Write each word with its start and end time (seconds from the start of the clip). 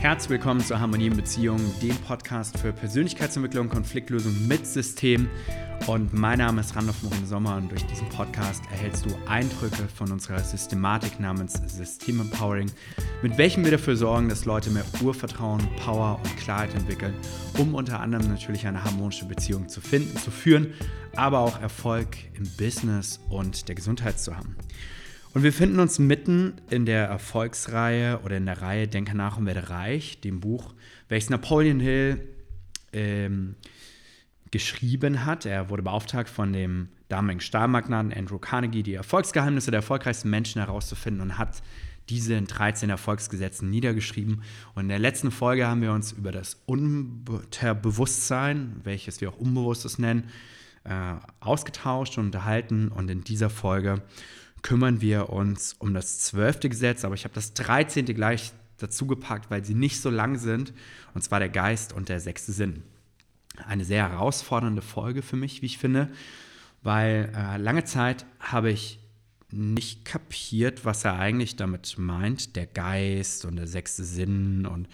Herzlich 0.00 0.30
willkommen 0.30 0.60
zur 0.62 0.80
Harmonie 0.80 1.08
in 1.08 1.16
Beziehungen, 1.16 1.74
dem 1.82 1.94
Podcast 1.94 2.56
für 2.56 2.72
Persönlichkeitsentwicklung, 2.72 3.68
Konfliktlösung 3.68 4.48
mit 4.48 4.66
System. 4.66 5.28
Und 5.86 6.14
mein 6.14 6.38
Name 6.38 6.62
ist 6.62 6.74
Randolph 6.74 7.02
Morin 7.02 7.26
Sommer 7.26 7.58
und 7.58 7.70
durch 7.70 7.84
diesen 7.84 8.08
Podcast 8.08 8.64
erhältst 8.72 9.04
du 9.04 9.10
Eindrücke 9.28 9.86
von 9.94 10.10
unserer 10.10 10.38
Systematik 10.38 11.20
namens 11.20 11.60
System 11.66 12.18
Empowering, 12.20 12.72
mit 13.20 13.36
welchem 13.36 13.62
wir 13.62 13.72
dafür 13.72 13.94
sorgen, 13.94 14.30
dass 14.30 14.46
Leute 14.46 14.70
mehr 14.70 14.86
Urvertrauen, 15.02 15.68
Power 15.84 16.18
und 16.24 16.36
Klarheit 16.38 16.74
entwickeln, 16.74 17.12
um 17.58 17.74
unter 17.74 18.00
anderem 18.00 18.26
natürlich 18.28 18.66
eine 18.66 18.82
harmonische 18.82 19.26
Beziehung 19.26 19.68
zu 19.68 19.82
finden, 19.82 20.16
zu 20.16 20.30
führen, 20.30 20.72
aber 21.14 21.40
auch 21.40 21.60
Erfolg 21.60 22.16
im 22.32 22.48
Business 22.56 23.20
und 23.28 23.68
der 23.68 23.74
Gesundheit 23.74 24.18
zu 24.18 24.34
haben. 24.34 24.56
Und 25.32 25.44
wir 25.44 25.52
finden 25.52 25.78
uns 25.78 26.00
mitten 26.00 26.54
in 26.70 26.86
der 26.86 27.06
Erfolgsreihe 27.06 28.18
oder 28.24 28.36
in 28.36 28.46
der 28.46 28.62
Reihe 28.62 28.88
Denke 28.88 29.16
nach 29.16 29.38
und 29.38 29.46
werde 29.46 29.70
reich, 29.70 30.20
dem 30.20 30.40
Buch, 30.40 30.74
welches 31.08 31.30
Napoleon 31.30 31.78
Hill 31.78 32.20
ähm, 32.92 33.54
geschrieben 34.50 35.24
hat. 35.24 35.46
Er 35.46 35.70
wurde 35.70 35.84
beauftragt 35.84 36.28
von 36.28 36.52
dem 36.52 36.88
damaligen 37.08 37.40
Stahlmagnaten 37.40 38.12
Andrew 38.12 38.38
Carnegie, 38.38 38.82
die 38.82 38.94
Erfolgsgeheimnisse 38.94 39.70
der 39.70 39.78
erfolgreichsten 39.78 40.30
Menschen 40.30 40.60
herauszufinden 40.60 41.22
und 41.22 41.38
hat 41.38 41.62
diese 42.08 42.34
in 42.34 42.46
13 42.46 42.90
Erfolgsgesetzen 42.90 43.70
niedergeschrieben. 43.70 44.42
Und 44.74 44.82
in 44.82 44.88
der 44.88 44.98
letzten 44.98 45.30
Folge 45.30 45.68
haben 45.68 45.82
wir 45.82 45.92
uns 45.92 46.10
über 46.10 46.32
das 46.32 46.60
Unterbewusstsein, 46.66 48.80
welches 48.82 49.20
wir 49.20 49.30
auch 49.30 49.38
Unbewusstes 49.38 50.00
nennen, 50.00 50.24
äh, 50.82 51.14
ausgetauscht 51.38 52.18
und 52.18 52.24
unterhalten. 52.26 52.88
Und 52.88 53.08
in 53.10 53.22
dieser 53.22 53.48
Folge 53.48 54.02
kümmern 54.62 55.00
wir 55.00 55.30
uns 55.30 55.74
um 55.78 55.94
das 55.94 56.20
zwölfte 56.20 56.68
Gesetz, 56.68 57.04
aber 57.04 57.14
ich 57.14 57.24
habe 57.24 57.34
das 57.34 57.54
dreizehnte 57.54 58.14
gleich 58.14 58.52
dazu 58.78 59.06
gepackt, 59.06 59.50
weil 59.50 59.64
sie 59.64 59.74
nicht 59.74 60.00
so 60.00 60.10
lang 60.10 60.38
sind, 60.38 60.72
und 61.14 61.22
zwar 61.22 61.38
der 61.38 61.48
Geist 61.48 61.92
und 61.92 62.08
der 62.08 62.20
sechste 62.20 62.52
Sinn. 62.52 62.82
Eine 63.66 63.84
sehr 63.84 64.08
herausfordernde 64.08 64.82
Folge 64.82 65.22
für 65.22 65.36
mich, 65.36 65.62
wie 65.62 65.66
ich 65.66 65.78
finde, 65.78 66.10
weil 66.82 67.32
äh, 67.36 67.58
lange 67.58 67.84
Zeit 67.84 68.24
habe 68.38 68.70
ich 68.70 68.98
nicht 69.52 70.04
kapiert, 70.04 70.84
was 70.84 71.04
er 71.04 71.18
eigentlich 71.18 71.56
damit 71.56 71.96
meint, 71.98 72.56
der 72.56 72.66
Geist 72.66 73.44
und 73.44 73.56
der 73.56 73.66
sechste 73.66 74.04
Sinn. 74.04 74.64
Und 74.64 74.88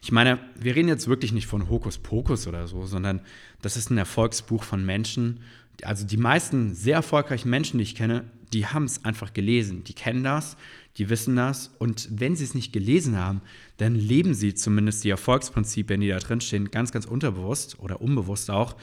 ich 0.00 0.12
meine, 0.12 0.38
wir 0.54 0.76
reden 0.76 0.88
jetzt 0.88 1.08
wirklich 1.08 1.32
nicht 1.32 1.46
von 1.46 1.68
Hokuspokus 1.68 2.46
oder 2.46 2.68
so, 2.68 2.86
sondern 2.86 3.20
das 3.62 3.76
ist 3.76 3.90
ein 3.90 3.98
Erfolgsbuch 3.98 4.62
von 4.62 4.84
Menschen. 4.84 5.40
Also 5.82 6.06
die 6.06 6.16
meisten 6.16 6.74
sehr 6.74 6.94
erfolgreichen 6.94 7.50
Menschen, 7.50 7.78
die 7.78 7.82
ich 7.84 7.96
kenne, 7.96 8.24
die 8.52 8.66
haben 8.66 8.84
es 8.84 9.04
einfach 9.04 9.32
gelesen, 9.32 9.84
die 9.84 9.94
kennen 9.94 10.24
das, 10.24 10.56
die 10.96 11.08
wissen 11.10 11.36
das 11.36 11.70
und 11.78 12.08
wenn 12.10 12.36
sie 12.36 12.44
es 12.44 12.54
nicht 12.54 12.72
gelesen 12.72 13.16
haben, 13.16 13.42
dann 13.76 13.94
leben 13.94 14.34
sie 14.34 14.54
zumindest 14.54 15.04
die 15.04 15.10
Erfolgsprinzipien, 15.10 16.00
die 16.00 16.08
da 16.08 16.18
drin 16.18 16.40
stehen, 16.40 16.70
ganz, 16.70 16.92
ganz 16.92 17.04
unterbewusst 17.04 17.78
oder 17.80 18.00
unbewusst 18.00 18.50
auch. 18.50 18.76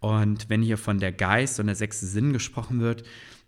Und 0.00 0.48
wenn 0.48 0.62
hier 0.62 0.78
von 0.78 0.98
der 0.98 1.12
Geist 1.12 1.60
und 1.60 1.66
der 1.66 1.74
sechste 1.74 2.06
Sinn 2.06 2.32
gesprochen 2.32 2.80
wird, 2.80 3.02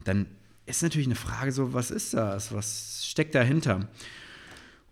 dann 0.04 0.26
ist 0.66 0.82
natürlich 0.82 1.06
eine 1.06 1.16
Frage 1.16 1.52
so, 1.52 1.72
was 1.72 1.90
ist 1.90 2.14
das? 2.14 2.52
Was 2.52 3.06
steckt 3.06 3.34
dahinter? 3.34 3.88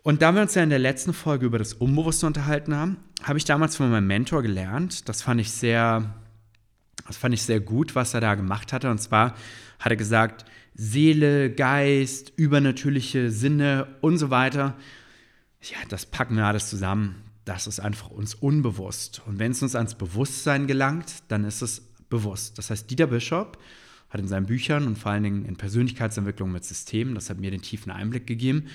Und 0.02 0.22
da 0.22 0.32
wir 0.32 0.42
uns 0.42 0.54
ja 0.54 0.62
in 0.62 0.70
der 0.70 0.78
letzten 0.78 1.12
Folge 1.12 1.46
über 1.46 1.58
das 1.58 1.74
Unbewusste 1.74 2.26
unterhalten 2.26 2.74
haben, 2.74 2.96
habe 3.22 3.38
ich 3.38 3.44
damals 3.44 3.76
von 3.76 3.90
meinem 3.90 4.06
Mentor 4.06 4.42
gelernt. 4.42 5.08
Das 5.08 5.22
fand 5.22 5.40
ich 5.40 5.50
sehr, 5.50 6.14
das 7.06 7.16
fand 7.16 7.34
ich 7.34 7.42
sehr 7.42 7.60
gut, 7.60 7.94
was 7.94 8.14
er 8.14 8.20
da 8.20 8.34
gemacht 8.34 8.72
hatte. 8.72 8.90
Und 8.90 8.98
zwar 8.98 9.34
hat 9.78 9.92
er 9.92 9.96
gesagt, 9.96 10.44
Seele, 10.80 11.50
Geist, 11.50 12.32
übernatürliche 12.36 13.32
Sinne 13.32 13.88
und 14.00 14.16
so 14.16 14.30
weiter. 14.30 14.76
Ja, 15.60 15.76
das 15.88 16.06
packen 16.06 16.36
wir 16.36 16.46
alles 16.46 16.70
zusammen. 16.70 17.16
Das 17.44 17.66
ist 17.66 17.80
einfach 17.80 18.10
uns 18.10 18.36
unbewusst. 18.36 19.20
Und 19.26 19.40
wenn 19.40 19.50
es 19.50 19.60
uns 19.60 19.74
ans 19.74 19.96
Bewusstsein 19.96 20.68
gelangt, 20.68 21.24
dann 21.26 21.44
ist 21.44 21.62
es 21.62 21.80
bewusst. 22.08 22.58
Das 22.58 22.70
heißt, 22.70 22.88
Dieter 22.88 23.08
Bischof 23.08 23.48
hat 24.08 24.20
in 24.20 24.28
seinen 24.28 24.46
Büchern 24.46 24.86
und 24.86 24.96
vor 24.96 25.10
allen 25.10 25.24
Dingen 25.24 25.44
in 25.44 25.56
Persönlichkeitsentwicklung 25.56 26.52
mit 26.52 26.64
Systemen, 26.64 27.16
das 27.16 27.28
hat 27.28 27.38
mir 27.38 27.50
den 27.50 27.60
tiefen 27.60 27.90
Einblick 27.90 28.28
gegeben, 28.28 28.66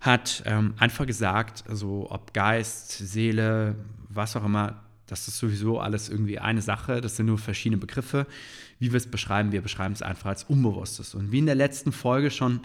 hat 0.00 0.44
ähm, 0.46 0.74
einfach 0.78 1.04
gesagt, 1.04 1.64
also 1.68 2.06
ob 2.10 2.32
Geist, 2.32 2.92
Seele, 2.92 3.74
was 4.08 4.36
auch 4.36 4.44
immer, 4.44 4.84
das 5.06 5.26
ist 5.26 5.38
sowieso 5.38 5.80
alles 5.80 6.08
irgendwie 6.08 6.38
eine 6.38 6.62
Sache, 6.62 7.00
das 7.00 7.16
sind 7.16 7.26
nur 7.26 7.38
verschiedene 7.38 7.80
Begriffe. 7.80 8.28
Wie 8.80 8.90
wir 8.90 8.96
es 8.96 9.06
beschreiben, 9.06 9.52
wir 9.52 9.62
beschreiben 9.62 9.94
es 9.94 10.02
einfach 10.02 10.26
als 10.26 10.44
Unbewusstes. 10.44 11.14
Und 11.14 11.30
wie 11.30 11.38
in 11.38 11.46
der 11.46 11.54
letzten 11.54 11.92
Folge 11.92 12.30
schon 12.30 12.60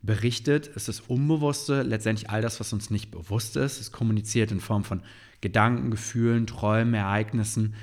berichtet, 0.00 0.68
ist 0.68 0.88
das 0.88 1.00
Unbewusste 1.00 1.82
letztendlich 1.82 2.30
all 2.30 2.40
das, 2.40 2.60
was 2.60 2.72
uns 2.72 2.88
nicht 2.88 3.10
bewusst 3.10 3.56
ist. 3.56 3.80
Es 3.80 3.92
kommuniziert 3.92 4.52
in 4.52 4.60
Form 4.60 4.84
von 4.84 5.02
Gedanken, 5.40 5.90
Gefühlen, 5.90 6.46
Träumen, 6.46 6.94
Ereignissen, 6.94 7.74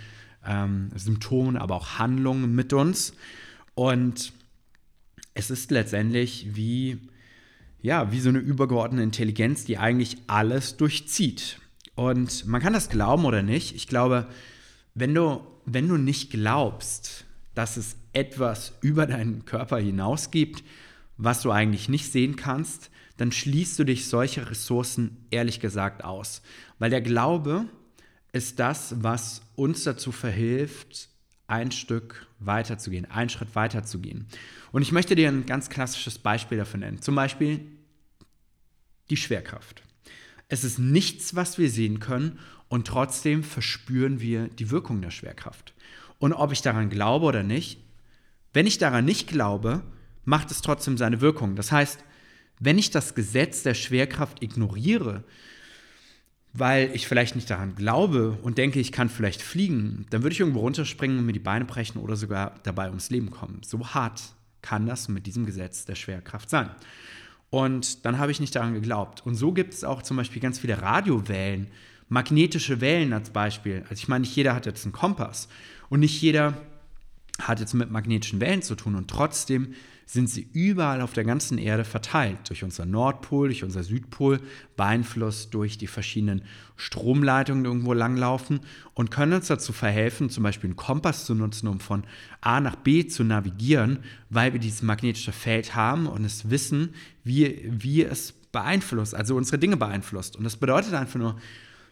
ähm, 0.45 0.89
Symptomen, 0.95 1.57
aber 1.57 1.75
auch 1.75 1.99
Handlungen 1.99 2.55
mit 2.55 2.73
uns. 2.73 3.13
Und 3.75 4.33
es 5.33 5.49
ist 5.49 5.69
letztendlich 5.69 6.55
wie, 6.55 6.99
ja, 7.81 8.11
wie 8.11 8.19
so 8.19 8.29
eine 8.29 8.39
übergeordnete 8.39 9.03
Intelligenz, 9.03 9.65
die 9.65 9.77
eigentlich 9.77 10.17
alles 10.27 10.77
durchzieht. 10.77 11.59
Und 11.95 12.45
man 12.47 12.61
kann 12.61 12.73
das 12.73 12.89
glauben 12.89 13.25
oder 13.25 13.43
nicht. 13.43 13.75
Ich 13.75 13.87
glaube, 13.87 14.27
wenn 14.95 15.13
du, 15.13 15.41
wenn 15.65 15.87
du 15.87 15.97
nicht 15.97 16.31
glaubst, 16.31 17.25
dass 17.55 17.77
es 17.77 17.95
etwas 18.13 18.73
über 18.81 19.05
deinen 19.05 19.45
Körper 19.45 19.77
hinaus 19.77 20.31
gibt, 20.31 20.63
was 21.17 21.41
du 21.41 21.51
eigentlich 21.51 21.89
nicht 21.89 22.11
sehen 22.11 22.35
kannst, 22.35 22.89
dann 23.17 23.31
schließt 23.31 23.77
du 23.77 23.83
dich 23.83 24.07
solche 24.07 24.49
Ressourcen 24.49 25.17
ehrlich 25.29 25.59
gesagt 25.59 26.03
aus. 26.03 26.41
Weil 26.79 26.89
der 26.89 27.01
Glaube 27.01 27.65
ist 28.31 28.59
das, 28.59 28.95
was 28.99 29.41
uns 29.55 29.83
dazu 29.83 30.11
verhilft, 30.11 31.09
ein 31.47 31.71
Stück 31.71 32.27
weiterzugehen, 32.39 33.09
einen 33.09 33.29
Schritt 33.29 33.55
weiterzugehen. 33.55 34.25
Und 34.71 34.81
ich 34.81 34.91
möchte 34.91 35.15
dir 35.15 35.29
ein 35.29 35.45
ganz 35.45 35.69
klassisches 35.69 36.17
Beispiel 36.17 36.57
dafür 36.57 36.79
nennen. 36.79 37.01
Zum 37.01 37.13
Beispiel 37.13 37.59
die 39.09 39.17
Schwerkraft. 39.17 39.83
Es 40.47 40.63
ist 40.63 40.79
nichts, 40.79 41.35
was 41.35 41.57
wir 41.57 41.69
sehen 41.69 41.99
können 41.99 42.39
und 42.69 42.87
trotzdem 42.87 43.43
verspüren 43.43 44.19
wir 44.19 44.47
die 44.47 44.71
Wirkung 44.71 45.01
der 45.01 45.11
Schwerkraft. 45.11 45.73
Und 46.23 46.31
ob 46.31 46.53
ich 46.53 46.61
daran 46.61 46.89
glaube 46.89 47.25
oder 47.25 47.43
nicht, 47.43 47.81
wenn 48.53 48.65
ich 48.65 48.77
daran 48.77 49.03
nicht 49.03 49.27
glaube, 49.27 49.83
macht 50.23 50.51
es 50.51 50.61
trotzdem 50.61 50.97
seine 50.97 51.19
Wirkung. 51.19 51.57
Das 51.57 51.73
heißt, 51.73 51.99
wenn 52.61 52.77
ich 52.77 52.91
das 52.91 53.13
Gesetz 53.13 53.61
der 53.61 53.73
Schwerkraft 53.73 54.41
ignoriere, 54.41 55.25
weil 56.53 56.91
ich 56.93 57.09
vielleicht 57.09 57.35
nicht 57.35 57.49
daran 57.49 57.75
glaube 57.75 58.37
und 58.41 58.57
denke, 58.57 58.79
ich 58.79 58.93
kann 58.93 59.09
vielleicht 59.09 59.41
fliegen, 59.41 60.05
dann 60.11 60.23
würde 60.23 60.31
ich 60.31 60.39
irgendwo 60.39 60.61
runterspringen 60.61 61.17
und 61.17 61.25
mir 61.25 61.33
die 61.33 61.39
Beine 61.39 61.65
brechen 61.65 61.99
oder 61.99 62.15
sogar 62.15 62.55
dabei 62.63 62.87
ums 62.87 63.09
Leben 63.09 63.29
kommen. 63.29 63.59
So 63.65 63.85
hart 63.89 64.21
kann 64.61 64.85
das 64.85 65.09
mit 65.09 65.27
diesem 65.27 65.45
Gesetz 65.45 65.83
der 65.83 65.95
Schwerkraft 65.95 66.49
sein. 66.49 66.69
Und 67.49 68.05
dann 68.05 68.17
habe 68.17 68.31
ich 68.31 68.39
nicht 68.39 68.55
daran 68.55 68.73
geglaubt. 68.73 69.25
Und 69.25 69.35
so 69.35 69.51
gibt 69.51 69.73
es 69.73 69.83
auch 69.83 70.01
zum 70.01 70.15
Beispiel 70.15 70.41
ganz 70.41 70.57
viele 70.57 70.81
Radiowellen, 70.81 71.67
magnetische 72.07 72.79
Wellen 72.79 73.11
als 73.11 73.31
Beispiel. 73.31 73.81
Also 73.89 73.95
ich 73.95 74.07
meine, 74.07 74.21
nicht 74.21 74.37
jeder 74.37 74.55
hat 74.55 74.65
jetzt 74.65 74.85
einen 74.85 74.93
Kompass 74.93 75.49
und 75.93 75.99
nicht 75.99 76.19
jeder 76.23 76.57
hat 77.39 77.59
jetzt 77.59 77.75
mit 77.75 77.91
magnetischen 77.91 78.39
Wellen 78.39 78.63
zu 78.63 78.73
tun. 78.73 78.95
Und 78.95 79.11
trotzdem 79.11 79.75
sind 80.07 80.27
sie 80.27 80.47
überall 80.51 81.01
auf 81.01 81.13
der 81.13 81.23
ganzen 81.23 81.59
Erde 81.59 81.83
verteilt, 81.83 82.49
durch 82.49 82.63
unser 82.63 82.87
Nordpol, 82.87 83.49
durch 83.49 83.63
unser 83.63 83.83
Südpol, 83.83 84.39
beeinflusst 84.75 85.53
durch 85.53 85.77
die 85.77 85.85
verschiedenen 85.85 86.41
Stromleitungen, 86.77 87.63
die 87.63 87.67
irgendwo 87.67 87.93
langlaufen 87.93 88.61
und 88.95 89.11
können 89.11 89.33
uns 89.33 89.49
dazu 89.49 89.71
verhelfen, 89.71 90.31
zum 90.31 90.41
Beispiel 90.41 90.69
einen 90.69 90.77
Kompass 90.77 91.25
zu 91.25 91.35
nutzen, 91.35 91.67
um 91.67 91.79
von 91.79 92.05
A 92.41 92.59
nach 92.59 92.75
B 92.75 93.05
zu 93.05 93.23
navigieren, 93.23 93.99
weil 94.31 94.51
wir 94.53 94.59
dieses 94.59 94.81
magnetische 94.81 95.31
Feld 95.31 95.75
haben 95.75 96.07
und 96.07 96.25
es 96.25 96.49
wissen, 96.49 96.95
wie, 97.23 97.69
wie 97.69 98.03
es 98.03 98.31
beeinflusst, 98.51 99.13
also 99.13 99.35
unsere 99.35 99.59
Dinge 99.59 99.77
beeinflusst. 99.77 100.37
Und 100.37 100.43
das 100.43 100.57
bedeutet 100.57 100.95
einfach 100.95 101.19
nur, 101.19 101.35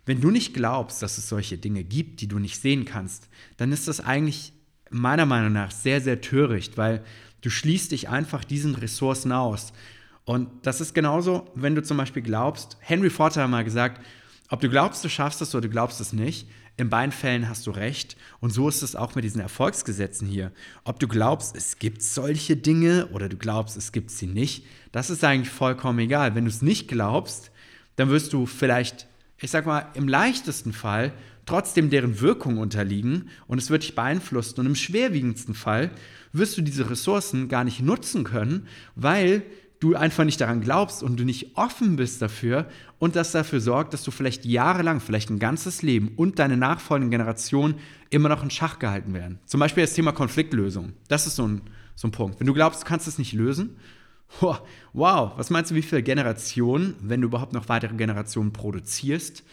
wenn 0.05 0.21
du 0.21 0.31
nicht 0.31 0.53
glaubst, 0.53 1.01
dass 1.01 1.17
es 1.17 1.29
solche 1.29 1.57
Dinge 1.57 1.83
gibt, 1.83 2.21
die 2.21 2.27
du 2.27 2.39
nicht 2.39 2.59
sehen 2.59 2.85
kannst, 2.85 3.29
dann 3.57 3.71
ist 3.71 3.87
das 3.87 3.99
eigentlich 3.99 4.53
meiner 4.89 5.25
Meinung 5.25 5.53
nach 5.53 5.71
sehr, 5.71 6.01
sehr 6.01 6.21
töricht, 6.21 6.77
weil 6.77 7.03
Du 7.41 7.49
schließt 7.49 7.91
dich 7.91 8.07
einfach 8.07 8.43
diesen 8.43 8.75
Ressourcen 8.75 9.31
aus. 9.31 9.73
Und 10.25 10.49
das 10.61 10.79
ist 10.79 10.93
genauso, 10.93 11.49
wenn 11.55 11.75
du 11.75 11.81
zum 11.81 11.97
Beispiel 11.97 12.21
glaubst, 12.21 12.77
Henry 12.79 13.09
Ford 13.09 13.35
hat 13.35 13.49
mal 13.49 13.63
gesagt, 13.63 14.05
ob 14.49 14.61
du 14.61 14.69
glaubst, 14.69 15.03
du 15.03 15.09
schaffst 15.09 15.41
es 15.41 15.55
oder 15.55 15.67
du 15.67 15.69
glaubst 15.69 15.99
es 15.99 16.13
nicht, 16.13 16.47
in 16.77 16.89
beiden 16.89 17.11
Fällen 17.11 17.49
hast 17.49 17.65
du 17.65 17.71
recht. 17.71 18.15
Und 18.39 18.51
so 18.51 18.69
ist 18.69 18.83
es 18.83 18.95
auch 18.95 19.15
mit 19.15 19.23
diesen 19.23 19.41
Erfolgsgesetzen 19.41 20.27
hier. 20.27 20.51
Ob 20.83 20.99
du 20.99 21.07
glaubst, 21.07 21.55
es 21.55 21.79
gibt 21.79 22.03
solche 22.03 22.55
Dinge 22.55 23.07
oder 23.07 23.27
du 23.27 23.37
glaubst, 23.37 23.75
es 23.75 23.91
gibt 23.91 24.11
sie 24.11 24.27
nicht, 24.27 24.65
das 24.91 25.09
ist 25.09 25.23
eigentlich 25.23 25.49
vollkommen 25.49 25.99
egal. 25.99 26.35
Wenn 26.35 26.45
du 26.45 26.51
es 26.51 26.61
nicht 26.61 26.87
glaubst, 26.87 27.51
dann 27.95 28.09
wirst 28.09 28.33
du 28.33 28.45
vielleicht, 28.45 29.07
ich 29.41 29.51
sag 29.51 29.65
mal, 29.65 29.87
im 29.95 30.07
leichtesten 30.07 30.73
Fall 30.73 31.13
trotzdem 31.45 31.89
deren 31.89 32.21
Wirkung 32.21 32.57
unterliegen 32.57 33.29
und 33.47 33.57
es 33.57 33.69
wird 33.69 33.83
dich 33.83 33.95
beeinflussen. 33.95 34.59
Und 34.59 34.67
im 34.67 34.75
schwerwiegendsten 34.75 35.55
Fall 35.55 35.89
wirst 36.31 36.57
du 36.57 36.61
diese 36.61 36.89
Ressourcen 36.89 37.49
gar 37.49 37.63
nicht 37.63 37.81
nutzen 37.81 38.23
können, 38.23 38.67
weil 38.95 39.43
du 39.79 39.95
einfach 39.95 40.23
nicht 40.23 40.39
daran 40.39 40.61
glaubst 40.61 41.01
und 41.01 41.19
du 41.19 41.25
nicht 41.25 41.57
offen 41.57 41.95
bist 41.95 42.21
dafür 42.21 42.67
und 42.99 43.15
das 43.15 43.31
dafür 43.31 43.59
sorgt, 43.59 43.93
dass 43.93 44.03
du 44.03 44.11
vielleicht 44.11 44.45
jahrelang, 44.45 44.99
vielleicht 44.99 45.31
ein 45.31 45.39
ganzes 45.39 45.81
Leben 45.81 46.13
und 46.15 46.37
deine 46.37 46.55
nachfolgenden 46.55 47.09
Generationen 47.09 47.75
immer 48.11 48.29
noch 48.29 48.43
in 48.43 48.51
Schach 48.51 48.77
gehalten 48.77 49.15
werden. 49.15 49.39
Zum 49.47 49.59
Beispiel 49.59 49.83
das 49.83 49.93
Thema 49.93 50.11
Konfliktlösung. 50.11 50.93
Das 51.07 51.25
ist 51.25 51.35
so 51.35 51.47
ein, 51.47 51.61
so 51.95 52.07
ein 52.07 52.11
Punkt. 52.11 52.39
Wenn 52.39 52.45
du 52.45 52.53
glaubst, 52.53 52.83
du 52.83 52.85
kannst 52.85 53.07
es 53.07 53.17
nicht 53.17 53.33
lösen, 53.33 53.75
wow, 54.93 55.31
was 55.35 55.49
meinst 55.49 55.71
du, 55.71 55.75
wie 55.75 55.81
viele 55.81 56.03
Generationen, 56.03 56.95
wenn 57.01 57.21
du 57.21 57.27
überhaupt 57.27 57.53
noch 57.53 57.69
weitere 57.69 57.95
Generationen 57.95 58.53
produzierst 58.53 59.43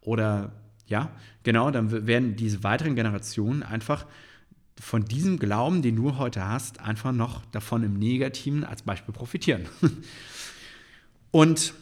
oder 0.00 0.52
ja, 0.86 1.10
genau, 1.42 1.70
dann 1.70 2.06
werden 2.06 2.36
diese 2.36 2.64
weiteren 2.64 2.94
Generationen 2.94 3.62
einfach 3.62 4.06
von 4.80 5.04
diesem 5.04 5.38
Glauben, 5.38 5.82
den 5.82 5.96
du 5.96 6.16
heute 6.18 6.46
hast, 6.46 6.80
einfach 6.80 7.12
noch 7.12 7.44
davon 7.46 7.82
im 7.82 7.98
Negativen 7.98 8.64
als 8.64 8.82
Beispiel 8.82 9.12
profitieren. 9.12 9.66
Und 11.30 11.74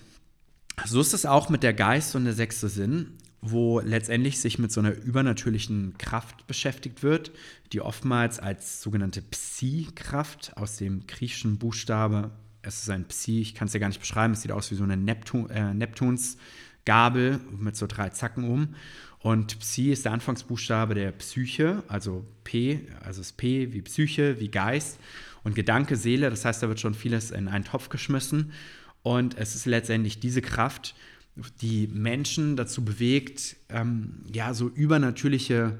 so 0.87 1.00
ist 1.00 1.14
es 1.14 1.26
auch 1.26 1.49
mit 1.49 1.62
der 1.62 1.73
Geist 1.73 2.17
und 2.17 2.25
der 2.25 2.35
sechste 2.35 2.69
Sinn, 2.69 3.14
wo 3.41 3.81
letztendlich 3.81 4.41
sich 4.41 4.58
mit 4.58 4.73
so 4.73 4.81
einer 4.81 4.93
übernatürlichen 4.93 5.97
Kraft 5.99 6.47
beschäftigt 6.47 7.03
wird, 7.03 7.31
die 7.73 7.81
oftmals 7.81 8.38
als 8.38 8.82
sogenannte 8.82 9.23
Psi-Kraft 9.23 10.56
aus 10.56 10.76
dem 10.76 11.06
griechischen 11.06 11.58
Buchstabe, 11.58 12.32
es 12.67 12.83
ist 12.83 12.91
ein 12.91 13.05
Psi, 13.05 13.41
ich 13.41 13.55
kann 13.55 13.69
es 13.69 13.75
ja 13.75 13.81
gar 13.81 13.89
nicht 13.89 14.01
beschreiben, 14.01 14.33
es 14.33 14.43
sieht 14.43 14.53
aus 14.53 14.71
wie 14.71 14.75
so 14.75 14.85
eine 14.85 14.97
Neptun, 14.97 15.49
äh, 15.51 15.73
Neptunsgabel 15.73 17.41
mit 17.59 17.77
so 17.77 17.87
drei 17.87 18.11
Zacken 18.11 18.45
um. 18.45 18.75
Und 19.21 19.59
Psi 19.59 19.93
ist 19.93 20.05
der 20.05 20.13
Anfangsbuchstabe 20.13 20.95
der 20.95 21.13
Psyche, 21.13 21.83
also 21.89 22.25
P, 22.45 22.81
also 23.01 23.21
das 23.21 23.33
P 23.33 23.73
wie 23.73 23.83
Psyche, 23.83 24.39
wie 24.41 24.49
Geist 24.49 24.99
und 25.43 25.55
Gedanke, 25.55 25.97
Seele. 25.97 26.31
Das 26.31 26.45
heißt, 26.45 26.63
da 26.63 26.69
wird 26.69 26.81
schon 26.81 26.95
vieles 26.95 27.31
in 27.31 27.49
einen 27.49 27.65
Topf 27.65 27.89
geschmissen. 27.89 28.53
Und 29.03 29.39
es 29.39 29.55
ist 29.55 29.67
letztendlich 29.67 30.21
diese 30.21 30.43
Kraft, 30.43 30.95
die 31.61 31.87
Menschen 31.89 32.57
dazu 32.57 32.85
bewegt, 32.85 33.57
ähm, 33.69 34.23
ja, 34.33 34.55
so 34.55 34.69
übernatürliche 34.69 35.79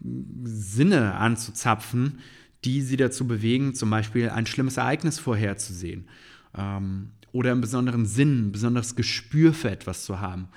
Sinne 0.00 1.14
anzuzapfen, 1.14 2.20
die 2.64 2.82
sie 2.82 2.96
dazu 2.96 3.26
bewegen, 3.26 3.74
zum 3.74 3.90
Beispiel 3.90 4.30
ein 4.30 4.46
schlimmes 4.46 4.76
Ereignis 4.76 5.18
vorherzusehen 5.18 6.08
ähm, 6.56 7.10
oder 7.32 7.52
einen 7.52 7.60
besonderen 7.60 8.06
Sinn, 8.06 8.48
ein 8.48 8.52
besonderes 8.52 8.96
Gespür 8.96 9.54
für 9.54 9.70
etwas 9.70 10.04
zu 10.04 10.20
haben. 10.20 10.48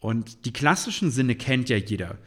Und 0.00 0.44
die 0.44 0.52
klassischen 0.52 1.10
Sinne 1.10 1.34
kennt 1.34 1.68
ja 1.68 1.76
jeder. 1.76 2.18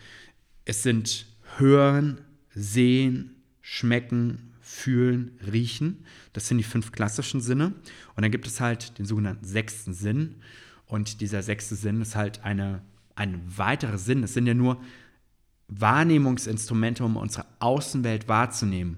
Es 0.66 0.84
sind 0.84 1.26
Hören, 1.58 2.22
Sehen, 2.54 3.36
Schmecken, 3.62 4.54
Fühlen, 4.62 5.32
Riechen. 5.52 6.06
Das 6.34 6.48
sind 6.48 6.58
die 6.58 6.64
fünf 6.64 6.92
klassischen 6.92 7.42
Sinne. 7.42 7.74
Und 8.16 8.22
dann 8.22 8.32
gibt 8.32 8.48
es 8.48 8.62
halt 8.62 8.98
den 8.98 9.06
sogenannten 9.06 9.46
sechsten 9.46 9.94
Sinn. 9.94 10.36
Und 10.86 11.22
dieser 11.22 11.44
sechste 11.44 11.76
Sinn 11.76 12.02
ist 12.02 12.16
halt 12.16 12.44
eine, 12.44 12.82
ein 13.16 13.42
weiterer 13.46 13.98
Sinn. 13.98 14.24
Es 14.24 14.34
sind 14.34 14.48
ja 14.48 14.54
nur 14.54 14.82
Wahrnehmungsinstrumente, 15.68 17.04
um 17.04 17.18
unsere 17.18 17.46
Außenwelt 17.60 18.28
wahrzunehmen. 18.28 18.98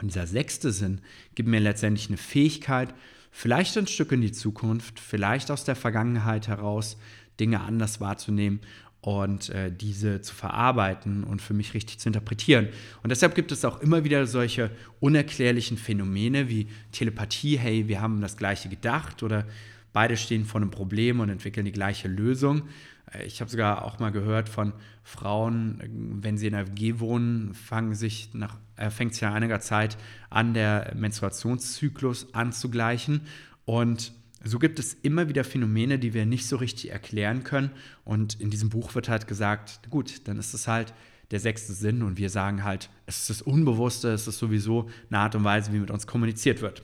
Und 0.00 0.08
dieser 0.08 0.26
sechste 0.26 0.72
Sinn 0.72 1.00
gibt 1.34 1.48
mir 1.48 1.60
letztendlich 1.60 2.08
eine 2.08 2.16
Fähigkeit, 2.16 2.94
vielleicht 3.30 3.76
ein 3.76 3.86
Stück 3.86 4.12
in 4.12 4.20
die 4.20 4.32
Zukunft, 4.32 4.98
vielleicht 4.98 5.50
aus 5.50 5.64
der 5.64 5.76
Vergangenheit 5.76 6.48
heraus, 6.48 6.96
Dinge 7.38 7.60
anders 7.60 8.00
wahrzunehmen 8.00 8.60
und 9.00 9.48
äh, 9.50 9.72
diese 9.72 10.20
zu 10.20 10.34
verarbeiten 10.34 11.24
und 11.24 11.40
für 11.40 11.54
mich 11.54 11.72
richtig 11.74 11.98
zu 11.98 12.08
interpretieren. 12.08 12.68
Und 13.02 13.10
deshalb 13.10 13.34
gibt 13.34 13.50
es 13.50 13.64
auch 13.64 13.80
immer 13.80 14.04
wieder 14.04 14.26
solche 14.26 14.70
unerklärlichen 15.00 15.78
Phänomene 15.78 16.48
wie 16.48 16.68
Telepathie, 16.92 17.58
hey, 17.58 17.88
wir 17.88 18.00
haben 18.00 18.20
das 18.20 18.36
gleiche 18.36 18.68
gedacht 18.68 19.22
oder 19.22 19.46
beide 19.92 20.16
stehen 20.16 20.44
vor 20.44 20.60
einem 20.60 20.70
Problem 20.70 21.20
und 21.20 21.30
entwickeln 21.30 21.64
die 21.64 21.72
gleiche 21.72 22.08
Lösung. 22.08 22.62
Äh, 23.12 23.24
ich 23.24 23.40
habe 23.40 23.50
sogar 23.50 23.84
auch 23.84 23.98
mal 23.98 24.10
gehört 24.10 24.48
von 24.48 24.72
Frauen, 25.02 26.18
wenn 26.22 26.38
sie 26.38 26.46
in 26.46 26.54
einer 26.54 26.68
WG 26.68 27.00
wohnen, 27.00 27.54
fangen 27.54 27.94
sich 27.94 28.34
nach, 28.34 28.58
äh, 28.76 28.90
fängt 28.90 29.14
sich 29.14 29.22
nach 29.22 29.34
einiger 29.34 29.60
Zeit 29.60 29.96
an, 30.28 30.54
der 30.54 30.92
Menstruationszyklus 30.94 32.34
anzugleichen. 32.34 33.22
Und 33.64 34.12
so 34.42 34.58
gibt 34.58 34.78
es 34.78 34.94
immer 34.94 35.28
wieder 35.28 35.44
Phänomene, 35.44 35.98
die 35.98 36.14
wir 36.14 36.26
nicht 36.26 36.46
so 36.46 36.56
richtig 36.56 36.90
erklären 36.90 37.44
können. 37.44 37.70
Und 38.04 38.40
in 38.40 38.50
diesem 38.50 38.70
Buch 38.70 38.94
wird 38.94 39.08
halt 39.08 39.26
gesagt, 39.26 39.90
gut, 39.90 40.26
dann 40.28 40.38
ist 40.38 40.54
es 40.54 40.66
halt 40.66 40.94
der 41.30 41.40
sechste 41.40 41.72
Sinn 41.72 42.02
und 42.02 42.18
wir 42.18 42.28
sagen 42.28 42.64
halt, 42.64 42.90
es 43.06 43.20
ist 43.20 43.30
das 43.30 43.42
Unbewusste, 43.42 44.08
es 44.10 44.26
ist 44.26 44.38
sowieso 44.38 44.90
eine 45.10 45.20
Art 45.20 45.34
und 45.36 45.44
Weise, 45.44 45.72
wie 45.72 45.78
mit 45.78 45.90
uns 45.90 46.06
kommuniziert 46.06 46.60
wird. 46.60 46.82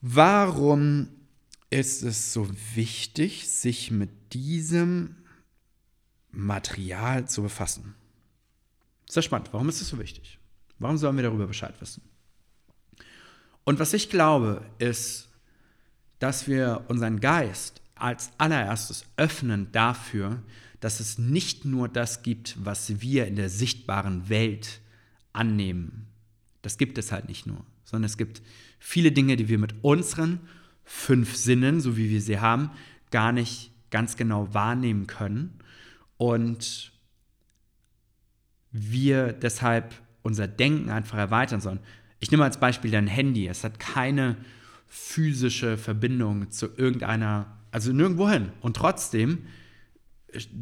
Warum 0.00 1.08
ist 1.72 2.02
es 2.02 2.34
so 2.34 2.48
wichtig, 2.74 3.48
sich 3.48 3.90
mit 3.90 4.34
diesem 4.34 5.16
Material 6.30 7.26
zu 7.26 7.42
befassen? 7.42 7.94
Sehr 9.08 9.22
spannend. 9.22 9.48
Warum 9.52 9.70
ist 9.70 9.80
es 9.80 9.88
so 9.88 9.98
wichtig? 9.98 10.38
Warum 10.78 10.98
sollen 10.98 11.16
wir 11.16 11.22
darüber 11.22 11.46
Bescheid 11.46 11.74
wissen? 11.80 12.02
Und 13.64 13.78
was 13.78 13.94
ich 13.94 14.10
glaube, 14.10 14.66
ist, 14.78 15.28
dass 16.18 16.46
wir 16.46 16.84
unseren 16.88 17.20
Geist 17.20 17.80
als 17.94 18.32
allererstes 18.36 19.06
öffnen 19.16 19.72
dafür, 19.72 20.42
dass 20.80 21.00
es 21.00 21.16
nicht 21.16 21.64
nur 21.64 21.88
das 21.88 22.22
gibt, 22.22 22.56
was 22.62 23.00
wir 23.00 23.26
in 23.26 23.36
der 23.36 23.48
sichtbaren 23.48 24.28
Welt 24.28 24.80
annehmen. 25.32 26.06
Das 26.60 26.76
gibt 26.76 26.98
es 26.98 27.12
halt 27.12 27.28
nicht 27.28 27.46
nur, 27.46 27.64
sondern 27.84 28.04
es 28.04 28.18
gibt 28.18 28.42
viele 28.78 29.12
Dinge, 29.12 29.36
die 29.36 29.48
wir 29.48 29.58
mit 29.58 29.74
unseren 29.82 30.40
fünf 30.84 31.36
Sinnen, 31.36 31.80
so 31.80 31.96
wie 31.96 32.10
wir 32.10 32.20
sie 32.20 32.40
haben, 32.40 32.70
gar 33.10 33.32
nicht 33.32 33.72
ganz 33.90 34.16
genau 34.16 34.52
wahrnehmen 34.54 35.06
können. 35.06 35.58
Und 36.16 36.92
wir 38.70 39.32
deshalb 39.32 39.94
unser 40.22 40.48
Denken 40.48 40.90
einfach 40.90 41.18
erweitern 41.18 41.60
sollen. 41.60 41.80
Ich 42.20 42.30
nehme 42.30 42.44
als 42.44 42.58
Beispiel 42.58 42.90
dein 42.90 43.06
Handy. 43.06 43.48
Es 43.48 43.64
hat 43.64 43.80
keine 43.80 44.36
physische 44.86 45.76
Verbindung 45.76 46.50
zu 46.50 46.68
irgendeiner, 46.76 47.58
also 47.70 47.92
nirgendwo 47.92 48.28
hin. 48.30 48.50
Und 48.60 48.76
trotzdem 48.76 49.46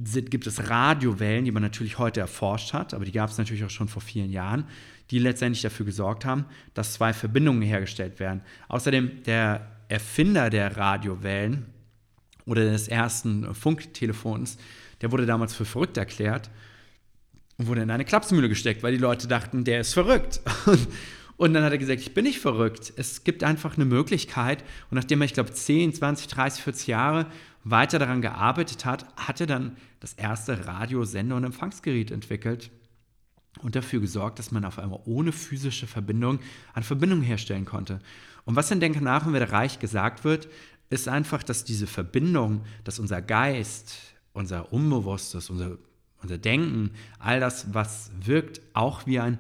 gibt 0.03 0.47
es 0.47 0.69
Radiowellen, 0.69 1.45
die 1.45 1.53
man 1.53 1.63
natürlich 1.63 1.99
heute 1.99 2.21
erforscht 2.21 2.73
hat, 2.73 2.95
aber 2.95 3.05
die 3.05 3.13
gab 3.13 3.31
es 3.31 3.39
natürlich 3.39 3.65
auch 3.65 3.71
schon 3.71 3.89
vor 3.89 4.03
vielen 4.03 4.31
Jahren, 4.31 4.65
die 5.11 5.19
letztendlich 5.19 5.63
dafür 5.63 5.87
gesorgt 5.87 6.25
haben, 6.25 6.47
dass 6.75 6.95
zwei 6.95 7.13
Verbindungen 7.13 7.63
hergestellt 7.63 8.19
werden. 8.19 8.41
Außerdem 8.69 9.23
der 9.25 9.80
Erfinder 9.91 10.51
der 10.51 10.77
Radiowellen 10.77 11.67
oder 12.47 12.65
des 12.65 12.89
ersten 12.89 13.55
Funktelefons, 13.55 14.57
der 15.01 15.13
wurde 15.13 15.27
damals 15.27 15.55
für 15.55 15.65
verrückt 15.65 15.97
erklärt 15.97 16.51
und 17.59 17.67
wurde 17.67 17.83
in 17.83 17.91
eine 17.91 18.05
Klapsmühle 18.05 18.49
gesteckt, 18.49 18.83
weil 18.83 18.93
die 18.93 18.99
Leute 18.99 19.29
dachten, 19.29 19.65
der 19.65 19.81
ist 19.81 19.95
verrückt. 19.95 20.41
Und 21.37 21.55
dann 21.55 21.65
hat 21.65 21.73
er 21.73 21.79
gesagt, 21.79 22.03
ich 22.03 22.13
bin 22.13 22.25
nicht 22.25 22.39
verrückt. 22.39 22.93
Es 22.97 23.25
gibt 23.25 23.45
einfach 23.45 23.77
eine 23.77 23.87
Möglichkeit. 23.87 24.63
Und 24.91 24.97
nachdem 24.97 25.23
er, 25.23 25.25
ich 25.25 25.33
glaube, 25.33 25.51
10, 25.51 25.95
20, 25.95 26.29
30, 26.29 26.63
40 26.63 26.87
Jahre 26.87 27.27
weiter 27.65 27.99
daran 27.99 28.21
gearbeitet 28.21 28.85
hat, 28.85 29.07
hat 29.17 29.41
er 29.41 29.47
dann 29.47 29.79
das 30.01 30.13
erste 30.13 30.67
Radiosender- 30.67 31.37
und 31.37 31.45
Empfangsgerät 31.45 32.11
entwickelt 32.11 32.71
und 33.63 33.75
dafür 33.75 34.01
gesorgt, 34.01 34.39
dass 34.39 34.51
man 34.51 34.67
auf 34.67 34.79
einmal 34.79 35.01
ohne 35.07 35.33
physische 35.33 35.87
Verbindung 35.87 36.41
eine 36.75 36.85
Verbindung 36.85 37.23
herstellen 37.23 37.65
konnte. 37.65 38.01
Und 38.45 38.57
was 38.57 38.71
in 38.71 38.79
nach 39.01 39.27
und 39.27 39.33
werde 39.33 39.53
reich 39.53 39.79
gesagt 39.79 40.25
wird, 40.25 40.49
ist 40.89 41.09
einfach, 41.09 41.43
dass 41.43 41.65
diese 41.65 41.87
Verbindung, 41.87 42.65
dass 42.85 42.99
unser 42.99 43.23
Geist, 43.23 43.97
unser 44.33 44.73
Unbewusstes, 44.73 45.51
unser, 45.51 45.79
unser 46.23 46.39
Denken, 46.39 46.91
all 47.19 47.41
das, 47.41 47.73
was 47.73 48.11
wirkt, 48.25 48.61
auch 48.75 49.07
wie 49.07 49.21
ein 49.21 49.39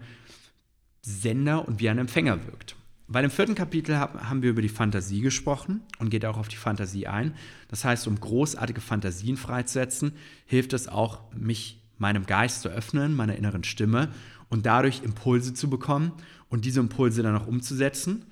Sender 1.02 1.66
und 1.66 1.80
wie 1.80 1.88
ein 1.88 1.98
Empfänger 1.98 2.46
wirkt. 2.46 2.76
Weil 3.12 3.24
im 3.24 3.30
vierten 3.32 3.56
Kapitel 3.56 3.98
haben 3.98 4.42
wir 4.42 4.50
über 4.50 4.62
die 4.62 4.68
Fantasie 4.68 5.20
gesprochen 5.20 5.80
und 5.98 6.10
geht 6.10 6.24
auch 6.24 6.38
auf 6.38 6.46
die 6.46 6.56
Fantasie 6.56 7.08
ein. 7.08 7.34
Das 7.66 7.84
heißt, 7.84 8.06
um 8.06 8.20
großartige 8.20 8.80
Fantasien 8.80 9.36
freizusetzen, 9.36 10.12
hilft 10.46 10.72
es 10.72 10.86
auch, 10.86 11.20
mich 11.34 11.82
meinem 11.98 12.24
Geist 12.24 12.62
zu 12.62 12.68
öffnen, 12.68 13.16
meiner 13.16 13.34
inneren 13.34 13.64
Stimme 13.64 14.10
und 14.48 14.64
dadurch 14.64 15.02
Impulse 15.02 15.54
zu 15.54 15.68
bekommen 15.68 16.12
und 16.48 16.64
diese 16.64 16.78
Impulse 16.78 17.24
dann 17.24 17.36
auch 17.36 17.48
umzusetzen. 17.48 18.26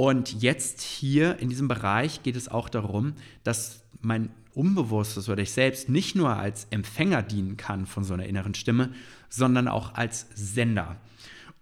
Und 0.00 0.40
jetzt 0.40 0.80
hier 0.80 1.40
in 1.40 1.50
diesem 1.50 1.68
Bereich 1.68 2.22
geht 2.22 2.34
es 2.34 2.48
auch 2.48 2.70
darum, 2.70 3.12
dass 3.44 3.82
mein 4.00 4.30
Unbewusstes 4.54 5.28
oder 5.28 5.42
ich 5.42 5.50
selbst 5.50 5.90
nicht 5.90 6.16
nur 6.16 6.30
als 6.30 6.66
Empfänger 6.70 7.20
dienen 7.22 7.58
kann 7.58 7.84
von 7.84 8.02
so 8.02 8.14
einer 8.14 8.24
inneren 8.24 8.54
Stimme, 8.54 8.94
sondern 9.28 9.68
auch 9.68 9.92
als 9.92 10.26
Sender. 10.34 10.96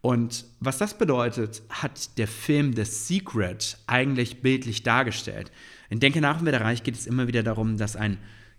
Und 0.03 0.45
was 0.61 0.79
das 0.79 0.97
bedeutet, 0.97 1.63
hat 1.69 2.17
der 2.17 2.29
Film 2.29 2.77
The 2.77 2.85
Secret 2.85 3.77
eigentlich 3.89 4.41
bildlich 4.41 4.85
dargestellt. 4.85 5.51
In 5.91 5.99
Denke 5.99 6.21
nach 6.21 6.41
und 6.41 6.47
reich 6.47 6.85
geht 6.85 6.95
es 6.95 7.09
immer 7.09 7.27
wieder 7.27 7.43
darum, 7.43 7.77
dass 7.77 7.97
ein, 7.97 8.19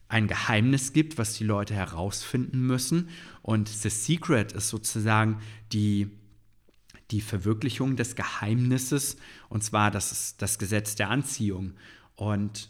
ein 0.09 0.27
Geheimnis 0.27 0.91
gibt, 0.91 1.17
was 1.17 1.35
die 1.35 1.45
Leute 1.45 1.73
herausfinden 1.73 2.67
müssen. 2.67 3.07
Und 3.43 3.69
The 3.69 3.87
Secret 3.89 4.51
ist 4.51 4.67
sozusagen 4.67 5.39
die, 5.71 6.09
die 7.11 7.21
Verwirklichung 7.21 7.95
des 7.95 8.15
Geheimnisses, 8.15 9.17
und 9.49 9.63
zwar 9.63 9.91
das 9.91 10.11
ist 10.11 10.41
das 10.41 10.59
Gesetz 10.59 10.95
der 10.95 11.09
Anziehung. 11.09 11.73
Und 12.15 12.69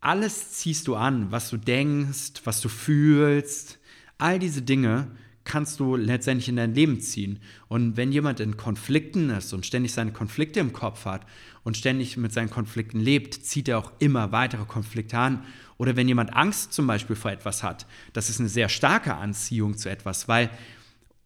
alles 0.00 0.52
ziehst 0.52 0.86
du 0.86 0.96
an, 0.96 1.30
was 1.30 1.50
du 1.50 1.56
denkst, 1.56 2.42
was 2.44 2.60
du 2.60 2.68
fühlst, 2.68 3.78
all 4.18 4.38
diese 4.38 4.62
Dinge 4.62 5.10
kannst 5.44 5.80
du 5.80 5.96
letztendlich 5.96 6.48
in 6.48 6.56
dein 6.56 6.74
Leben 6.74 7.00
ziehen. 7.00 7.40
Und 7.68 7.96
wenn 7.96 8.12
jemand 8.12 8.40
in 8.40 8.56
Konflikten 8.56 9.30
ist 9.30 9.52
und 9.52 9.66
ständig 9.66 9.92
seine 9.92 10.12
Konflikte 10.12 10.60
im 10.60 10.72
Kopf 10.72 11.06
hat 11.06 11.26
und 11.64 11.76
ständig 11.76 12.16
mit 12.16 12.32
seinen 12.32 12.50
Konflikten 12.50 13.00
lebt, 13.00 13.34
zieht 13.34 13.68
er 13.68 13.78
auch 13.78 13.92
immer 13.98 14.32
weitere 14.32 14.64
Konflikte 14.64 15.18
an. 15.18 15.42
Oder 15.76 15.96
wenn 15.96 16.08
jemand 16.08 16.34
Angst 16.34 16.72
zum 16.72 16.86
Beispiel 16.86 17.16
vor 17.16 17.30
etwas 17.30 17.62
hat, 17.62 17.86
das 18.12 18.30
ist 18.30 18.38
eine 18.38 18.50
sehr 18.50 18.68
starke 18.68 19.14
Anziehung 19.14 19.76
zu 19.76 19.90
etwas, 19.90 20.28
weil 20.28 20.50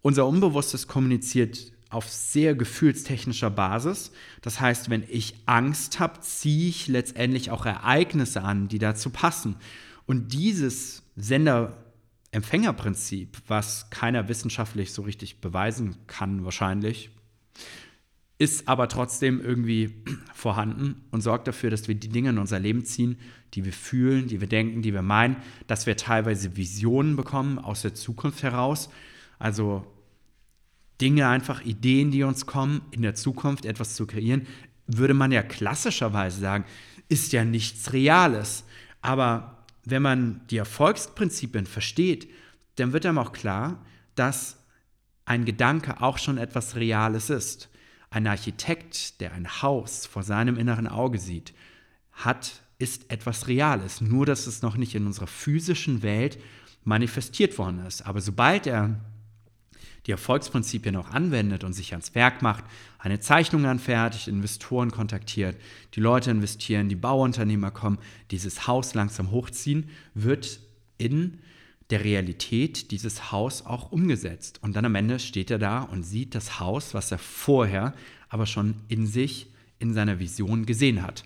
unser 0.04 0.26
Unbewusstes 0.26 0.86
kommuniziert 0.86 1.72
auf 1.88 2.10
sehr 2.10 2.54
gefühlstechnischer 2.54 3.48
Basis. 3.48 4.12
Das 4.42 4.60
heißt, 4.60 4.90
wenn 4.90 5.02
ich 5.08 5.34
Angst 5.46 5.98
habe, 5.98 6.20
ziehe 6.20 6.68
ich 6.68 6.88
letztendlich 6.88 7.50
auch 7.50 7.64
Ereignisse 7.64 8.42
an, 8.42 8.68
die 8.68 8.78
dazu 8.78 9.08
passen. 9.08 9.56
Und 10.04 10.34
dieses 10.34 11.04
Sender 11.16 11.78
Empfängerprinzip, 12.32 13.38
was 13.46 13.88
keiner 13.88 14.28
wissenschaftlich 14.28 14.92
so 14.92 15.02
richtig 15.02 15.40
beweisen 15.40 15.96
kann 16.06 16.44
wahrscheinlich, 16.44 17.08
ist 18.36 18.68
aber 18.68 18.88
trotzdem 18.88 19.40
irgendwie 19.40 19.94
vorhanden 20.34 21.02
und 21.12 21.22
sorgt 21.22 21.48
dafür, 21.48 21.70
dass 21.70 21.88
wir 21.88 21.94
die 21.94 22.08
Dinge 22.10 22.30
in 22.30 22.38
unser 22.38 22.58
Leben 22.58 22.84
ziehen, 22.84 23.16
die 23.54 23.64
wir 23.64 23.72
fühlen, 23.72 24.26
die 24.26 24.42
wir 24.42 24.48
denken, 24.48 24.82
die 24.82 24.92
wir 24.92 25.00
meinen, 25.00 25.36
dass 25.66 25.86
wir 25.86 25.96
teilweise 25.96 26.58
Visionen 26.58 27.16
bekommen 27.16 27.58
aus 27.58 27.80
der 27.80 27.94
Zukunft 27.94 28.42
heraus. 28.42 28.90
Also 29.38 29.86
Dinge, 31.00 31.28
einfach 31.28 31.64
Ideen, 31.64 32.10
die 32.10 32.22
uns 32.22 32.46
kommen, 32.46 32.82
in 32.90 33.02
der 33.02 33.14
Zukunft 33.14 33.64
etwas 33.64 33.96
zu 33.96 34.06
kreieren, 34.06 34.46
würde 34.86 35.14
man 35.14 35.32
ja 35.32 35.42
klassischerweise 35.42 36.40
sagen, 36.40 36.64
ist 37.08 37.32
ja 37.32 37.44
nichts 37.44 37.92
Reales. 37.92 38.64
Aber 39.02 39.64
wenn 39.84 40.02
man 40.02 40.40
die 40.50 40.56
Erfolgsprinzipien 40.56 41.66
versteht, 41.66 42.28
dann 42.76 42.92
wird 42.92 43.06
einem 43.06 43.18
auch 43.18 43.32
klar, 43.32 43.84
dass 44.14 44.58
ein 45.24 45.44
Gedanke 45.44 46.00
auch 46.02 46.18
schon 46.18 46.38
etwas 46.38 46.76
Reales 46.76 47.30
ist. 47.30 47.70
Ein 48.10 48.26
Architekt, 48.26 49.20
der 49.20 49.32
ein 49.32 49.62
Haus 49.62 50.06
vor 50.06 50.22
seinem 50.22 50.56
inneren 50.56 50.86
Auge 50.86 51.18
sieht, 51.18 51.54
hat, 52.12 52.62
ist 52.78 53.10
etwas 53.10 53.48
Reales, 53.48 54.00
nur 54.00 54.26
dass 54.26 54.46
es 54.46 54.62
noch 54.62 54.76
nicht 54.76 54.94
in 54.94 55.06
unserer 55.06 55.26
physischen 55.26 56.02
Welt 56.02 56.38
manifestiert 56.84 57.58
worden 57.58 57.84
ist. 57.86 58.02
Aber 58.02 58.20
sobald 58.20 58.66
er 58.66 59.00
die 60.06 60.10
Erfolgsprinzipien 60.10 60.96
auch 60.96 61.10
anwendet 61.10 61.64
und 61.64 61.72
sich 61.72 61.92
ans 61.92 62.14
Werk 62.14 62.42
macht, 62.42 62.64
eine 62.98 63.20
Zeichnung 63.20 63.64
anfertigt, 63.66 64.28
Investoren 64.28 64.90
kontaktiert, 64.90 65.56
die 65.94 66.00
Leute 66.00 66.30
investieren, 66.30 66.88
die 66.88 66.96
Bauunternehmer 66.96 67.70
kommen, 67.70 67.98
dieses 68.30 68.66
Haus 68.66 68.94
langsam 68.94 69.30
hochziehen, 69.30 69.90
wird 70.14 70.60
in 70.98 71.38
der 71.90 72.04
Realität 72.04 72.90
dieses 72.90 73.30
Haus 73.30 73.64
auch 73.66 73.92
umgesetzt. 73.92 74.58
Und 74.62 74.74
dann 74.76 74.84
am 74.84 74.94
Ende 74.94 75.18
steht 75.18 75.50
er 75.50 75.58
da 75.58 75.82
und 75.82 76.02
sieht 76.02 76.34
das 76.34 76.60
Haus, 76.60 76.94
was 76.94 77.10
er 77.12 77.18
vorher 77.18 77.94
aber 78.28 78.46
schon 78.46 78.74
in 78.88 79.06
sich, 79.06 79.48
in 79.78 79.94
seiner 79.94 80.18
Vision 80.18 80.66
gesehen 80.66 81.02
hat. 81.02 81.24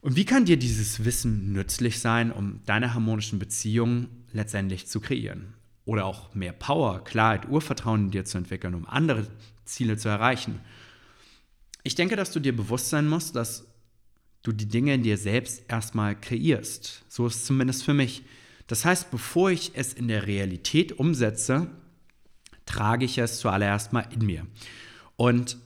Und 0.00 0.16
wie 0.16 0.24
kann 0.24 0.44
dir 0.44 0.56
dieses 0.56 1.04
Wissen 1.04 1.52
nützlich 1.52 2.00
sein, 2.00 2.32
um 2.32 2.60
deine 2.66 2.94
harmonischen 2.94 3.38
Beziehungen 3.38 4.08
letztendlich 4.32 4.86
zu 4.86 5.00
kreieren? 5.00 5.54
Oder 5.84 6.06
auch 6.06 6.34
mehr 6.34 6.52
Power, 6.52 7.02
Klarheit, 7.04 7.48
Urvertrauen 7.48 8.06
in 8.06 8.10
dir 8.10 8.24
zu 8.24 8.38
entwickeln, 8.38 8.74
um 8.74 8.86
andere 8.86 9.26
Ziele 9.64 9.96
zu 9.96 10.08
erreichen. 10.08 10.60
Ich 11.82 11.94
denke, 11.94 12.16
dass 12.16 12.30
du 12.30 12.40
dir 12.40 12.54
bewusst 12.54 12.90
sein 12.90 13.08
musst, 13.08 13.34
dass 13.34 13.66
du 14.42 14.52
die 14.52 14.68
Dinge 14.68 14.94
in 14.94 15.02
dir 15.02 15.18
selbst 15.18 15.64
erstmal 15.68 16.18
kreierst. 16.18 17.04
So 17.08 17.26
ist 17.26 17.36
es 17.36 17.44
zumindest 17.44 17.84
für 17.84 17.94
mich. 17.94 18.22
Das 18.66 18.84
heißt, 18.84 19.10
bevor 19.10 19.50
ich 19.50 19.72
es 19.74 19.92
in 19.92 20.08
der 20.08 20.26
Realität 20.26 20.92
umsetze, 20.92 21.68
trage 22.64 23.04
ich 23.04 23.18
es 23.18 23.40
zuallererst 23.40 23.92
mal 23.92 24.06
in 24.12 24.24
mir. 24.24 24.46
Und 25.16 25.58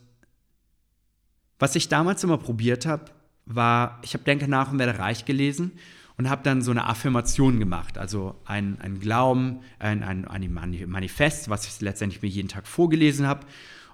was 1.59 1.77
ich 1.77 1.89
damals 1.89 2.25
immer 2.25 2.39
probiert 2.39 2.87
habe, 2.87 3.07
war, 3.45 4.01
ich 4.03 4.15
habe 4.15 4.25
Denke 4.25 4.49
nach 4.49 4.73
und 4.73 4.79
werde 4.79 4.99
reich 4.99 5.25
gelesen 5.25 5.73
und 6.19 6.31
habe 6.31 6.43
dann 6.43 6.63
so 6.63 6.71
eine 6.71 6.87
Affirmation 6.87 7.59
gemacht, 7.59 7.99
also 7.99 8.37
ein, 8.45 8.79
ein 8.81 9.01
Glauben, 9.01 9.61
ein, 9.79 10.03
ein, 10.03 10.27
ein 10.27 10.53
Manifest, 10.53 11.51
was 11.51 11.67
ich 11.67 11.81
letztendlich 11.81 12.23
mir 12.23 12.29
jeden 12.29 12.49
Tag 12.49 12.67
vorgelesen 12.67 13.27
habe 13.27 13.47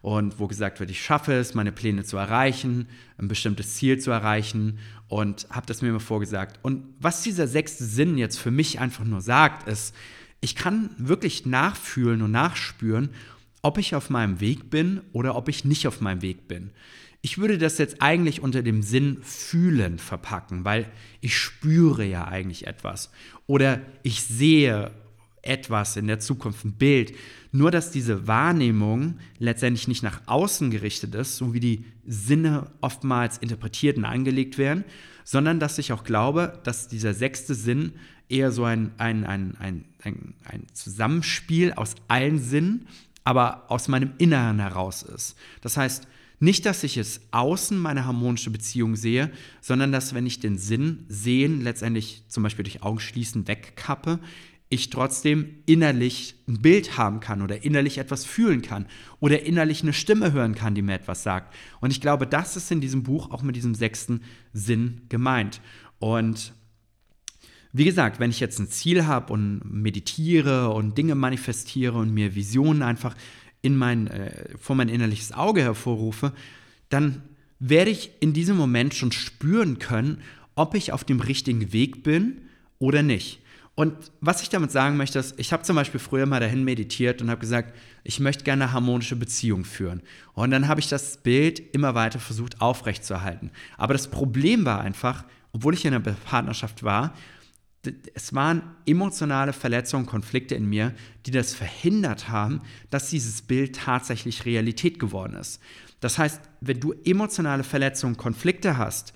und 0.02 0.38
wo 0.38 0.46
gesagt 0.46 0.80
wird, 0.80 0.90
ich 0.90 1.02
schaffe 1.02 1.32
es, 1.32 1.54
meine 1.54 1.72
Pläne 1.72 2.04
zu 2.04 2.16
erreichen, 2.16 2.88
ein 3.18 3.28
bestimmtes 3.28 3.74
Ziel 3.74 3.98
zu 3.98 4.10
erreichen 4.10 4.78
und 5.08 5.46
habe 5.50 5.66
das 5.66 5.82
mir 5.82 5.88
immer 5.88 6.00
vorgesagt. 6.00 6.58
Und 6.62 6.84
was 7.00 7.22
dieser 7.22 7.46
sechste 7.46 7.84
Sinn 7.84 8.18
jetzt 8.18 8.38
für 8.38 8.50
mich 8.50 8.80
einfach 8.80 9.04
nur 9.04 9.20
sagt, 9.20 9.68
ist, 9.68 9.94
ich 10.40 10.56
kann 10.56 10.90
wirklich 10.98 11.46
nachfühlen 11.46 12.22
und 12.22 12.32
nachspüren, 12.32 13.10
ob 13.62 13.78
ich 13.78 13.94
auf 13.94 14.10
meinem 14.10 14.40
Weg 14.40 14.70
bin 14.70 15.00
oder 15.12 15.36
ob 15.36 15.48
ich 15.48 15.64
nicht 15.64 15.86
auf 15.86 16.00
meinem 16.00 16.20
Weg 16.20 16.48
bin. 16.48 16.72
Ich 17.24 17.38
würde 17.38 17.56
das 17.56 17.78
jetzt 17.78 18.02
eigentlich 18.02 18.42
unter 18.42 18.62
dem 18.62 18.82
Sinn 18.82 19.18
fühlen 19.22 19.98
verpacken, 19.98 20.64
weil 20.64 20.90
ich 21.20 21.38
spüre 21.38 22.04
ja 22.04 22.26
eigentlich 22.26 22.66
etwas. 22.66 23.10
Oder 23.46 23.80
ich 24.02 24.24
sehe 24.24 24.90
etwas 25.42 25.96
in 25.96 26.08
der 26.08 26.18
Zukunft, 26.18 26.64
ein 26.64 26.72
Bild. 26.72 27.14
Nur 27.52 27.70
dass 27.70 27.90
diese 27.92 28.26
Wahrnehmung 28.26 29.18
letztendlich 29.38 29.88
nicht 29.88 30.02
nach 30.02 30.22
außen 30.26 30.70
gerichtet 30.70 31.14
ist, 31.14 31.36
so 31.36 31.52
wie 31.52 31.60
die 31.60 31.84
Sinne 32.06 32.70
oftmals 32.80 33.38
interpretiert 33.38 33.98
und 33.98 34.04
angelegt 34.04 34.58
werden, 34.58 34.84
sondern 35.24 35.60
dass 35.60 35.78
ich 35.78 35.92
auch 35.92 36.04
glaube, 36.04 36.60
dass 36.64 36.88
dieser 36.88 37.14
sechste 37.14 37.54
Sinn 37.54 37.92
eher 38.28 38.50
so 38.50 38.64
ein, 38.64 38.92
ein, 38.98 39.24
ein, 39.24 39.56
ein, 39.58 39.84
ein, 40.02 40.34
ein 40.44 40.66
Zusammenspiel 40.72 41.72
aus 41.74 41.94
allen 42.08 42.40
Sinnen, 42.40 42.86
aber 43.24 43.70
aus 43.70 43.86
meinem 43.88 44.12
Inneren 44.18 44.58
heraus 44.58 45.02
ist. 45.02 45.36
Das 45.60 45.76
heißt, 45.76 46.08
nicht, 46.42 46.66
dass 46.66 46.82
ich 46.82 46.96
es 46.96 47.20
außen 47.30 47.78
meine 47.78 48.04
harmonische 48.04 48.50
Beziehung 48.50 48.96
sehe, 48.96 49.30
sondern 49.60 49.92
dass, 49.92 50.12
wenn 50.12 50.26
ich 50.26 50.40
den 50.40 50.58
Sinn 50.58 51.04
sehen, 51.08 51.60
letztendlich 51.60 52.24
zum 52.26 52.42
Beispiel 52.42 52.64
durch 52.64 52.82
Augenschließen 52.82 53.46
wegkappe, 53.46 54.18
ich 54.68 54.90
trotzdem 54.90 55.62
innerlich 55.66 56.34
ein 56.48 56.60
Bild 56.60 56.98
haben 56.98 57.20
kann 57.20 57.42
oder 57.42 57.62
innerlich 57.62 57.98
etwas 57.98 58.24
fühlen 58.24 58.60
kann 58.60 58.86
oder 59.20 59.44
innerlich 59.44 59.82
eine 59.82 59.92
Stimme 59.92 60.32
hören 60.32 60.56
kann, 60.56 60.74
die 60.74 60.82
mir 60.82 60.94
etwas 60.94 61.22
sagt. 61.22 61.54
Und 61.80 61.92
ich 61.92 62.00
glaube, 62.00 62.26
das 62.26 62.56
ist 62.56 62.72
in 62.72 62.80
diesem 62.80 63.04
Buch 63.04 63.30
auch 63.30 63.42
mit 63.42 63.54
diesem 63.54 63.76
sechsten 63.76 64.22
Sinn 64.52 65.02
gemeint. 65.10 65.60
Und 66.00 66.54
wie 67.72 67.84
gesagt, 67.84 68.18
wenn 68.18 68.30
ich 68.30 68.40
jetzt 68.40 68.58
ein 68.58 68.68
Ziel 68.68 69.06
habe 69.06 69.32
und 69.32 69.60
meditiere 69.64 70.70
und 70.70 70.98
Dinge 70.98 71.14
manifestiere 71.14 71.98
und 71.98 72.12
mir 72.12 72.34
Visionen 72.34 72.82
einfach 72.82 73.14
in 73.62 73.76
mein, 73.76 74.08
äh, 74.08 74.48
vor 74.58 74.76
mein 74.76 74.88
innerliches 74.88 75.32
Auge 75.32 75.62
hervorrufe, 75.62 76.32
dann 76.88 77.22
werde 77.58 77.90
ich 77.90 78.10
in 78.20 78.32
diesem 78.32 78.56
Moment 78.56 78.94
schon 78.94 79.12
spüren 79.12 79.78
können, 79.78 80.18
ob 80.54 80.74
ich 80.74 80.92
auf 80.92 81.04
dem 81.04 81.20
richtigen 81.20 81.72
Weg 81.72 82.02
bin 82.02 82.42
oder 82.78 83.02
nicht. 83.02 83.40
Und 83.74 83.94
was 84.20 84.42
ich 84.42 84.50
damit 84.50 84.70
sagen 84.70 84.96
möchte, 84.98 85.18
ist, 85.18 85.38
ich 85.38 85.52
habe 85.52 85.62
zum 85.62 85.76
Beispiel 85.76 86.00
früher 86.00 86.26
mal 86.26 86.40
dahin 86.40 86.62
meditiert 86.62 87.22
und 87.22 87.30
habe 87.30 87.40
gesagt, 87.40 87.74
ich 88.04 88.20
möchte 88.20 88.44
gerne 88.44 88.64
eine 88.64 88.72
harmonische 88.72 89.16
Beziehung 89.16 89.64
führen. 89.64 90.02
Und 90.34 90.50
dann 90.50 90.68
habe 90.68 90.80
ich 90.80 90.88
das 90.88 91.16
Bild 91.16 91.60
immer 91.74 91.94
weiter 91.94 92.18
versucht 92.18 92.60
aufrechtzuerhalten. 92.60 93.50
Aber 93.78 93.94
das 93.94 94.08
Problem 94.08 94.66
war 94.66 94.82
einfach, 94.82 95.24
obwohl 95.52 95.72
ich 95.72 95.84
in 95.86 95.94
einer 95.94 96.00
Partnerschaft 96.00 96.82
war, 96.82 97.14
es 98.14 98.32
waren 98.34 98.62
emotionale 98.86 99.52
Verletzungen, 99.52 100.06
Konflikte 100.06 100.54
in 100.54 100.68
mir, 100.68 100.94
die 101.26 101.32
das 101.32 101.54
verhindert 101.54 102.28
haben, 102.28 102.60
dass 102.90 103.10
dieses 103.10 103.42
Bild 103.42 103.76
tatsächlich 103.76 104.44
Realität 104.44 104.98
geworden 105.00 105.34
ist. 105.34 105.60
Das 106.00 106.18
heißt, 106.18 106.40
wenn 106.60 106.80
du 106.80 106.94
emotionale 107.04 107.64
Verletzungen, 107.64 108.16
Konflikte 108.16 108.76
hast, 108.78 109.12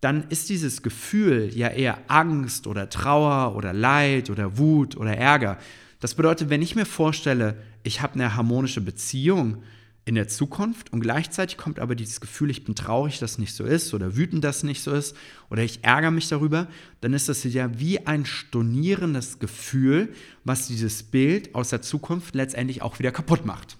dann 0.00 0.28
ist 0.28 0.48
dieses 0.48 0.82
Gefühl 0.82 1.50
ja 1.54 1.68
eher 1.68 1.98
Angst 2.08 2.66
oder 2.66 2.90
Trauer 2.90 3.56
oder 3.56 3.72
Leid 3.72 4.30
oder 4.30 4.58
Wut 4.58 4.96
oder 4.96 5.16
Ärger. 5.16 5.58
Das 6.00 6.14
bedeutet, 6.14 6.50
wenn 6.50 6.60
ich 6.60 6.76
mir 6.76 6.86
vorstelle, 6.86 7.56
ich 7.82 8.02
habe 8.02 8.14
eine 8.14 8.36
harmonische 8.36 8.80
Beziehung, 8.80 9.62
in 10.06 10.16
der 10.16 10.28
Zukunft 10.28 10.92
und 10.92 11.00
gleichzeitig 11.00 11.56
kommt 11.56 11.78
aber 11.78 11.94
dieses 11.94 12.20
Gefühl, 12.20 12.50
ich 12.50 12.64
bin 12.64 12.74
traurig, 12.74 13.18
dass 13.20 13.38
nicht 13.38 13.54
so 13.54 13.64
ist 13.64 13.94
oder 13.94 14.16
wütend, 14.16 14.44
dass 14.44 14.62
nicht 14.62 14.82
so 14.82 14.92
ist 14.92 15.16
oder 15.48 15.62
ich 15.62 15.82
ärgere 15.82 16.10
mich 16.10 16.28
darüber, 16.28 16.68
dann 17.00 17.14
ist 17.14 17.30
das 17.30 17.42
ja 17.44 17.78
wie 17.78 18.06
ein 18.06 18.26
stornierendes 18.26 19.38
Gefühl, 19.38 20.12
was 20.44 20.66
dieses 20.66 21.02
Bild 21.02 21.54
aus 21.54 21.70
der 21.70 21.80
Zukunft 21.80 22.34
letztendlich 22.34 22.82
auch 22.82 22.98
wieder 22.98 23.12
kaputt 23.12 23.46
macht. 23.46 23.78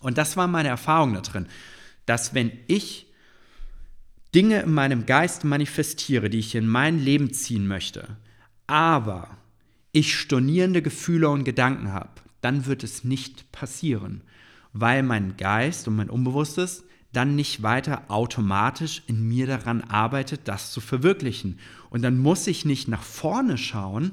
Und 0.00 0.16
das 0.16 0.36
war 0.36 0.46
meine 0.46 0.68
Erfahrung 0.68 1.12
da 1.12 1.20
drin, 1.20 1.46
dass 2.06 2.34
wenn 2.34 2.50
ich 2.66 3.06
Dinge 4.34 4.62
in 4.62 4.72
meinem 4.72 5.04
Geist 5.04 5.44
manifestiere, 5.44 6.30
die 6.30 6.38
ich 6.38 6.54
in 6.54 6.66
mein 6.66 6.98
Leben 6.98 7.34
ziehen 7.34 7.66
möchte, 7.66 8.16
aber 8.66 9.36
ich 9.92 10.18
stornierende 10.18 10.80
Gefühle 10.80 11.28
und 11.28 11.44
Gedanken 11.44 11.92
habe, 11.92 12.10
dann 12.40 12.64
wird 12.64 12.82
es 12.82 13.04
nicht 13.04 13.52
passieren 13.52 14.22
weil 14.74 15.02
mein 15.02 15.38
Geist 15.38 15.88
und 15.88 15.96
mein 15.96 16.10
Unbewusstes 16.10 16.84
dann 17.12 17.36
nicht 17.36 17.62
weiter 17.62 18.02
automatisch 18.08 19.02
in 19.06 19.26
mir 19.26 19.46
daran 19.46 19.82
arbeitet, 19.82 20.42
das 20.44 20.72
zu 20.72 20.80
verwirklichen. 20.80 21.58
Und 21.90 22.02
dann 22.02 22.18
muss 22.18 22.46
ich 22.48 22.64
nicht 22.64 22.88
nach 22.88 23.04
vorne 23.04 23.56
schauen, 23.56 24.12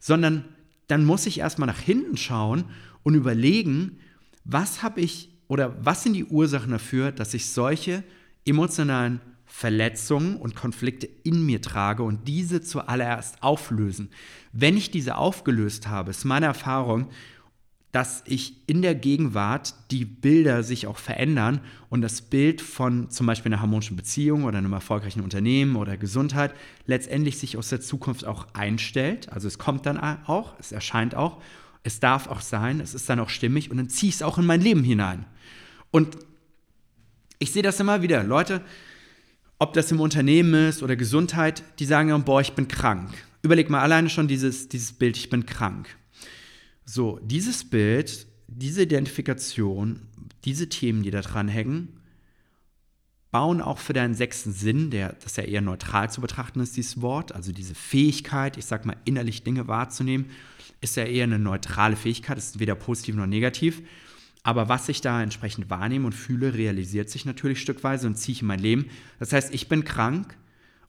sondern 0.00 0.44
dann 0.88 1.04
muss 1.04 1.26
ich 1.26 1.38
erstmal 1.38 1.68
nach 1.68 1.78
hinten 1.78 2.16
schauen 2.16 2.64
und 3.04 3.14
überlegen, 3.14 4.00
was 4.44 4.82
habe 4.82 5.00
ich 5.00 5.30
oder 5.46 5.76
was 5.84 6.02
sind 6.02 6.14
die 6.14 6.24
Ursachen 6.24 6.72
dafür, 6.72 7.12
dass 7.12 7.32
ich 7.32 7.46
solche 7.46 8.02
emotionalen 8.44 9.20
Verletzungen 9.46 10.36
und 10.36 10.56
Konflikte 10.56 11.08
in 11.22 11.44
mir 11.44 11.60
trage 11.60 12.02
und 12.02 12.26
diese 12.26 12.62
zuallererst 12.62 13.42
auflösen. 13.42 14.08
Wenn 14.52 14.76
ich 14.76 14.90
diese 14.90 15.16
aufgelöst 15.16 15.86
habe, 15.86 16.10
ist 16.10 16.24
meine 16.24 16.46
Erfahrung, 16.46 17.08
dass 17.92 18.22
ich 18.26 18.54
in 18.66 18.82
der 18.82 18.94
Gegenwart 18.94 19.74
die 19.90 20.04
Bilder 20.04 20.62
sich 20.62 20.86
auch 20.86 20.98
verändern 20.98 21.60
und 21.88 22.02
das 22.02 22.22
Bild 22.22 22.60
von 22.60 23.10
zum 23.10 23.26
Beispiel 23.26 23.52
einer 23.52 23.60
harmonischen 23.60 23.96
Beziehung 23.96 24.44
oder 24.44 24.58
einem 24.58 24.72
erfolgreichen 24.72 25.22
Unternehmen 25.22 25.74
oder 25.74 25.96
Gesundheit 25.96 26.54
letztendlich 26.86 27.38
sich 27.38 27.56
aus 27.56 27.68
der 27.68 27.80
Zukunft 27.80 28.24
auch 28.24 28.46
einstellt. 28.52 29.32
Also 29.32 29.48
es 29.48 29.58
kommt 29.58 29.86
dann 29.86 29.98
auch, 29.98 30.54
es 30.60 30.70
erscheint 30.70 31.16
auch, 31.16 31.42
es 31.82 31.98
darf 31.98 32.28
auch 32.28 32.40
sein, 32.40 32.78
es 32.80 32.94
ist 32.94 33.08
dann 33.08 33.18
auch 33.18 33.30
stimmig 33.30 33.70
und 33.70 33.78
dann 33.78 33.88
ziehe 33.88 34.10
ich 34.10 34.16
es 34.16 34.22
auch 34.22 34.38
in 34.38 34.46
mein 34.46 34.60
Leben 34.60 34.84
hinein. 34.84 35.24
Und 35.90 36.16
ich 37.40 37.52
sehe 37.52 37.62
das 37.62 37.80
immer 37.80 38.02
wieder. 38.02 38.22
Leute, 38.22 38.60
ob 39.58 39.72
das 39.72 39.90
im 39.90 39.98
Unternehmen 39.98 40.68
ist 40.68 40.82
oder 40.82 40.94
Gesundheit, 40.94 41.64
die 41.80 41.86
sagen 41.86 42.22
boah, 42.22 42.40
ich 42.40 42.52
bin 42.52 42.68
krank. 42.68 43.10
Überleg 43.42 43.68
mal 43.68 43.80
alleine 43.80 44.10
schon 44.10 44.28
dieses, 44.28 44.68
dieses 44.68 44.92
Bild, 44.92 45.16
ich 45.16 45.28
bin 45.28 45.44
krank. 45.44 45.96
So, 46.92 47.20
dieses 47.22 47.62
Bild, 47.62 48.26
diese 48.48 48.82
Identifikation, 48.82 50.00
diese 50.44 50.68
Themen, 50.68 51.04
die 51.04 51.12
da 51.12 51.20
dran 51.20 51.46
hängen, 51.46 52.00
bauen 53.30 53.60
auch 53.60 53.78
für 53.78 53.92
deinen 53.92 54.14
sechsten 54.14 54.52
Sinn, 54.52 54.90
der, 54.90 55.12
das 55.22 55.36
ja 55.36 55.44
eher 55.44 55.60
neutral 55.60 56.10
zu 56.10 56.20
betrachten 56.20 56.58
ist, 56.58 56.76
dieses 56.76 57.00
Wort, 57.00 57.30
also 57.30 57.52
diese 57.52 57.76
Fähigkeit, 57.76 58.56
ich 58.56 58.64
sag 58.64 58.86
mal, 58.86 58.96
innerlich 59.04 59.44
Dinge 59.44 59.68
wahrzunehmen, 59.68 60.30
ist 60.80 60.96
ja 60.96 61.04
eher 61.04 61.22
eine 61.22 61.38
neutrale 61.38 61.94
Fähigkeit, 61.94 62.36
ist 62.36 62.58
weder 62.58 62.74
positiv 62.74 63.14
noch 63.14 63.26
negativ. 63.26 63.82
Aber 64.42 64.68
was 64.68 64.88
ich 64.88 65.00
da 65.00 65.22
entsprechend 65.22 65.70
wahrnehme 65.70 66.06
und 66.06 66.12
fühle, 66.12 66.54
realisiert 66.54 67.08
sich 67.08 67.24
natürlich 67.24 67.60
stückweise 67.60 68.08
und 68.08 68.16
ziehe 68.16 68.34
ich 68.34 68.42
in 68.42 68.48
mein 68.48 68.58
Leben. 68.58 68.86
Das 69.20 69.32
heißt, 69.32 69.54
ich 69.54 69.68
bin 69.68 69.84
krank 69.84 70.36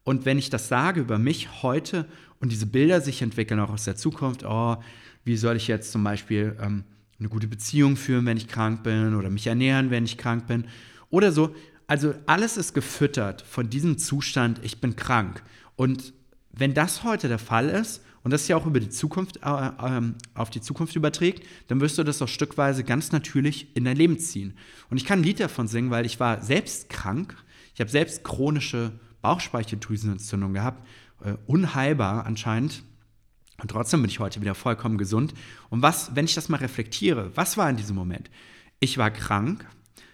und 0.04 0.26
wenn 0.26 0.40
ich 0.40 0.50
das 0.50 0.68
sage 0.68 1.02
über 1.02 1.20
mich 1.20 1.62
heute 1.62 2.08
und 2.40 2.52
diese 2.52 2.66
Bilder 2.66 3.02
sich 3.02 3.22
entwickeln 3.22 3.60
auch 3.60 3.70
aus 3.70 3.84
der 3.84 3.96
Zukunft, 3.96 4.44
oh, 4.44 4.78
wie 5.24 5.38
soll 5.38 5.56
ich 5.56 5.68
jetzt 5.68 5.92
zum 5.92 6.04
Beispiel 6.04 6.58
ähm, 6.62 6.84
eine 7.20 7.30
gute 7.30 7.48
Beziehung 7.48 7.96
führen, 7.96 8.26
wenn 8.26 8.38
ich 8.38 8.48
krank 8.48 8.84
bin 8.84 9.16
oder 9.16 9.30
mich 9.30 9.48
ernähren, 9.48 9.92
wenn 9.92 10.06
ich 10.06 10.18
krank 10.18 10.48
bin 10.48 10.66
oder 11.10 11.32
so. 11.32 11.56
Also 11.88 12.14
alles 12.26 12.58
ist 12.58 12.74
gefüttert 12.74 13.42
von 13.42 13.70
diesem 13.70 13.98
Zustand, 13.98 14.60
ich 14.64 14.82
bin 14.82 14.96
krank. 14.96 15.44
Und 15.76 16.14
wenn 16.52 16.74
das 16.74 17.04
heute 17.04 17.28
der 17.28 17.40
Fall 17.40 17.70
ist 17.70 18.02
und 18.24 18.32
das 18.32 18.48
ja 18.48 18.56
auch 18.56 18.66
über 18.66 18.80
die 18.80 18.90
Zukunft, 18.90 19.38
äh, 19.44 19.50
äh, 19.50 20.02
auf 20.34 20.50
die 20.50 20.62
Zukunft 20.62 20.96
überträgt, 20.96 21.46
dann 21.68 21.80
wirst 21.82 21.98
du 21.98 22.04
das 22.04 22.22
auch 22.22 22.28
stückweise 22.28 22.84
ganz 22.84 23.12
natürlich 23.12 23.76
in 23.76 23.84
dein 23.84 23.98
Leben 23.98 24.20
ziehen. 24.20 24.54
Und 24.90 24.98
ich 24.98 25.06
kann 25.06 25.20
ein 25.20 25.24
Lied 25.24 25.40
davon 25.40 25.68
singen, 25.68 25.92
weil 25.92 26.06
ich 26.06 26.20
war 26.20 26.42
selbst 26.42 26.90
krank. 26.90 27.36
Ich 27.74 27.82
habe 27.82 27.90
selbst 27.90 28.24
chronische 28.24 28.94
Bauchspeicheldrüsenentzündung 29.22 30.54
gehabt, 30.54 30.86
äh, 31.24 31.34
unheilbar 31.46 32.26
anscheinend. 32.26 32.84
Und 33.62 33.70
trotzdem 33.70 34.02
bin 34.02 34.10
ich 34.10 34.20
heute 34.20 34.42
wieder 34.42 34.56
vollkommen 34.56 34.98
gesund. 34.98 35.34
Und 35.70 35.82
was, 35.82 36.16
wenn 36.16 36.26
ich 36.26 36.34
das 36.34 36.50
mal 36.50 36.58
reflektiere, 36.58 37.32
was 37.36 37.58
war 37.58 37.70
in 37.70 37.78
diesem 37.78 37.96
Moment? 37.96 38.30
Ich 38.80 38.98
war 38.98 39.12
krank. 39.12 39.66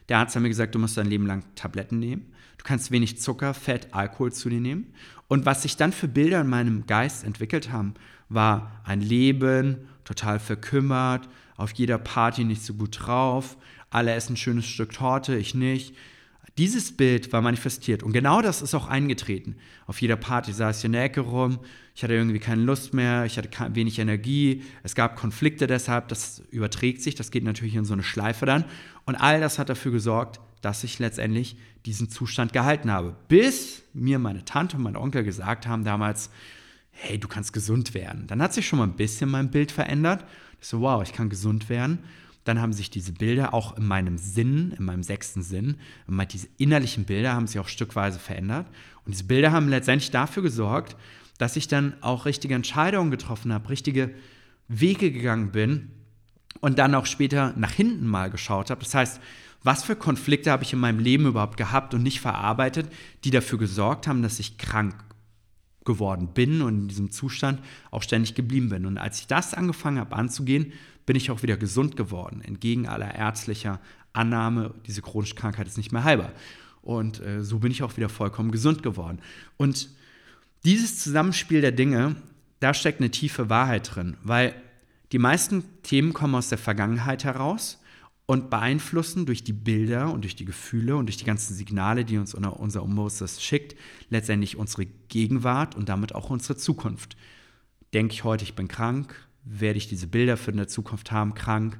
Der 0.09 0.19
Arzt 0.19 0.35
hat 0.35 0.41
mir 0.41 0.49
gesagt, 0.49 0.75
du 0.75 0.79
musst 0.79 0.97
dein 0.97 1.07
Leben 1.07 1.25
lang 1.25 1.43
Tabletten 1.55 1.99
nehmen. 1.99 2.33
Du 2.57 2.63
kannst 2.65 2.91
wenig 2.91 3.19
Zucker, 3.19 3.53
Fett, 3.53 3.93
Alkohol 3.93 4.33
zu 4.33 4.49
dir 4.49 4.59
nehmen. 4.59 4.93
Und 5.27 5.45
was 5.45 5.61
sich 5.61 5.77
dann 5.77 5.93
für 5.93 6.07
Bilder 6.07 6.41
in 6.41 6.49
meinem 6.49 6.85
Geist 6.87 7.23
entwickelt 7.23 7.71
haben, 7.71 7.93
war 8.29 8.81
ein 8.83 9.01
Leben, 9.01 9.87
total 10.03 10.39
verkümmert, 10.39 11.29
auf 11.55 11.71
jeder 11.73 11.97
Party 11.97 12.43
nicht 12.43 12.63
so 12.63 12.73
gut 12.73 12.99
drauf, 12.99 13.57
alle 13.89 14.13
essen 14.13 14.33
ein 14.33 14.37
schönes 14.37 14.65
Stück 14.65 14.91
Torte, 14.93 15.37
ich 15.37 15.55
nicht. 15.55 15.95
Dieses 16.57 16.91
Bild 16.91 17.31
war 17.33 17.41
manifestiert 17.41 18.01
und 18.01 18.13
genau 18.13 18.41
das 18.41 18.63
ist 18.63 18.73
auch 18.73 18.87
eingetreten. 18.87 19.55
Auf 19.85 20.01
jeder 20.01 20.15
Party 20.15 20.51
saß 20.51 20.79
ich 20.79 20.85
in 20.85 20.93
der 20.93 21.03
Ecke 21.03 21.21
rum, 21.21 21.59
ich 21.93 22.03
hatte 22.03 22.15
irgendwie 22.15 22.39
keine 22.39 22.63
Lust 22.63 22.93
mehr, 22.93 23.25
ich 23.25 23.37
hatte 23.37 23.49
wenig 23.75 23.99
Energie, 23.99 24.63
es 24.81 24.95
gab 24.95 25.15
Konflikte 25.15 25.67
deshalb, 25.67 26.07
das 26.07 26.41
überträgt 26.49 27.01
sich, 27.01 27.15
das 27.15 27.29
geht 27.29 27.43
natürlich 27.43 27.75
in 27.75 27.85
so 27.85 27.93
eine 27.93 28.03
Schleife 28.03 28.45
dann. 28.45 28.65
Und 29.05 29.15
all 29.15 29.39
das 29.39 29.59
hat 29.59 29.69
dafür 29.69 29.91
gesorgt, 29.91 30.39
dass 30.61 30.83
ich 30.83 30.97
letztendlich 30.99 31.57
diesen 31.85 32.09
Zustand 32.09 32.53
gehalten 32.53 32.91
habe. 32.91 33.15
Bis 33.27 33.83
mir 33.93 34.19
meine 34.19 34.43
Tante 34.43 34.77
und 34.77 34.83
mein 34.83 34.95
Onkel 34.95 35.23
gesagt 35.23 35.67
haben 35.67 35.83
damals, 35.83 36.31
hey, 36.89 37.19
du 37.19 37.27
kannst 37.27 37.53
gesund 37.53 37.93
werden. 37.93 38.25
Dann 38.27 38.41
hat 38.41 38.53
sich 38.53 38.67
schon 38.67 38.79
mal 38.79 38.87
ein 38.87 38.95
bisschen 38.95 39.29
mein 39.29 39.51
Bild 39.51 39.71
verändert. 39.71 40.25
Ich 40.59 40.67
so, 40.67 40.81
wow, 40.81 41.03
ich 41.03 41.13
kann 41.13 41.29
gesund 41.29 41.69
werden. 41.69 41.99
Dann 42.47 42.61
haben 42.61 42.71
sich 42.71 42.89
diese 42.89 43.11
Bilder 43.11 43.53
auch 43.53 43.77
in 43.77 43.85
meinem 43.85 44.17
Sinn, 44.17 44.73
in 44.77 44.85
meinem 44.85 45.03
sechsten 45.03 45.41
Sinn, 45.41 45.75
diese 46.31 46.47
innerlichen 46.57 47.03
Bilder 47.03 47.33
haben 47.33 47.45
sich 47.45 47.59
auch 47.59 47.67
stückweise 47.67 48.19
verändert. 48.19 48.67
Und 49.05 49.13
diese 49.13 49.25
Bilder 49.25 49.51
haben 49.51 49.67
letztendlich 49.67 50.11
dafür 50.11 50.43
gesorgt, 50.43 50.95
dass 51.37 51.57
ich 51.57 51.67
dann 51.67 51.93
auch 51.99 52.25
richtige 52.25 52.55
Entscheidungen 52.55 53.11
getroffen 53.11 53.51
habe, 53.51 53.69
richtige 53.69 54.13
Wege 54.69 55.11
gegangen 55.11 55.51
bin 55.51 55.89
und 56.61 56.79
dann 56.79 56.95
auch 56.95 57.05
später 57.05 57.53
nach 57.57 57.71
hinten 57.71 58.07
mal 58.07 58.29
geschaut 58.29 58.69
habe. 58.69 58.81
Das 58.81 58.95
heißt, 58.95 59.19
was 59.63 59.83
für 59.83 59.97
Konflikte 59.97 60.49
habe 60.49 60.63
ich 60.63 60.71
in 60.71 60.79
meinem 60.79 60.99
Leben 60.99 61.25
überhaupt 61.25 61.57
gehabt 61.57 61.93
und 61.93 62.01
nicht 62.01 62.21
verarbeitet, 62.21 62.89
die 63.25 63.31
dafür 63.31 63.59
gesorgt 63.59 64.07
haben, 64.07 64.21
dass 64.21 64.39
ich 64.39 64.57
krank 64.57 64.95
geworden 65.83 66.29
bin 66.33 66.61
und 66.61 66.81
in 66.81 66.87
diesem 66.87 67.11
Zustand 67.11 67.61
auch 67.91 68.03
ständig 68.03 68.35
geblieben 68.35 68.69
bin. 68.69 68.85
Und 68.85 68.97
als 68.97 69.19
ich 69.19 69.27
das 69.27 69.53
angefangen 69.53 69.99
habe 69.99 70.15
anzugehen, 70.15 70.71
bin 71.07 71.15
ich 71.15 71.31
auch 71.31 71.41
wieder 71.41 71.57
gesund 71.57 71.95
geworden, 71.95 72.41
entgegen 72.41 72.87
aller 72.87 73.15
ärztlicher 73.15 73.79
Annahme, 74.13 74.75
diese 74.85 75.01
chronische 75.01 75.35
Krankheit 75.35 75.65
ist 75.65 75.77
nicht 75.77 75.91
mehr 75.91 76.03
heilbar. 76.03 76.31
Und 76.81 77.21
äh, 77.21 77.43
so 77.43 77.59
bin 77.59 77.71
ich 77.71 77.81
auch 77.81 77.97
wieder 77.97 78.09
vollkommen 78.09 78.51
gesund 78.51 78.83
geworden. 78.83 79.19
Und 79.55 79.89
dieses 80.63 80.99
Zusammenspiel 80.99 81.61
der 81.61 81.71
Dinge, 81.71 82.17
da 82.59 82.73
steckt 82.73 82.99
eine 82.99 83.09
tiefe 83.09 83.49
Wahrheit 83.49 83.95
drin, 83.95 84.17
weil 84.21 84.53
die 85.13 85.17
meisten 85.17 85.63
Themen 85.81 86.13
kommen 86.13 86.35
aus 86.35 86.49
der 86.49 86.57
Vergangenheit 86.57 87.23
heraus 87.23 87.81
und 88.25 88.49
beeinflussen 88.49 89.25
durch 89.25 89.45
die 89.45 89.53
Bilder 89.53 90.11
und 90.11 90.23
durch 90.25 90.35
die 90.35 90.43
Gefühle 90.43 90.97
und 90.97 91.05
durch 91.05 91.17
die 91.17 91.23
ganzen 91.23 91.55
Signale, 91.55 92.03
die 92.03 92.17
uns 92.17 92.33
unser 92.33 92.83
Unbewusstes 92.83 93.41
schickt, 93.41 93.77
letztendlich 94.09 94.57
unsere 94.57 94.85
Gegenwart 95.07 95.75
und 95.75 95.87
damit 95.87 96.13
auch 96.13 96.29
unsere 96.29 96.57
Zukunft. 96.57 97.15
Denke 97.93 98.13
ich 98.13 98.25
heute, 98.25 98.43
ich 98.43 98.55
bin 98.55 98.67
krank, 98.67 99.26
werde 99.49 99.77
ich 99.77 99.87
diese 99.87 100.07
Bilder 100.07 100.37
für 100.37 100.51
eine 100.51 100.67
Zukunft 100.67 101.11
haben, 101.11 101.33
krank, 101.33 101.79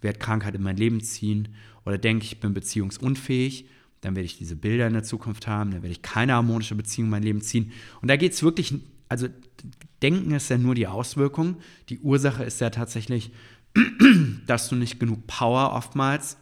werde 0.00 0.18
Krankheit 0.18 0.54
in 0.54 0.62
mein 0.62 0.76
Leben 0.76 1.00
ziehen 1.00 1.48
oder 1.84 1.98
denke 1.98 2.24
ich, 2.24 2.32
ich 2.32 2.40
bin 2.40 2.54
beziehungsunfähig, 2.54 3.68
dann 4.00 4.14
werde 4.14 4.26
ich 4.26 4.38
diese 4.38 4.56
Bilder 4.56 4.86
in 4.86 4.92
der 4.92 5.02
Zukunft 5.02 5.46
haben, 5.46 5.70
dann 5.70 5.82
werde 5.82 5.92
ich 5.92 6.02
keine 6.02 6.34
harmonische 6.34 6.74
Beziehung 6.74 7.06
in 7.06 7.10
mein 7.10 7.22
Leben 7.22 7.40
ziehen. 7.40 7.72
Und 8.00 8.08
da 8.08 8.16
geht 8.16 8.32
es 8.32 8.42
wirklich, 8.42 8.74
also 9.08 9.28
Denken 10.02 10.32
ist 10.32 10.48
ja 10.48 10.58
nur 10.58 10.74
die 10.74 10.86
Auswirkung, 10.86 11.56
die 11.88 11.98
Ursache 11.98 12.44
ist 12.44 12.60
ja 12.60 12.70
tatsächlich, 12.70 13.32
dass 14.46 14.68
du 14.68 14.76
nicht 14.76 15.00
genug 15.00 15.26
Power 15.26 15.72
oftmals 15.72 16.36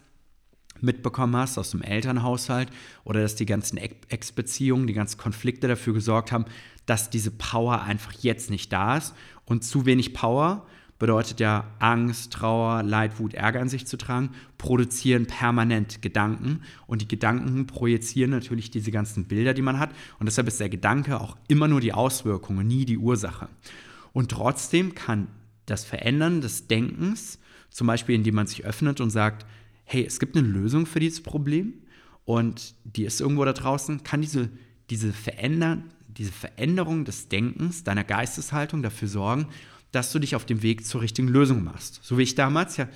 mitbekommen 0.80 1.36
hast 1.36 1.58
aus 1.58 1.70
dem 1.70 1.82
Elternhaushalt 1.82 2.68
oder 3.04 3.22
dass 3.22 3.34
die 3.34 3.46
ganzen 3.46 3.78
Ex-Beziehungen, 3.78 4.86
die 4.86 4.94
ganzen 4.94 5.18
Konflikte 5.18 5.68
dafür 5.68 5.94
gesorgt 5.94 6.32
haben, 6.32 6.46
dass 6.86 7.10
diese 7.10 7.30
Power 7.30 7.82
einfach 7.82 8.12
jetzt 8.20 8.50
nicht 8.50 8.72
da 8.72 8.96
ist. 8.96 9.14
Und 9.44 9.64
zu 9.64 9.86
wenig 9.86 10.14
Power 10.14 10.66
bedeutet 10.98 11.40
ja 11.40 11.64
Angst, 11.78 12.32
Trauer, 12.32 12.82
Leid, 12.82 13.18
Wut, 13.18 13.34
Ärger 13.34 13.60
in 13.60 13.68
sich 13.68 13.86
zu 13.86 13.96
tragen, 13.96 14.30
produzieren 14.56 15.26
permanent 15.26 16.00
Gedanken 16.00 16.62
und 16.86 17.02
die 17.02 17.08
Gedanken 17.08 17.66
projizieren 17.66 18.30
natürlich 18.30 18.70
diese 18.70 18.90
ganzen 18.90 19.26
Bilder, 19.26 19.52
die 19.52 19.62
man 19.62 19.78
hat 19.78 19.90
und 20.18 20.26
deshalb 20.26 20.48
ist 20.48 20.60
der 20.60 20.68
Gedanke 20.68 21.20
auch 21.20 21.36
immer 21.48 21.68
nur 21.68 21.80
die 21.80 21.92
Auswirkung 21.92 22.58
und 22.58 22.66
nie 22.66 22.86
die 22.86 22.98
Ursache. 22.98 23.48
Und 24.12 24.30
trotzdem 24.30 24.94
kann 24.94 25.28
das 25.66 25.84
Verändern 25.84 26.40
des 26.40 26.68
Denkens, 26.68 27.38
zum 27.70 27.86
Beispiel 27.86 28.14
indem 28.14 28.36
man 28.36 28.46
sich 28.46 28.64
öffnet 28.64 29.00
und 29.00 29.10
sagt, 29.10 29.44
hey, 29.86 30.04
es 30.04 30.20
gibt 30.20 30.36
eine 30.36 30.46
Lösung 30.46 30.84
für 30.84 31.00
dieses 31.00 31.22
Problem 31.22 31.74
und 32.24 32.74
die 32.84 33.04
ist 33.04 33.20
irgendwo 33.20 33.44
da 33.44 33.52
draußen, 33.52 34.02
kann 34.02 34.20
diese, 34.20 34.50
diese, 34.90 35.12
Veränder, 35.12 35.78
diese 36.08 36.32
Veränderung 36.32 37.04
des 37.04 37.28
Denkens, 37.28 37.84
deiner 37.84 38.04
Geisteshaltung 38.04 38.82
dafür 38.82 39.08
sorgen, 39.08 39.46
dass 39.92 40.12
du 40.12 40.18
dich 40.18 40.34
auf 40.34 40.44
dem 40.44 40.62
Weg 40.62 40.84
zur 40.84 41.00
richtigen 41.00 41.28
Lösung 41.28 41.64
machst. 41.64 42.00
So 42.02 42.18
wie 42.18 42.24
ich 42.24 42.34
damals, 42.34 42.76
ja. 42.76 42.88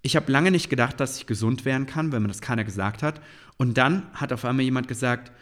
Ich 0.00 0.14
habe 0.14 0.30
lange 0.30 0.52
nicht 0.52 0.70
gedacht, 0.70 1.00
dass 1.00 1.18
ich 1.18 1.26
gesund 1.26 1.64
werden 1.64 1.86
kann, 1.86 2.12
wenn 2.12 2.22
mir 2.22 2.28
das 2.28 2.40
keiner 2.40 2.62
gesagt 2.62 3.02
hat. 3.02 3.20
Und 3.56 3.76
dann 3.76 4.06
hat 4.14 4.32
auf 4.32 4.44
einmal 4.44 4.64
jemand 4.64 4.86
gesagt, 4.86 5.32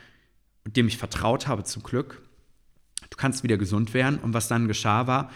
dem 0.65 0.89
ich 0.89 0.97
vertraut 0.97 1.47
habe 1.47 1.63
zum 1.65 1.83
Glück, 1.83 2.23
du 3.11 3.17
kannst 3.19 3.43
wieder 3.43 3.59
gesund 3.59 3.93
werden. 3.93 4.19
Und 4.19 4.33
was 4.33 4.49
dann 4.49 4.67
geschah 4.67 5.07
war, 5.07 5.31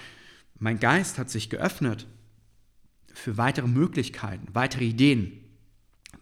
mein 0.58 0.80
Geist 0.80 1.18
hat 1.18 1.28
sich 1.28 1.50
geöffnet 1.50 2.06
für 3.12 3.36
weitere 3.36 3.68
Möglichkeiten, 3.68 4.48
weitere 4.54 4.84
Ideen. 4.84 5.32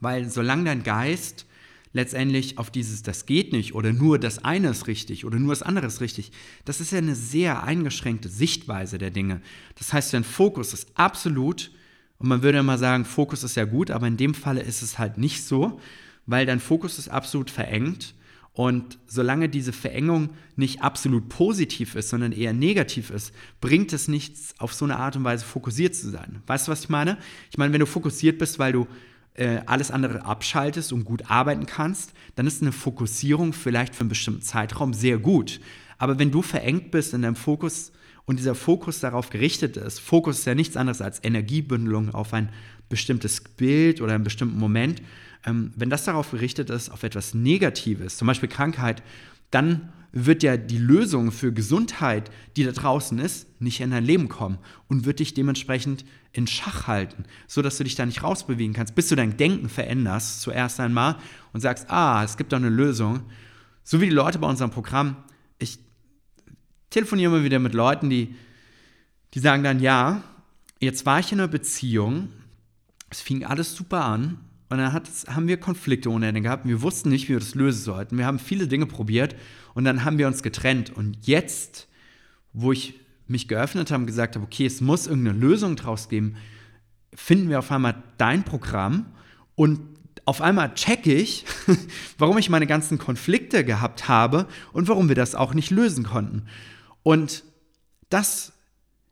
Weil 0.00 0.28
solange 0.30 0.64
dein 0.64 0.82
Geist 0.82 1.46
letztendlich 1.92 2.58
auf 2.58 2.70
dieses, 2.70 3.02
das 3.02 3.26
geht 3.26 3.52
nicht 3.52 3.74
oder 3.74 3.92
nur 3.92 4.18
das 4.18 4.44
eine 4.44 4.68
ist 4.70 4.86
richtig 4.86 5.24
oder 5.24 5.38
nur 5.38 5.52
das 5.52 5.62
andere 5.62 5.86
ist 5.86 6.00
richtig, 6.00 6.32
das 6.64 6.80
ist 6.80 6.92
ja 6.92 6.98
eine 6.98 7.14
sehr 7.14 7.62
eingeschränkte 7.64 8.28
Sichtweise 8.28 8.98
der 8.98 9.10
Dinge. 9.10 9.40
Das 9.76 9.92
heißt, 9.92 10.12
dein 10.12 10.24
Fokus 10.24 10.74
ist 10.74 10.88
absolut, 10.94 11.70
und 12.18 12.28
man 12.28 12.42
würde 12.42 12.58
immer 12.58 12.78
sagen, 12.78 13.04
Fokus 13.04 13.42
ist 13.44 13.56
ja 13.56 13.64
gut, 13.64 13.90
aber 13.90 14.06
in 14.06 14.16
dem 14.16 14.34
Falle 14.34 14.60
ist 14.60 14.82
es 14.82 14.98
halt 14.98 15.18
nicht 15.18 15.44
so, 15.44 15.80
weil 16.26 16.46
dein 16.46 16.60
Fokus 16.60 16.98
ist 16.98 17.08
absolut 17.08 17.50
verengt. 17.50 18.14
Und 18.52 18.98
solange 19.06 19.48
diese 19.48 19.72
Verengung 19.72 20.30
nicht 20.56 20.82
absolut 20.82 21.28
positiv 21.28 21.94
ist, 21.94 22.08
sondern 22.08 22.32
eher 22.32 22.52
negativ 22.52 23.10
ist, 23.10 23.32
bringt 23.60 23.92
es 23.92 24.08
nichts, 24.08 24.52
auf 24.58 24.74
so 24.74 24.84
eine 24.84 24.96
Art 24.96 25.14
und 25.14 25.22
Weise 25.22 25.44
fokussiert 25.44 25.94
zu 25.94 26.10
sein. 26.10 26.42
Weißt 26.48 26.66
du, 26.66 26.72
was 26.72 26.80
ich 26.80 26.88
meine? 26.88 27.18
Ich 27.52 27.56
meine, 27.56 27.72
wenn 27.72 27.78
du 27.78 27.86
fokussiert 27.86 28.36
bist, 28.36 28.58
weil 28.58 28.72
du 28.72 28.88
äh, 29.38 29.60
alles 29.66 29.90
andere 29.90 30.24
abschaltest 30.24 30.92
und 30.92 31.04
gut 31.04 31.30
arbeiten 31.30 31.66
kannst, 31.66 32.12
dann 32.34 32.46
ist 32.46 32.60
eine 32.60 32.72
Fokussierung 32.72 33.52
vielleicht 33.52 33.94
für 33.94 34.00
einen 34.00 34.08
bestimmten 34.08 34.42
Zeitraum 34.42 34.92
sehr 34.92 35.18
gut. 35.18 35.60
Aber 35.96 36.18
wenn 36.18 36.30
du 36.30 36.42
verengt 36.42 36.90
bist 36.90 37.14
in 37.14 37.22
deinem 37.22 37.36
Fokus 37.36 37.92
und 38.26 38.38
dieser 38.38 38.54
Fokus 38.54 39.00
darauf 39.00 39.30
gerichtet 39.30 39.76
ist, 39.76 40.00
Fokus 40.00 40.40
ist 40.40 40.44
ja 40.44 40.54
nichts 40.54 40.76
anderes 40.76 41.00
als 41.00 41.22
Energiebündelung 41.22 42.14
auf 42.14 42.34
ein 42.34 42.50
bestimmtes 42.88 43.40
Bild 43.40 44.00
oder 44.00 44.14
einen 44.14 44.24
bestimmten 44.24 44.58
Moment, 44.58 45.02
ähm, 45.46 45.72
wenn 45.76 45.90
das 45.90 46.04
darauf 46.04 46.30
gerichtet 46.30 46.70
ist, 46.70 46.90
auf 46.90 47.02
etwas 47.02 47.34
Negatives, 47.34 48.16
zum 48.16 48.26
Beispiel 48.26 48.48
Krankheit, 48.48 49.02
dann 49.50 49.92
wird 50.12 50.42
ja 50.42 50.56
die 50.56 50.78
Lösung 50.78 51.32
für 51.32 51.52
Gesundheit, 51.52 52.30
die 52.56 52.64
da 52.64 52.72
draußen 52.72 53.18
ist, 53.18 53.60
nicht 53.60 53.80
in 53.80 53.90
dein 53.90 54.04
Leben 54.04 54.28
kommen 54.28 54.58
und 54.88 55.04
wird 55.04 55.20
dich 55.20 55.34
dementsprechend 55.34 56.04
in 56.32 56.46
Schach 56.46 56.86
halten, 56.86 57.24
sodass 57.46 57.78
du 57.78 57.84
dich 57.84 57.94
da 57.94 58.06
nicht 58.06 58.22
rausbewegen 58.22 58.74
kannst, 58.74 58.94
bis 58.94 59.08
du 59.08 59.16
dein 59.16 59.36
Denken 59.36 59.68
veränderst 59.68 60.40
zuerst 60.40 60.80
einmal 60.80 61.16
und 61.52 61.60
sagst, 61.60 61.90
ah, 61.90 62.22
es 62.24 62.36
gibt 62.36 62.52
doch 62.52 62.58
eine 62.58 62.68
Lösung. 62.70 63.22
So 63.84 64.00
wie 64.00 64.06
die 64.06 64.14
Leute 64.14 64.38
bei 64.38 64.48
unserem 64.48 64.70
Programm, 64.70 65.16
ich 65.58 65.78
telefoniere 66.90 67.34
immer 67.34 67.44
wieder 67.44 67.58
mit 67.58 67.74
Leuten, 67.74 68.08
die, 68.08 68.34
die 69.34 69.40
sagen 69.40 69.62
dann, 69.62 69.80
ja, 69.80 70.22
jetzt 70.80 71.04
war 71.06 71.20
ich 71.20 71.32
in 71.32 71.40
einer 71.40 71.48
Beziehung, 71.48 72.28
es 73.10 73.20
fing 73.20 73.44
alles 73.44 73.74
super 73.74 74.04
an 74.04 74.38
und 74.70 74.78
dann 74.78 74.92
haben 74.92 75.48
wir 75.48 75.56
Konflikte 75.56 76.10
ohne 76.10 76.28
Ende 76.28 76.42
gehabt. 76.42 76.66
Wir 76.66 76.82
wussten 76.82 77.08
nicht, 77.08 77.24
wie 77.24 77.32
wir 77.32 77.40
das 77.40 77.54
lösen 77.54 77.82
sollten. 77.82 78.18
Wir 78.18 78.26
haben 78.26 78.38
viele 78.38 78.68
Dinge 78.68 78.86
probiert 78.86 79.34
und 79.74 79.84
dann 79.84 80.04
haben 80.04 80.18
wir 80.18 80.26
uns 80.26 80.42
getrennt. 80.42 80.90
Und 80.90 81.26
jetzt, 81.26 81.88
wo 82.52 82.72
ich 82.72 83.00
mich 83.26 83.48
geöffnet 83.48 83.90
habe 83.90 84.02
und 84.02 84.06
gesagt 84.06 84.36
habe, 84.36 84.44
okay, 84.44 84.66
es 84.66 84.80
muss 84.80 85.06
irgendeine 85.06 85.38
Lösung 85.38 85.76
draus 85.76 86.08
geben, 86.08 86.36
finden 87.14 87.48
wir 87.48 87.58
auf 87.58 87.72
einmal 87.72 88.02
dein 88.18 88.44
Programm 88.44 89.06
und 89.54 89.80
auf 90.26 90.42
einmal 90.42 90.74
checke 90.74 91.14
ich, 91.14 91.46
warum 92.18 92.36
ich 92.36 92.50
meine 92.50 92.66
ganzen 92.66 92.98
Konflikte 92.98 93.64
gehabt 93.64 94.08
habe 94.08 94.46
und 94.72 94.86
warum 94.86 95.08
wir 95.08 95.14
das 95.14 95.34
auch 95.34 95.54
nicht 95.54 95.70
lösen 95.70 96.04
konnten. 96.04 96.42
Und 97.02 97.44
das 98.10 98.52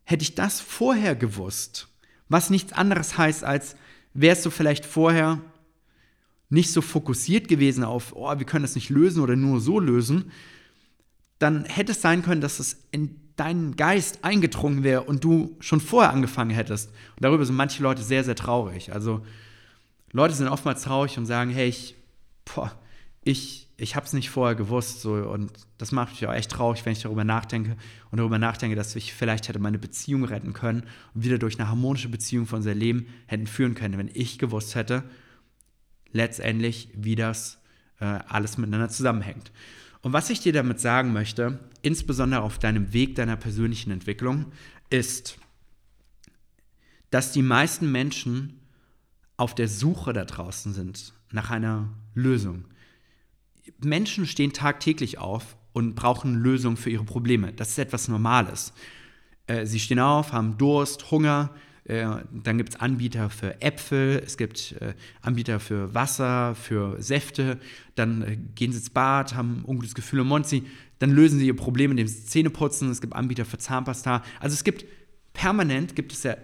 hätte 0.03 0.21
ich 0.21 0.35
das 0.35 0.61
vorher 0.61 1.15
gewusst, 1.15 1.87
was 2.29 2.51
nichts 2.51 2.73
anderes 2.73 3.17
heißt 3.17 3.43
als 3.43 3.75
wärst 4.17 4.45
du 4.45 4.49
vielleicht 4.49 4.85
vorher 4.85 5.39
nicht 6.49 6.71
so 6.71 6.81
fokussiert 6.81 7.47
gewesen 7.47 7.83
auf, 7.83 8.13
oh, 8.15 8.37
wir 8.37 8.45
können 8.45 8.63
das 8.63 8.75
nicht 8.75 8.89
lösen 8.89 9.21
oder 9.21 9.35
nur 9.35 9.61
so 9.61 9.79
lösen, 9.79 10.31
dann 11.39 11.65
hätte 11.65 11.91
es 11.91 12.01
sein 12.01 12.23
können, 12.23 12.41
dass 12.41 12.59
es 12.59 12.83
in 12.91 13.15
deinen 13.35 13.75
Geist 13.75 14.23
eingedrungen 14.23 14.83
wäre 14.83 15.03
und 15.03 15.23
du 15.23 15.55
schon 15.59 15.79
vorher 15.79 16.11
angefangen 16.11 16.49
hättest. 16.49 16.89
Und 16.89 17.23
darüber 17.23 17.45
sind 17.45 17.55
manche 17.55 17.83
Leute 17.83 18.01
sehr, 18.01 18.23
sehr 18.23 18.35
traurig. 18.35 18.91
Also 18.91 19.23
Leute 20.11 20.33
sind 20.33 20.47
oftmals 20.47 20.81
traurig 20.81 21.17
und 21.19 21.27
sagen, 21.27 21.51
hey, 21.51 21.67
ich, 21.67 21.95
boah, 22.45 22.71
ich, 23.23 23.66
ich 23.77 23.95
habe 23.95 24.05
es 24.05 24.13
nicht 24.13 24.29
vorher 24.29 24.55
gewusst. 24.55 25.01
So, 25.01 25.13
und 25.13 25.51
das 25.77 25.91
macht 25.91 26.11
mich 26.11 26.25
auch 26.27 26.33
echt 26.33 26.51
traurig, 26.51 26.85
wenn 26.85 26.93
ich 26.93 27.03
darüber 27.03 27.23
nachdenke 27.23 27.77
und 28.11 28.17
darüber 28.17 28.39
nachdenke, 28.39 28.75
dass 28.75 28.95
ich 28.95 29.13
vielleicht 29.13 29.47
hätte 29.47 29.59
meine 29.59 29.77
Beziehung 29.77 30.23
retten 30.23 30.53
können 30.53 30.83
und 31.13 31.23
wieder 31.23 31.37
durch 31.37 31.59
eine 31.59 31.69
harmonische 31.69 32.09
Beziehung 32.09 32.47
von 32.47 32.57
unser 32.57 32.73
Leben 32.73 33.07
hätten 33.27 33.47
führen 33.47 33.75
können, 33.75 33.97
wenn 33.97 34.09
ich 34.11 34.39
gewusst 34.39 34.75
hätte, 34.75 35.03
letztendlich, 36.11 36.89
wie 36.95 37.15
das 37.15 37.61
äh, 37.99 38.05
alles 38.05 38.57
miteinander 38.57 38.89
zusammenhängt. 38.89 39.51
Und 40.01 40.13
was 40.13 40.29
ich 40.29 40.39
dir 40.39 40.53
damit 40.53 40.79
sagen 40.79 41.13
möchte, 41.13 41.59
insbesondere 41.81 42.41
auf 42.41 42.59
deinem 42.59 42.93
Weg 42.93 43.15
deiner 43.15 43.35
persönlichen 43.35 43.91
Entwicklung, 43.91 44.45
ist, 44.89 45.37
dass 47.11 47.31
die 47.31 47.41
meisten 47.41 47.91
Menschen 47.91 48.59
auf 49.35 49.53
der 49.53 49.67
Suche 49.67 50.13
da 50.13 50.25
draußen 50.25 50.73
sind 50.73 51.13
nach 51.31 51.51
einer 51.51 51.89
Lösung. 52.15 52.65
Menschen 53.83 54.25
stehen 54.25 54.53
tagtäglich 54.53 55.17
auf 55.17 55.57
und 55.73 55.95
brauchen 55.95 56.35
Lösungen 56.35 56.77
für 56.77 56.89
ihre 56.89 57.03
Probleme. 57.03 57.53
Das 57.53 57.69
ist 57.69 57.79
etwas 57.79 58.07
Normales. 58.07 58.73
Äh, 59.47 59.65
sie 59.65 59.79
stehen 59.79 59.99
auf, 59.99 60.33
haben 60.33 60.57
Durst, 60.57 61.11
Hunger, 61.11 61.51
äh, 61.87 62.05
dann 62.31 62.57
gibt 62.57 62.69
es 62.69 62.79
Anbieter 62.79 63.29
für 63.29 63.61
Äpfel, 63.61 64.21
es 64.25 64.35
gibt 64.35 64.73
äh, 64.81 64.93
Anbieter 65.21 65.61
für 65.61 65.93
Wasser, 65.93 66.53
für 66.53 67.01
Säfte. 67.01 67.59
Dann 67.95 68.49
gehen 68.55 68.73
sie 68.73 68.79
ins 68.79 68.89
Bad, 68.89 69.35
haben 69.35 69.59
ein 69.59 69.65
ungutes 69.65 69.95
Gefühl 69.95 70.19
im 70.19 70.27
Mund. 70.27 70.47
dann 70.99 71.11
lösen 71.11 71.39
sie 71.39 71.47
ihr 71.47 71.55
Problem, 71.55 71.91
indem 71.91 72.07
sie 72.07 72.25
Zähne 72.25 72.49
putzen. 72.49 72.91
Es 72.91 72.99
gibt 72.99 73.15
Anbieter 73.15 73.45
für 73.45 73.57
Zahnpasta. 73.57 74.21
Also 74.41 74.53
es 74.53 74.65
gibt 74.65 74.85
permanent 75.31 75.95
gibt 75.95 76.11
es 76.11 76.23
ja 76.23 76.35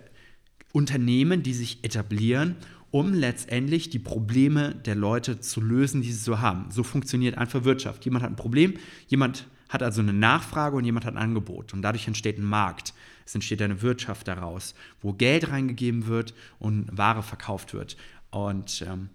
Unternehmen, 0.71 1.43
die 1.43 1.53
sich 1.53 1.83
etablieren, 1.83 2.55
um 2.93 3.11
letztendlich 3.11 3.89
die 3.89 3.97
Probleme 3.97 4.75
der 4.75 4.93
Leute 4.93 5.39
zu 5.39 5.61
lösen, 5.61 6.03
die 6.03 6.11
sie 6.11 6.19
so 6.19 6.41
haben. 6.41 6.69
So 6.69 6.83
funktioniert 6.83 7.39
einfach 7.39 7.63
Wirtschaft. 7.63 8.05
Jemand 8.05 8.23
hat 8.23 8.29
ein 8.29 8.35
Problem, 8.35 8.75
jemand 9.07 9.47
hat 9.67 9.81
also 9.81 10.01
eine 10.01 10.13
Nachfrage 10.13 10.77
und 10.77 10.85
jemand 10.85 11.03
hat 11.03 11.15
ein 11.15 11.17
Angebot. 11.17 11.73
Und 11.73 11.81
dadurch 11.81 12.05
entsteht 12.05 12.37
ein 12.37 12.45
Markt. 12.45 12.93
Es 13.25 13.33
entsteht 13.33 13.63
eine 13.63 13.81
Wirtschaft 13.81 14.27
daraus, 14.27 14.75
wo 15.01 15.11
Geld 15.11 15.49
reingegeben 15.49 16.05
wird 16.05 16.35
und 16.59 16.95
Ware 16.95 17.23
verkauft 17.23 17.73
wird. 17.73 17.97
Und, 18.29 18.85
ähm, 18.87 19.09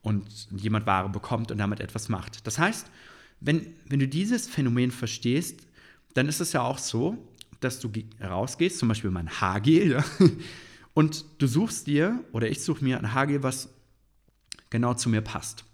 und 0.00 0.24
jemand 0.56 0.86
Ware 0.86 1.08
bekommt 1.08 1.50
und 1.50 1.58
damit 1.58 1.80
etwas 1.80 2.08
macht. 2.08 2.46
Das 2.46 2.60
heißt, 2.60 2.88
wenn, 3.40 3.66
wenn 3.88 3.98
du 3.98 4.06
dieses 4.06 4.46
Phänomen 4.46 4.92
verstehst, 4.92 5.66
dann 6.14 6.28
ist 6.28 6.40
es 6.40 6.52
ja 6.52 6.62
auch 6.62 6.78
so, 6.78 7.18
dass 7.58 7.80
du 7.80 7.90
rausgehst, 8.22 8.78
zum 8.78 8.90
Beispiel 8.90 9.10
mein 9.10 9.28
Haargel, 9.28 9.90
ja, 9.90 10.04
und 10.94 11.24
du 11.38 11.46
suchst 11.46 11.86
dir, 11.86 12.20
oder 12.32 12.48
ich 12.48 12.62
suche 12.62 12.82
mir 12.84 12.98
ein 12.98 13.12
Haargel, 13.12 13.42
was 13.42 13.68
genau 14.70 14.94
zu 14.94 15.08
mir 15.08 15.20
passt, 15.20 15.64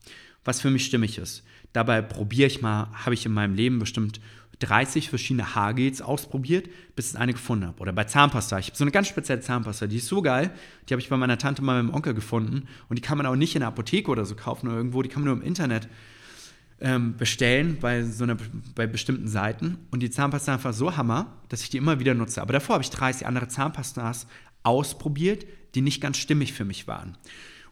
was 0.44 0.60
für 0.60 0.70
mich 0.70 0.84
stimmig 0.86 1.18
ist. 1.18 1.44
Dabei 1.72 2.02
probiere 2.02 2.48
ich 2.48 2.62
mal, 2.62 2.88
habe 2.92 3.14
ich 3.14 3.24
in 3.24 3.32
meinem 3.32 3.54
Leben 3.54 3.78
bestimmt 3.78 4.20
30 4.60 5.08
verschiedene 5.08 5.54
Haargels 5.54 6.02
ausprobiert, 6.02 6.68
bis 6.94 7.12
ich 7.12 7.18
eine 7.18 7.32
gefunden 7.32 7.66
habe. 7.66 7.80
Oder 7.80 7.92
bei 7.92 8.04
Zahnpasta. 8.04 8.58
Ich 8.58 8.66
habe 8.66 8.76
so 8.76 8.84
eine 8.84 8.90
ganz 8.90 9.08
spezielle 9.08 9.40
Zahnpasta, 9.40 9.86
die 9.86 9.96
ist 9.96 10.06
so 10.06 10.20
geil. 10.22 10.52
Die 10.88 10.94
habe 10.94 11.00
ich 11.00 11.08
bei 11.08 11.16
meiner 11.16 11.38
Tante 11.38 11.62
mit 11.62 11.66
meinem 11.66 11.94
Onkel 11.94 12.12
gefunden. 12.12 12.68
Und 12.88 12.96
die 12.96 13.02
kann 13.02 13.16
man 13.16 13.26
auch 13.26 13.36
nicht 13.36 13.54
in 13.54 13.60
der 13.60 13.68
Apotheke 13.68 14.10
oder 14.10 14.26
so 14.26 14.34
kaufen 14.34 14.68
oder 14.68 14.76
irgendwo. 14.76 15.02
Die 15.02 15.08
kann 15.08 15.22
man 15.22 15.32
nur 15.32 15.42
im 15.42 15.46
Internet 15.46 15.88
ähm, 16.80 17.16
bestellen 17.16 17.78
bei, 17.80 18.02
so 18.04 18.24
einer, 18.24 18.36
bei 18.74 18.86
bestimmten 18.86 19.28
Seiten. 19.28 19.78
Und 19.90 20.00
die 20.00 20.10
Zahnpasta 20.10 20.54
einfach 20.54 20.72
so 20.72 20.96
hammer, 20.96 21.40
dass 21.48 21.62
ich 21.62 21.70
die 21.70 21.76
immer 21.76 22.00
wieder 22.00 22.14
nutze. 22.14 22.40
Aber 22.40 22.52
davor 22.52 22.74
habe 22.74 22.84
ich 22.84 22.90
30 22.90 23.26
andere 23.26 23.48
Zahnpastas 23.48 24.26
ausprobiert, 24.62 25.46
die 25.74 25.82
nicht 25.82 26.00
ganz 26.00 26.16
stimmig 26.18 26.52
für 26.52 26.64
mich 26.64 26.86
waren. 26.86 27.16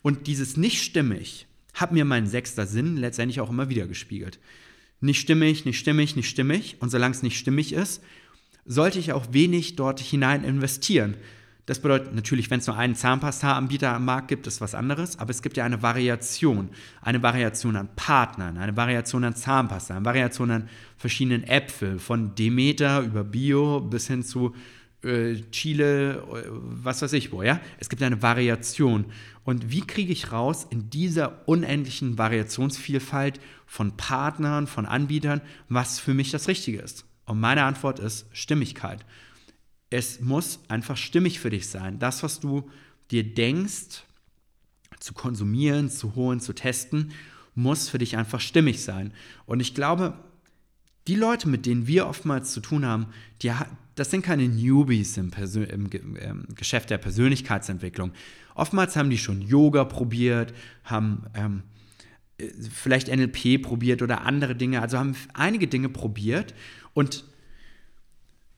Und 0.03 0.27
dieses 0.27 0.57
nicht 0.57 0.83
stimmig 0.83 1.47
hat 1.75 1.93
mir 1.93 2.05
mein 2.05 2.27
sechster 2.27 2.67
Sinn 2.67 2.97
letztendlich 2.97 3.41
auch 3.41 3.51
immer 3.51 3.69
wieder 3.69 3.87
gespiegelt. 3.87 4.39
Nicht 5.01 5.21
stimmig, 5.21 5.65
nicht 5.65 5.79
stimmig, 5.79 6.17
nicht 6.17 6.29
stimmig. 6.29 6.77
Und 6.81 6.91
solange 6.91 7.15
es 7.15 7.23
nicht 7.23 7.39
stimmig 7.39 7.73
ist, 7.73 8.03
sollte 8.65 8.99
ich 8.99 9.13
auch 9.13 9.33
wenig 9.33 9.77
dort 9.77 10.01
hinein 10.01 10.45
investieren. 10.45 11.17
Das 11.69 11.81
bedeutet 11.81 12.15
natürlich, 12.15 12.51
wenn 12.51 12.61
es 12.61 12.67
nur 12.67 12.79
einen 12.79 12.95
Zahnpasta-Anbieter 12.95 13.95
am 13.95 14.07
Markt 14.07 14.29
gibt, 14.29 14.47
ist 14.47 14.63
was 14.63 14.75
anderes, 14.75 15.19
aber 15.19 15.33
es 15.33 15.43
gibt 15.43 15.59
ja 15.59 15.67
eine 15.67 15.83
Variation. 15.83 16.71
Eine 17.03 17.23
Variation 17.23 17.77
an 17.77 17.91
Partnern, 17.95 18.57
eine 18.57 18.75
Variation 18.75 19.23
an 19.23 19.37
Zahnpasta, 19.37 19.95
eine 19.95 20.05
Variation 20.07 20.51
an 20.51 20.69
verschiedenen 20.97 21.45
Äpfeln, 21.45 21.99
von 21.99 22.35
Demeter 22.35 23.03
über 23.03 23.23
Bio 23.23 23.83
bis 23.83 24.07
hin 24.07 24.23
zu 24.23 24.55
äh, 25.05 25.35
Chile, 25.53 26.23
äh, 26.33 26.49
was 26.49 27.03
weiß 27.03 27.13
ich 27.13 27.33
wo, 27.33 27.43
ja? 27.43 27.61
Es 27.79 27.91
gibt 27.91 28.03
eine 28.03 28.23
Variation. 28.23 29.05
Und 29.45 29.71
wie 29.71 29.83
kriege 29.83 30.11
ich 30.11 30.33
raus 30.33 30.67
in 30.71 30.89
dieser 30.89 31.47
unendlichen 31.47 32.17
Variationsvielfalt 32.17 33.41
von 33.67 33.95
Partnern, 33.99 34.69
von 34.69 34.87
Anbietern, 34.87 35.43
was 35.69 36.01
für 36.01 36.15
mich 36.15 36.31
das 36.31 36.49
Richtige 36.49 36.81
ist? 36.81 37.05
Und 37.27 37.41
meine 37.41 37.65
Antwort 37.65 37.99
ist 37.99 38.27
Stimmigkeit. 38.33 39.05
Es 39.91 40.21
muss 40.21 40.61
einfach 40.69 40.97
stimmig 40.97 41.41
für 41.41 41.51
dich 41.51 41.69
sein. 41.69 41.99
Das, 41.99 42.23
was 42.23 42.41
du 42.41 42.71
dir 43.11 43.25
denkst, 43.25 44.05
zu 45.01 45.15
konsumieren, 45.15 45.91
zu 45.91 46.15
holen, 46.15 46.41
zu 46.41 46.53
testen, 46.53 47.13
muss 47.55 47.89
für 47.89 47.99
dich 47.99 48.17
einfach 48.17 48.41
stimmig 48.41 48.83
sein. 48.83 49.13
Und 49.47 49.61
ich 49.61 49.75
glaube, 49.75 50.15
die 51.07 51.15
Leute, 51.15 51.49
mit 51.49 51.67
denen 51.67 51.87
wir 51.87 52.07
oftmals 52.07 52.53
zu 52.53 52.61
tun 52.61 52.85
haben, 52.85 53.07
die, 53.43 53.51
das 53.95 54.11
sind 54.11 54.23
keine 54.23 54.47
Newbies 54.47 55.17
im, 55.17 55.31
Persön 55.31 55.65
im 55.65 56.17
ähm, 56.21 56.45
Geschäft 56.55 56.91
der 56.91 56.99
Persönlichkeitsentwicklung. 56.99 58.13
Oftmals 58.55 58.95
haben 58.95 59.11
die 59.11 59.19
schon 59.19 59.41
Yoga 59.41 59.85
probiert, 59.85 60.53
haben 60.85 61.25
ähm, 61.35 61.63
äh, 62.37 62.49
vielleicht 62.71 63.09
NLP 63.09 63.63
probiert 63.63 64.03
oder 64.03 64.23
andere 64.23 64.55
Dinge, 64.55 64.83
also 64.83 64.99
haben 64.99 65.17
einige 65.33 65.67
Dinge 65.67 65.89
probiert. 65.89 66.55
Und 66.93 67.25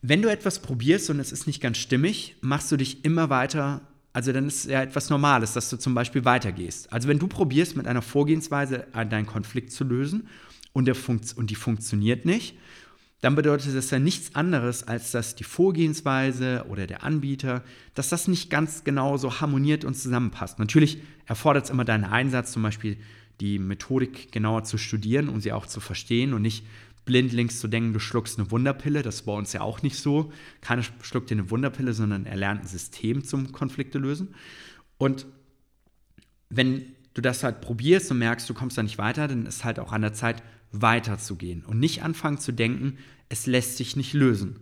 wenn 0.03 0.23
du 0.23 0.31
etwas 0.31 0.61
probierst 0.61 1.11
und 1.11 1.21
es 1.21 1.33
ist 1.33 1.47
nicht 1.47 1.61
ganz 1.61 1.79
stimmig, 1.79 2.37
machst 2.41 2.73
du 2.73 2.77
dich 2.77 3.05
immer 3.05 3.31
weiter 3.31 3.83
also 4.13 4.33
dann 4.33 4.47
ist 4.47 4.65
es 4.65 4.71
ja 4.71 4.83
etwas 4.83 5.11
Normales, 5.11 5.53
dass 5.53 5.71
du 5.71 5.77
zum 5.77 5.95
Beispiel 5.95 6.25
weitergehst. 6.25 6.93
Also 6.93 7.09
wenn 7.09 7.19
du 7.19 7.29
probierst, 7.29 7.77
mit 7.77 7.87
einer 7.87 8.03
Vorgehensweise 8.03 8.87
deinen 8.93 9.27
Konflikt 9.27 9.73
zu 9.73 9.85
lösen 9.85 10.29
und, 10.73 10.87
der 10.87 10.97
und 11.37 11.51
die 11.51 11.55
funktioniert 11.55 12.25
nicht, 12.25 12.57
dann 13.21 13.35
bedeutet 13.35 13.77
das 13.77 13.91
ja 13.91 13.99
nichts 13.99 14.35
anderes, 14.35 14.89
als 14.89 15.11
dass 15.11 15.37
die 15.37 15.45
Vorgehensweise 15.45 16.65
oder 16.69 16.87
der 16.87 17.05
Anbieter, 17.05 17.63
dass 17.95 18.09
das 18.09 18.29
nicht 18.29 18.51
ganz 18.51 18.83
genau 18.83 19.19
so 19.19 19.41
harmoniert 19.41 19.85
und 19.85 19.95
zusammenpasst. 19.95 20.59
Natürlich 20.59 20.99
erfordert 21.27 21.65
es 21.65 21.71
immer 21.71 21.85
deinen 21.85 22.05
Einsatz, 22.05 22.53
zum 22.53 22.63
Beispiel 22.63 22.97
die 23.41 23.59
Methodik 23.59 24.33
genauer 24.33 24.65
zu 24.65 24.79
studieren, 24.79 25.29
um 25.29 25.41
sie 25.41 25.53
auch 25.53 25.67
zu 25.67 25.81
verstehen 25.81 26.33
und 26.33 26.43
nicht 26.43 26.65
blindlings 27.11 27.59
zu 27.59 27.67
denken, 27.67 27.93
du 27.93 27.99
schluckst 27.99 28.39
eine 28.39 28.53
Wunderpille. 28.53 29.03
Das 29.03 29.27
war 29.27 29.35
uns 29.35 29.53
ja 29.53 29.63
auch 29.63 29.83
nicht 29.83 29.97
so. 29.97 30.33
Keiner 30.61 30.85
schluckt 31.03 31.29
dir 31.29 31.35
eine 31.35 31.51
Wunderpille, 31.51 31.93
sondern 31.93 32.25
er 32.25 32.37
lernt 32.37 32.63
ein 32.63 32.69
System 32.69 33.25
zum 33.25 33.51
Konflikte 33.51 33.99
lösen. 33.99 34.37
Und 34.97 35.27
wenn 36.51 36.85
du 37.15 37.21
das 37.21 37.43
halt 37.43 37.61
probierst 37.61 38.13
und 38.13 38.19
merkst, 38.19 38.49
du 38.49 38.55
kommst 38.55 38.79
da 38.79 38.85
nicht 38.85 38.99
weiter, 38.99 39.27
dann 39.27 39.45
ist 39.45 39.65
halt 39.65 39.81
auch 39.81 39.91
an 39.93 40.03
der 40.03 40.13
Zeit, 40.13 40.43
weiterzugehen 40.73 41.65
und 41.65 41.81
nicht 41.81 42.05
anfangen 42.05 42.39
zu 42.39 42.53
denken, 42.53 42.99
es 43.29 43.47
lässt 43.47 43.77
sich 43.77 43.97
nicht 43.97 44.13
lösen. 44.13 44.61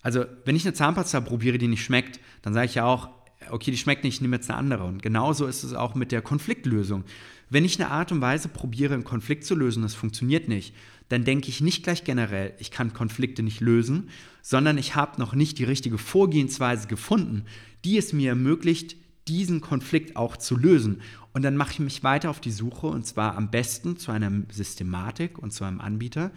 Also, 0.00 0.24
wenn 0.46 0.56
ich 0.56 0.64
eine 0.64 0.72
Zahnpasta 0.72 1.20
probiere, 1.20 1.58
die 1.58 1.68
nicht 1.68 1.84
schmeckt, 1.84 2.18
dann 2.40 2.54
sage 2.54 2.64
ich 2.66 2.76
ja 2.76 2.86
auch, 2.86 3.10
okay, 3.50 3.70
die 3.70 3.76
schmeckt 3.76 4.04
nicht, 4.04 4.14
ich 4.14 4.20
nehme 4.20 4.36
jetzt 4.36 4.48
eine 4.48 4.58
andere. 4.58 4.84
Und 4.84 5.02
genauso 5.02 5.46
ist 5.46 5.64
es 5.64 5.74
auch 5.74 5.94
mit 5.94 6.12
der 6.12 6.22
Konfliktlösung. 6.22 7.04
Wenn 7.50 7.64
ich 7.64 7.78
eine 7.78 7.90
Art 7.90 8.10
und 8.10 8.20
Weise 8.20 8.48
probiere, 8.48 8.94
einen 8.94 9.04
Konflikt 9.04 9.44
zu 9.44 9.54
lösen, 9.54 9.82
das 9.82 9.94
funktioniert 9.94 10.48
nicht, 10.48 10.74
dann 11.08 11.24
denke 11.24 11.48
ich 11.48 11.60
nicht 11.60 11.84
gleich 11.84 12.04
generell, 12.04 12.54
ich 12.58 12.70
kann 12.70 12.94
Konflikte 12.94 13.42
nicht 13.42 13.60
lösen, 13.60 14.08
sondern 14.42 14.78
ich 14.78 14.94
habe 14.94 15.20
noch 15.20 15.34
nicht 15.34 15.58
die 15.58 15.64
richtige 15.64 15.98
Vorgehensweise 15.98 16.88
gefunden, 16.88 17.44
die 17.84 17.98
es 17.98 18.12
mir 18.12 18.30
ermöglicht, 18.30 18.96
diesen 19.28 19.60
Konflikt 19.60 20.16
auch 20.16 20.36
zu 20.36 20.56
lösen. 20.56 21.00
Und 21.32 21.42
dann 21.42 21.56
mache 21.56 21.72
ich 21.72 21.80
mich 21.80 22.02
weiter 22.02 22.30
auf 22.30 22.40
die 22.40 22.50
Suche 22.50 22.86
und 22.86 23.06
zwar 23.06 23.36
am 23.36 23.50
besten 23.50 23.96
zu 23.96 24.12
einer 24.12 24.30
Systematik 24.50 25.38
und 25.38 25.52
zu 25.52 25.64
einem 25.64 25.80
Anbieter, 25.80 26.30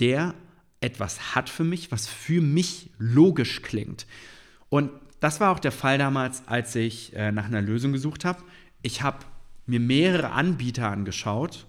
der 0.00 0.34
etwas 0.80 1.34
hat 1.34 1.50
für 1.50 1.64
mich, 1.64 1.92
was 1.92 2.06
für 2.08 2.40
mich 2.40 2.90
logisch 2.98 3.62
klingt. 3.62 4.06
Und 4.68 4.90
das 5.20 5.40
war 5.40 5.50
auch 5.50 5.58
der 5.58 5.72
Fall 5.72 5.98
damals, 5.98 6.46
als 6.46 6.74
ich 6.74 7.14
äh, 7.14 7.32
nach 7.32 7.44
einer 7.44 7.60
Lösung 7.60 7.92
gesucht 7.92 8.24
habe. 8.24 8.42
Ich 8.82 9.02
habe 9.02 9.18
mir 9.66 9.80
mehrere 9.80 10.30
Anbieter 10.30 10.90
angeschaut 10.90 11.66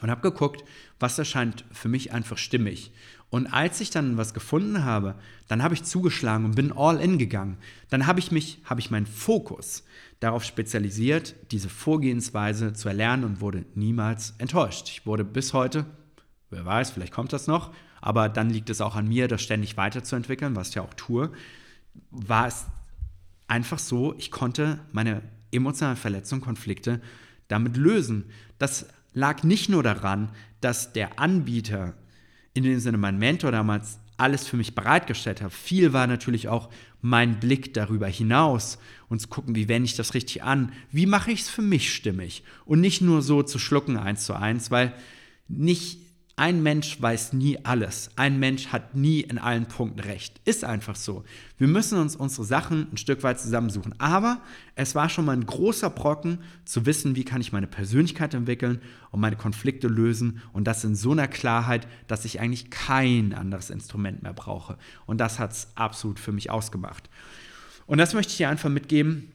und 0.00 0.10
habe 0.10 0.20
geguckt, 0.20 0.64
was 1.04 1.18
erscheint 1.18 1.66
für 1.70 1.90
mich 1.90 2.14
einfach 2.14 2.38
stimmig. 2.38 2.90
Und 3.28 3.46
als 3.48 3.78
ich 3.82 3.90
dann 3.90 4.16
was 4.16 4.32
gefunden 4.32 4.84
habe, 4.84 5.16
dann 5.48 5.62
habe 5.62 5.74
ich 5.74 5.84
zugeschlagen 5.84 6.46
und 6.46 6.54
bin 6.54 6.72
all 6.72 6.98
in 6.98 7.18
gegangen. 7.18 7.58
Dann 7.90 8.06
habe 8.06 8.20
ich 8.20 8.32
mich, 8.32 8.62
habe 8.64 8.80
ich 8.80 8.90
meinen 8.90 9.04
Fokus 9.04 9.84
darauf 10.20 10.44
spezialisiert, 10.44 11.34
diese 11.50 11.68
Vorgehensweise 11.68 12.72
zu 12.72 12.88
erlernen 12.88 13.24
und 13.24 13.42
wurde 13.42 13.66
niemals 13.74 14.32
enttäuscht. 14.38 14.88
Ich 14.88 15.04
wurde 15.04 15.24
bis 15.24 15.52
heute, 15.52 15.84
wer 16.48 16.64
weiß, 16.64 16.92
vielleicht 16.92 17.12
kommt 17.12 17.34
das 17.34 17.48
noch, 17.48 17.74
aber 18.00 18.30
dann 18.30 18.48
liegt 18.48 18.70
es 18.70 18.80
auch 18.80 18.96
an 18.96 19.06
mir, 19.06 19.28
das 19.28 19.42
ständig 19.42 19.76
weiterzuentwickeln, 19.76 20.56
was 20.56 20.70
ich 20.70 20.76
ja 20.76 20.82
auch 20.82 20.94
tue. 20.94 21.30
War 22.12 22.46
es 22.46 22.64
einfach 23.46 23.78
so, 23.78 24.14
ich 24.16 24.30
konnte 24.30 24.80
meine 24.92 25.20
emotionalen 25.52 25.98
Verletzungen, 25.98 26.40
Konflikte 26.40 27.02
damit 27.48 27.76
lösen. 27.76 28.24
Das 28.58 28.86
lag 29.14 29.42
nicht 29.42 29.68
nur 29.68 29.82
daran, 29.82 30.30
dass 30.60 30.92
der 30.92 31.18
Anbieter, 31.18 31.94
in 32.52 32.64
dem 32.64 32.78
Sinne 32.80 32.98
mein 32.98 33.18
Mentor 33.18 33.52
damals, 33.52 33.98
alles 34.16 34.46
für 34.46 34.56
mich 34.56 34.74
bereitgestellt 34.74 35.42
hat. 35.42 35.52
Viel 35.52 35.92
war 35.92 36.06
natürlich 36.06 36.48
auch 36.48 36.68
mein 37.00 37.40
Blick 37.40 37.74
darüber 37.74 38.06
hinaus 38.06 38.78
und 39.08 39.20
zu 39.20 39.28
gucken, 39.28 39.54
wie 39.54 39.68
wende 39.68 39.86
ich 39.86 39.96
das 39.96 40.14
richtig 40.14 40.42
an, 40.42 40.72
wie 40.90 41.06
mache 41.06 41.32
ich 41.32 41.42
es 41.42 41.48
für 41.48 41.62
mich 41.62 41.92
stimmig 41.92 42.44
und 42.64 42.80
nicht 42.80 43.00
nur 43.00 43.22
so 43.22 43.42
zu 43.42 43.58
schlucken 43.58 43.96
eins 43.96 44.24
zu 44.24 44.34
eins, 44.34 44.70
weil 44.70 44.94
nicht 45.48 45.98
ein 46.36 46.64
Mensch 46.64 47.00
weiß 47.00 47.32
nie 47.32 47.64
alles. 47.64 48.10
Ein 48.16 48.40
Mensch 48.40 48.68
hat 48.68 48.96
nie 48.96 49.20
in 49.20 49.38
allen 49.38 49.66
Punkten 49.66 50.00
recht. 50.00 50.40
Ist 50.44 50.64
einfach 50.64 50.96
so. 50.96 51.22
Wir 51.58 51.68
müssen 51.68 51.96
uns 51.96 52.16
unsere 52.16 52.44
Sachen 52.44 52.88
ein 52.92 52.96
Stück 52.96 53.22
weit 53.22 53.38
zusammensuchen. 53.38 53.94
Aber 54.00 54.40
es 54.74 54.96
war 54.96 55.08
schon 55.08 55.26
mal 55.26 55.36
ein 55.36 55.46
großer 55.46 55.90
Brocken 55.90 56.38
zu 56.64 56.86
wissen, 56.86 57.14
wie 57.14 57.24
kann 57.24 57.40
ich 57.40 57.52
meine 57.52 57.68
Persönlichkeit 57.68 58.34
entwickeln 58.34 58.80
und 59.12 59.20
meine 59.20 59.36
Konflikte 59.36 59.86
lösen. 59.86 60.42
Und 60.52 60.64
das 60.64 60.82
in 60.82 60.96
so 60.96 61.12
einer 61.12 61.28
Klarheit, 61.28 61.86
dass 62.08 62.24
ich 62.24 62.40
eigentlich 62.40 62.68
kein 62.68 63.32
anderes 63.32 63.70
Instrument 63.70 64.24
mehr 64.24 64.34
brauche. 64.34 64.76
Und 65.06 65.18
das 65.18 65.38
hat 65.38 65.52
es 65.52 65.68
absolut 65.76 66.18
für 66.18 66.32
mich 66.32 66.50
ausgemacht. 66.50 67.08
Und 67.86 67.98
das 67.98 68.12
möchte 68.12 68.32
ich 68.32 68.38
dir 68.38 68.48
einfach 68.48 68.70
mitgeben 68.70 69.30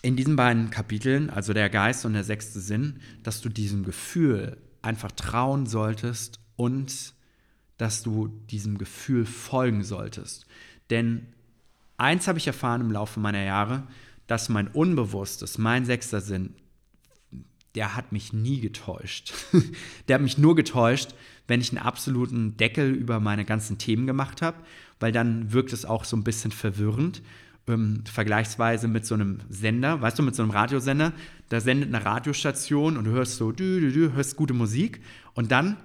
in 0.00 0.16
diesen 0.16 0.36
beiden 0.36 0.70
Kapiteln, 0.70 1.28
also 1.28 1.52
der 1.52 1.68
Geist 1.68 2.06
und 2.06 2.14
der 2.14 2.24
sechste 2.24 2.60
Sinn, 2.60 3.00
dass 3.22 3.42
du 3.42 3.50
diesem 3.50 3.84
Gefühl 3.84 4.56
einfach 4.84 5.12
trauen 5.12 5.66
solltest 5.66 6.40
und 6.56 7.14
dass 7.76 8.02
du 8.02 8.28
diesem 8.50 8.78
Gefühl 8.78 9.26
folgen 9.26 9.82
solltest. 9.82 10.46
Denn 10.90 11.26
eins 11.96 12.28
habe 12.28 12.38
ich 12.38 12.46
erfahren 12.46 12.80
im 12.80 12.92
Laufe 12.92 13.18
meiner 13.20 13.42
Jahre, 13.42 13.84
dass 14.26 14.48
mein 14.48 14.68
Unbewusstes, 14.68 15.58
mein 15.58 15.84
sechster 15.84 16.20
Sinn, 16.20 16.54
der 17.74 17.96
hat 17.96 18.12
mich 18.12 18.32
nie 18.32 18.60
getäuscht. 18.60 19.34
der 20.08 20.14
hat 20.14 20.22
mich 20.22 20.38
nur 20.38 20.54
getäuscht, 20.54 21.14
wenn 21.48 21.60
ich 21.60 21.70
einen 21.70 21.84
absoluten 21.84 22.56
Deckel 22.56 22.92
über 22.92 23.20
meine 23.20 23.44
ganzen 23.44 23.78
Themen 23.78 24.06
gemacht 24.06 24.42
habe, 24.42 24.58
weil 25.00 25.12
dann 25.12 25.52
wirkt 25.52 25.72
es 25.72 25.84
auch 25.84 26.04
so 26.04 26.16
ein 26.16 26.24
bisschen 26.24 26.52
verwirrend 26.52 27.22
ähm, 27.68 28.04
vergleichsweise 28.04 28.88
mit 28.88 29.06
so 29.06 29.14
einem 29.14 29.38
Sender, 29.48 30.00
weißt 30.00 30.18
du, 30.18 30.22
mit 30.22 30.34
so 30.34 30.42
einem 30.42 30.50
Radiosender, 30.50 31.12
da 31.48 31.60
sendet 31.60 31.94
eine 31.94 32.04
Radiostation 32.04 32.96
und 32.96 33.04
du 33.04 33.10
hörst 33.12 33.36
so, 33.36 33.52
du, 33.52 33.80
du, 33.80 33.92
du, 33.92 34.12
hörst 34.12 34.36
gute 34.36 34.54
Musik 34.54 35.00
und 35.34 35.50
dann 35.50 35.76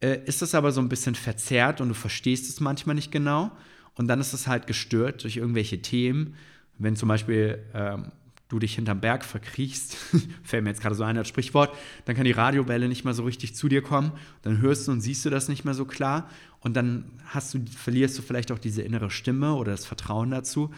äh, 0.00 0.18
ist 0.24 0.42
das 0.42 0.54
aber 0.54 0.72
so 0.72 0.80
ein 0.80 0.88
bisschen 0.88 1.14
verzerrt 1.14 1.80
und 1.80 1.88
du 1.88 1.94
verstehst 1.94 2.48
es 2.48 2.60
manchmal 2.60 2.94
nicht 2.94 3.12
genau 3.12 3.50
und 3.94 4.08
dann 4.08 4.20
ist 4.20 4.32
es 4.32 4.46
halt 4.46 4.66
gestört 4.66 5.22
durch 5.24 5.36
irgendwelche 5.36 5.82
Themen, 5.82 6.34
wenn 6.78 6.96
zum 6.96 7.08
Beispiel 7.08 7.58
ähm, 7.74 8.12
du 8.48 8.58
dich 8.58 8.74
hinterm 8.74 9.00
Berg 9.00 9.24
verkriechst, 9.24 9.96
fällt 10.42 10.64
mir 10.64 10.70
jetzt 10.70 10.82
gerade 10.82 10.94
so 10.94 11.04
ein 11.04 11.16
als 11.16 11.28
Sprichwort, 11.28 11.76
dann 12.04 12.16
kann 12.16 12.24
die 12.24 12.32
Radiowelle 12.32 12.88
nicht 12.88 13.04
mehr 13.04 13.14
so 13.14 13.24
richtig 13.24 13.54
zu 13.54 13.68
dir 13.68 13.82
kommen, 13.82 14.12
dann 14.42 14.58
hörst 14.60 14.88
du 14.88 14.92
und 14.92 15.00
siehst 15.00 15.24
du 15.24 15.30
das 15.30 15.48
nicht 15.48 15.64
mehr 15.64 15.74
so 15.74 15.84
klar 15.84 16.28
und 16.60 16.74
dann 16.74 17.04
hast 17.26 17.54
du, 17.54 17.64
verlierst 17.66 18.18
du 18.18 18.22
vielleicht 18.22 18.52
auch 18.52 18.58
diese 18.58 18.82
innere 18.82 19.10
Stimme 19.10 19.54
oder 19.54 19.72
das 19.72 19.86
Vertrauen 19.86 20.30
dazu 20.30 20.70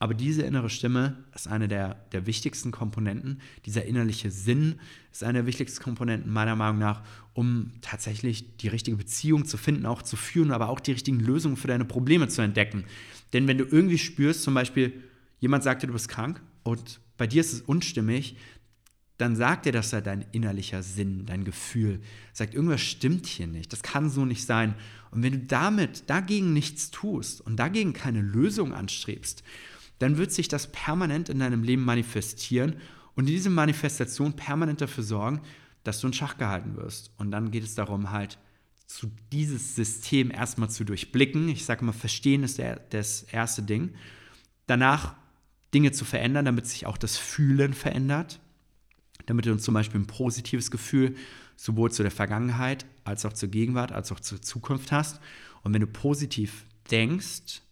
aber 0.00 0.14
diese 0.14 0.42
innere 0.42 0.70
Stimme 0.70 1.16
ist 1.34 1.48
eine 1.48 1.66
der, 1.66 1.94
der 2.12 2.26
wichtigsten 2.26 2.70
Komponenten. 2.70 3.40
Dieser 3.66 3.84
innerliche 3.84 4.30
Sinn 4.30 4.76
ist 5.10 5.24
eine 5.24 5.40
der 5.40 5.46
wichtigsten 5.46 5.82
Komponenten 5.82 6.32
meiner 6.32 6.54
Meinung 6.54 6.78
nach, 6.78 7.02
um 7.34 7.72
tatsächlich 7.80 8.56
die 8.58 8.68
richtige 8.68 8.96
Beziehung 8.96 9.44
zu 9.44 9.56
finden, 9.56 9.86
auch 9.86 10.02
zu 10.02 10.16
führen, 10.16 10.52
aber 10.52 10.68
auch 10.68 10.78
die 10.78 10.92
richtigen 10.92 11.18
Lösungen 11.18 11.56
für 11.56 11.66
deine 11.66 11.84
Probleme 11.84 12.28
zu 12.28 12.42
entdecken. 12.42 12.84
Denn 13.32 13.48
wenn 13.48 13.58
du 13.58 13.64
irgendwie 13.64 13.98
spürst, 13.98 14.42
zum 14.44 14.54
Beispiel, 14.54 14.92
jemand 15.40 15.64
sagt 15.64 15.82
dir, 15.82 15.88
du 15.88 15.92
bist 15.94 16.08
krank 16.08 16.40
und 16.62 17.00
bei 17.16 17.26
dir 17.26 17.40
ist 17.40 17.52
es 17.52 17.62
unstimmig, 17.62 18.36
dann 19.16 19.34
sagt 19.34 19.66
dir 19.66 19.72
das 19.72 19.90
ja 19.90 20.00
dein 20.00 20.24
innerlicher 20.30 20.84
Sinn, 20.84 21.26
dein 21.26 21.42
Gefühl. 21.42 22.00
Sagt, 22.32 22.54
irgendwas 22.54 22.82
stimmt 22.82 23.26
hier 23.26 23.48
nicht, 23.48 23.72
das 23.72 23.82
kann 23.82 24.10
so 24.10 24.24
nicht 24.24 24.46
sein. 24.46 24.76
Und 25.10 25.24
wenn 25.24 25.32
du 25.32 25.38
damit 25.40 26.08
dagegen 26.08 26.52
nichts 26.52 26.92
tust 26.92 27.40
und 27.40 27.56
dagegen 27.56 27.92
keine 27.94 28.20
Lösung 28.22 28.72
anstrebst, 28.72 29.42
dann 29.98 30.16
wird 30.16 30.32
sich 30.32 30.48
das 30.48 30.70
permanent 30.70 31.28
in 31.28 31.40
deinem 31.40 31.62
Leben 31.62 31.84
manifestieren 31.84 32.76
und 33.14 33.26
diese 33.26 33.50
Manifestation 33.50 34.34
permanent 34.34 34.80
dafür 34.80 35.04
sorgen, 35.04 35.40
dass 35.84 36.00
du 36.00 36.06
in 36.06 36.12
Schach 36.12 36.38
gehalten 36.38 36.76
wirst. 36.76 37.10
Und 37.16 37.30
dann 37.30 37.50
geht 37.50 37.64
es 37.64 37.74
darum, 37.74 38.10
halt 38.10 38.38
zu 38.86 39.10
dieses 39.32 39.74
System 39.74 40.30
erstmal 40.30 40.70
zu 40.70 40.84
durchblicken. 40.84 41.48
Ich 41.48 41.64
sage 41.64 41.84
mal, 41.84 41.92
verstehen 41.92 42.42
ist 42.42 42.58
der, 42.58 42.76
das 42.90 43.22
erste 43.22 43.62
Ding. 43.62 43.94
Danach 44.66 45.14
Dinge 45.74 45.92
zu 45.92 46.04
verändern, 46.04 46.44
damit 46.44 46.66
sich 46.66 46.86
auch 46.86 46.96
das 46.96 47.16
Fühlen 47.16 47.74
verändert. 47.74 48.40
Damit 49.26 49.46
du 49.46 49.56
zum 49.56 49.74
Beispiel 49.74 50.00
ein 50.00 50.06
positives 50.06 50.70
Gefühl 50.70 51.16
sowohl 51.56 51.90
zu 51.90 52.02
der 52.02 52.12
Vergangenheit 52.12 52.86
als 53.04 53.26
auch 53.26 53.32
zur 53.32 53.48
Gegenwart 53.48 53.92
als 53.92 54.12
auch 54.12 54.20
zur 54.20 54.40
Zukunft 54.40 54.92
hast. 54.92 55.20
Und 55.62 55.74
wenn 55.74 55.80
du 55.80 55.86
positiv 55.86 56.64
denkst, 56.90 57.62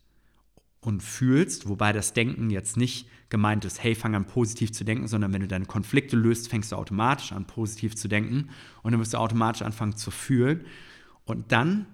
und 0.86 1.02
fühlst, 1.02 1.68
wobei 1.68 1.92
das 1.92 2.12
Denken 2.12 2.48
jetzt 2.50 2.76
nicht 2.76 3.08
gemeint 3.28 3.64
ist, 3.64 3.82
hey, 3.82 3.94
fang 3.94 4.14
an 4.14 4.26
positiv 4.26 4.72
zu 4.72 4.84
denken, 4.84 5.08
sondern 5.08 5.32
wenn 5.32 5.40
du 5.40 5.48
deine 5.48 5.66
Konflikte 5.66 6.16
löst, 6.16 6.48
fängst 6.48 6.72
du 6.72 6.76
automatisch 6.76 7.32
an 7.32 7.46
positiv 7.46 7.96
zu 7.96 8.08
denken 8.08 8.50
und 8.82 8.92
dann 8.92 9.00
wirst 9.00 9.14
du 9.14 9.18
automatisch 9.18 9.62
anfangen 9.62 9.96
zu 9.96 10.10
fühlen 10.10 10.64
und 11.24 11.50
dann 11.52 11.86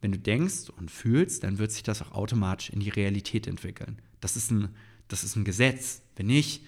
wenn 0.00 0.12
du 0.12 0.18
denkst 0.18 0.70
und 0.76 0.90
fühlst, 0.90 1.42
dann 1.42 1.58
wird 1.58 1.72
sich 1.72 1.82
das 1.82 2.00
auch 2.00 2.12
automatisch 2.12 2.70
in 2.70 2.80
die 2.80 2.90
Realität 2.90 3.46
entwickeln. 3.46 4.00
Das 4.20 4.36
ist 4.36 4.50
ein, 4.50 4.68
das 5.08 5.24
ist 5.24 5.34
ein 5.34 5.44
Gesetz. 5.44 6.02
Wenn 6.14 6.30
ich 6.30 6.62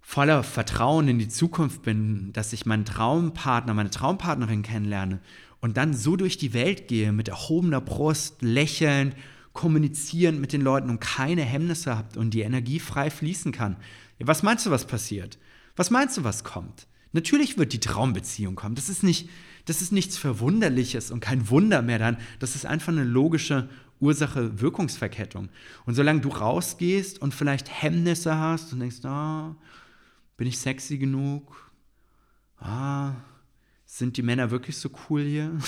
voller 0.00 0.42
Vertrauen 0.42 1.08
in 1.08 1.18
die 1.18 1.28
Zukunft 1.28 1.82
bin, 1.82 2.32
dass 2.32 2.52
ich 2.52 2.64
meinen 2.64 2.84
Traumpartner, 2.84 3.74
meine 3.74 3.90
Traumpartnerin 3.90 4.62
kennenlerne 4.62 5.20
und 5.60 5.76
dann 5.76 5.92
so 5.92 6.16
durch 6.16 6.38
die 6.38 6.54
Welt 6.54 6.88
gehe 6.88 7.12
mit 7.12 7.28
erhobener 7.28 7.80
Brust, 7.80 8.40
lächelnd, 8.40 9.16
kommunizieren 9.56 10.40
mit 10.40 10.52
den 10.52 10.60
Leuten 10.60 10.90
und 10.90 11.00
keine 11.00 11.42
Hemmnisse 11.42 11.96
habt 11.96 12.16
und 12.16 12.30
die 12.30 12.42
Energie 12.42 12.78
frei 12.78 13.10
fließen 13.10 13.50
kann. 13.50 13.76
Ja, 14.18 14.28
was 14.28 14.44
meinst 14.44 14.66
du, 14.66 14.70
was 14.70 14.86
passiert? 14.86 15.38
Was 15.74 15.90
meinst 15.90 16.16
du, 16.16 16.24
was 16.24 16.44
kommt? 16.44 16.86
Natürlich 17.12 17.58
wird 17.58 17.72
die 17.72 17.80
Traumbeziehung 17.80 18.54
kommen. 18.54 18.74
Das 18.74 18.88
ist 18.88 19.02
nicht, 19.02 19.28
das 19.64 19.82
ist 19.82 19.90
nichts 19.90 20.18
Verwunderliches 20.18 21.10
und 21.10 21.20
kein 21.20 21.48
Wunder 21.48 21.82
mehr 21.82 21.98
dann. 21.98 22.18
Das 22.38 22.54
ist 22.54 22.66
einfach 22.66 22.92
eine 22.92 23.04
logische 23.04 23.68
Ursache-Wirkungsverkettung. 24.00 25.48
Und 25.86 25.94
solange 25.94 26.20
du 26.20 26.28
rausgehst 26.28 27.20
und 27.20 27.34
vielleicht 27.34 27.70
Hemmnisse 27.70 28.36
hast 28.36 28.72
und 28.72 28.80
denkst, 28.80 29.04
ah, 29.04 29.56
bin 30.36 30.46
ich 30.46 30.58
sexy 30.58 30.98
genug? 30.98 31.72
Ah, 32.58 33.12
sind 33.86 34.18
die 34.18 34.22
Männer 34.22 34.50
wirklich 34.50 34.76
so 34.76 34.90
cool 35.08 35.22
hier? 35.22 35.58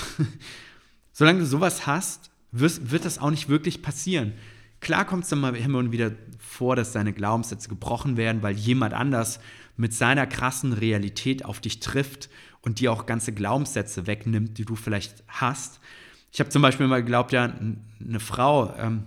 solange 1.12 1.40
du 1.40 1.46
sowas 1.46 1.86
hast, 1.86 2.30
wird, 2.52 2.90
wird 2.90 3.04
das 3.04 3.18
auch 3.18 3.30
nicht 3.30 3.48
wirklich 3.48 3.82
passieren. 3.82 4.32
Klar 4.80 5.04
kommt 5.04 5.24
es 5.24 5.30
dann 5.30 5.40
mal 5.40 5.56
immer 5.56 5.78
und 5.78 5.92
wieder 5.92 6.12
vor, 6.38 6.76
dass 6.76 6.92
deine 6.92 7.12
Glaubenssätze 7.12 7.68
gebrochen 7.68 8.16
werden, 8.16 8.42
weil 8.42 8.54
jemand 8.54 8.94
anders 8.94 9.40
mit 9.76 9.92
seiner 9.92 10.26
krassen 10.26 10.72
Realität 10.72 11.44
auf 11.44 11.60
dich 11.60 11.80
trifft 11.80 12.28
und 12.62 12.80
dir 12.80 12.92
auch 12.92 13.06
ganze 13.06 13.32
Glaubenssätze 13.32 14.06
wegnimmt, 14.06 14.58
die 14.58 14.64
du 14.64 14.76
vielleicht 14.76 15.24
hast. 15.26 15.80
Ich 16.32 16.40
habe 16.40 16.50
zum 16.50 16.62
Beispiel 16.62 16.86
mal 16.86 17.02
geglaubt, 17.02 17.32
ja, 17.32 17.52
eine 18.00 18.20
Frau, 18.20 18.74
ähm, 18.76 19.04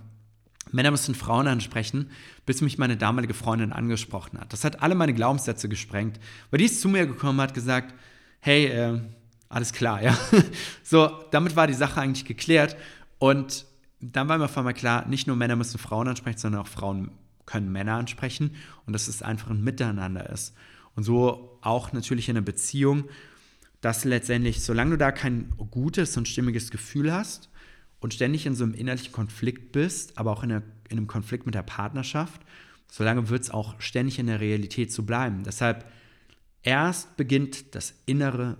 Männer 0.70 0.90
müssen 0.90 1.14
Frauen 1.14 1.46
ansprechen, 1.46 2.10
bis 2.46 2.60
mich 2.62 2.78
meine 2.78 2.96
damalige 2.96 3.34
Freundin 3.34 3.72
angesprochen 3.72 4.40
hat. 4.40 4.52
Das 4.52 4.64
hat 4.64 4.82
alle 4.82 4.94
meine 4.94 5.14
Glaubenssätze 5.14 5.68
gesprengt, 5.68 6.18
weil 6.50 6.58
die 6.58 6.64
ist 6.64 6.80
zu 6.80 6.88
mir 6.88 7.06
gekommen 7.06 7.38
und 7.38 7.42
hat 7.42 7.54
gesagt, 7.54 7.94
hey, 8.40 8.66
äh, 8.66 9.00
alles 9.48 9.72
klar, 9.72 10.02
ja. 10.02 10.16
so, 10.82 11.10
damit 11.30 11.56
war 11.56 11.66
die 11.66 11.74
Sache 11.74 12.00
eigentlich 12.00 12.24
geklärt 12.24 12.76
und 13.22 13.66
dann 14.00 14.28
war 14.28 14.36
mir 14.36 14.46
auf 14.46 14.58
einmal 14.58 14.74
klar, 14.74 15.06
nicht 15.06 15.28
nur 15.28 15.36
Männer 15.36 15.54
müssen 15.54 15.78
Frauen 15.78 16.08
ansprechen, 16.08 16.38
sondern 16.38 16.62
auch 16.62 16.66
Frauen 16.66 17.12
können 17.46 17.70
Männer 17.70 17.94
ansprechen 17.94 18.56
und 18.84 18.94
dass 18.94 19.06
es 19.06 19.22
einfach 19.22 19.48
ein 19.48 19.62
Miteinander 19.62 20.28
ist. 20.28 20.56
Und 20.96 21.04
so 21.04 21.56
auch 21.60 21.92
natürlich 21.92 22.28
in 22.28 22.36
einer 22.36 22.44
Beziehung, 22.44 23.04
dass 23.80 24.04
letztendlich, 24.04 24.64
solange 24.64 24.90
du 24.90 24.98
da 24.98 25.12
kein 25.12 25.50
gutes 25.70 26.16
und 26.16 26.26
stimmiges 26.26 26.72
Gefühl 26.72 27.12
hast 27.12 27.48
und 28.00 28.12
ständig 28.12 28.44
in 28.44 28.56
so 28.56 28.64
einem 28.64 28.74
innerlichen 28.74 29.12
Konflikt 29.12 29.70
bist, 29.70 30.18
aber 30.18 30.32
auch 30.32 30.42
in, 30.42 30.50
einer, 30.50 30.64
in 30.88 30.98
einem 30.98 31.06
Konflikt 31.06 31.46
mit 31.46 31.54
der 31.54 31.62
Partnerschaft, 31.62 32.40
solange 32.90 33.28
wird 33.28 33.44
es 33.44 33.50
auch 33.52 33.80
ständig 33.80 34.18
in 34.18 34.26
der 34.26 34.40
Realität 34.40 34.92
zu 34.92 35.06
bleiben. 35.06 35.44
Deshalb 35.44 35.88
erst 36.64 37.16
beginnt 37.16 37.76
das 37.76 37.94
Innere, 38.04 38.56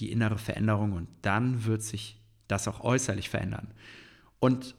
die 0.00 0.12
innere 0.12 0.36
Veränderung 0.36 0.92
und 0.92 1.08
dann 1.22 1.64
wird 1.64 1.82
sich 1.82 2.18
das 2.46 2.68
auch 2.68 2.84
äußerlich 2.84 3.30
verändern. 3.30 3.68
Und 4.42 4.74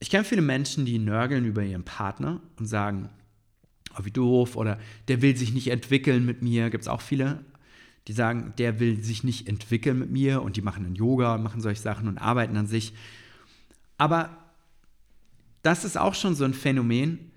ich 0.00 0.10
kenne 0.10 0.24
viele 0.24 0.42
Menschen, 0.42 0.84
die 0.84 0.98
nörgeln 0.98 1.44
über 1.44 1.62
ihren 1.62 1.84
Partner 1.84 2.40
und 2.56 2.66
sagen, 2.66 3.08
oh, 3.96 4.04
wie 4.04 4.10
doof 4.10 4.56
oder 4.56 4.80
der 5.06 5.22
will 5.22 5.36
sich 5.36 5.54
nicht 5.54 5.68
entwickeln 5.68 6.26
mit 6.26 6.42
mir. 6.42 6.70
Gibt 6.70 6.82
es 6.82 6.88
auch 6.88 7.00
viele, 7.00 7.44
die 8.08 8.12
sagen, 8.14 8.52
der 8.58 8.80
will 8.80 9.04
sich 9.04 9.22
nicht 9.22 9.46
entwickeln 9.46 9.96
mit 9.96 10.10
mir 10.10 10.42
und 10.42 10.56
die 10.56 10.60
machen 10.60 10.82
dann 10.82 10.96
Yoga 10.96 11.36
und 11.36 11.44
machen 11.44 11.60
solche 11.60 11.80
Sachen 11.80 12.08
und 12.08 12.18
arbeiten 12.18 12.56
an 12.56 12.66
sich. 12.66 12.94
Aber 13.96 14.36
das 15.62 15.84
ist 15.84 15.96
auch 15.96 16.16
schon 16.16 16.34
so 16.34 16.44
ein 16.44 16.54
Phänomen, 16.54 17.30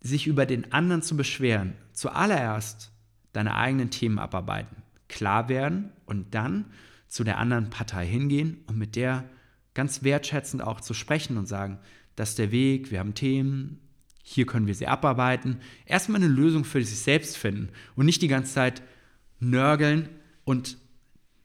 sich 0.00 0.26
über 0.26 0.46
den 0.46 0.72
anderen 0.72 1.02
zu 1.02 1.16
beschweren. 1.16 1.74
Zuallererst 1.92 2.90
deine 3.32 3.54
eigenen 3.54 3.90
Themen 3.90 4.18
abarbeiten, 4.18 4.82
klar 5.06 5.48
werden 5.48 5.92
und 6.06 6.34
dann 6.34 6.64
zu 7.06 7.22
der 7.22 7.38
anderen 7.38 7.70
Partei 7.70 8.04
hingehen 8.04 8.64
und 8.66 8.76
mit 8.76 8.96
der 8.96 9.30
ganz 9.74 10.02
wertschätzend 10.02 10.62
auch 10.62 10.80
zu 10.80 10.94
sprechen 10.94 11.36
und 11.36 11.46
sagen, 11.46 11.78
das 12.16 12.30
ist 12.30 12.38
der 12.38 12.50
Weg, 12.50 12.90
wir 12.90 12.98
haben 12.98 13.14
Themen, 13.14 13.78
hier 14.22 14.46
können 14.46 14.66
wir 14.66 14.74
sie 14.74 14.86
abarbeiten. 14.86 15.60
Erstmal 15.86 16.20
eine 16.22 16.32
Lösung 16.32 16.64
für 16.64 16.82
sich 16.84 16.98
selbst 16.98 17.36
finden 17.36 17.70
und 17.96 18.06
nicht 18.06 18.22
die 18.22 18.28
ganze 18.28 18.52
Zeit 18.52 18.82
nörgeln 19.38 20.08
und 20.44 20.78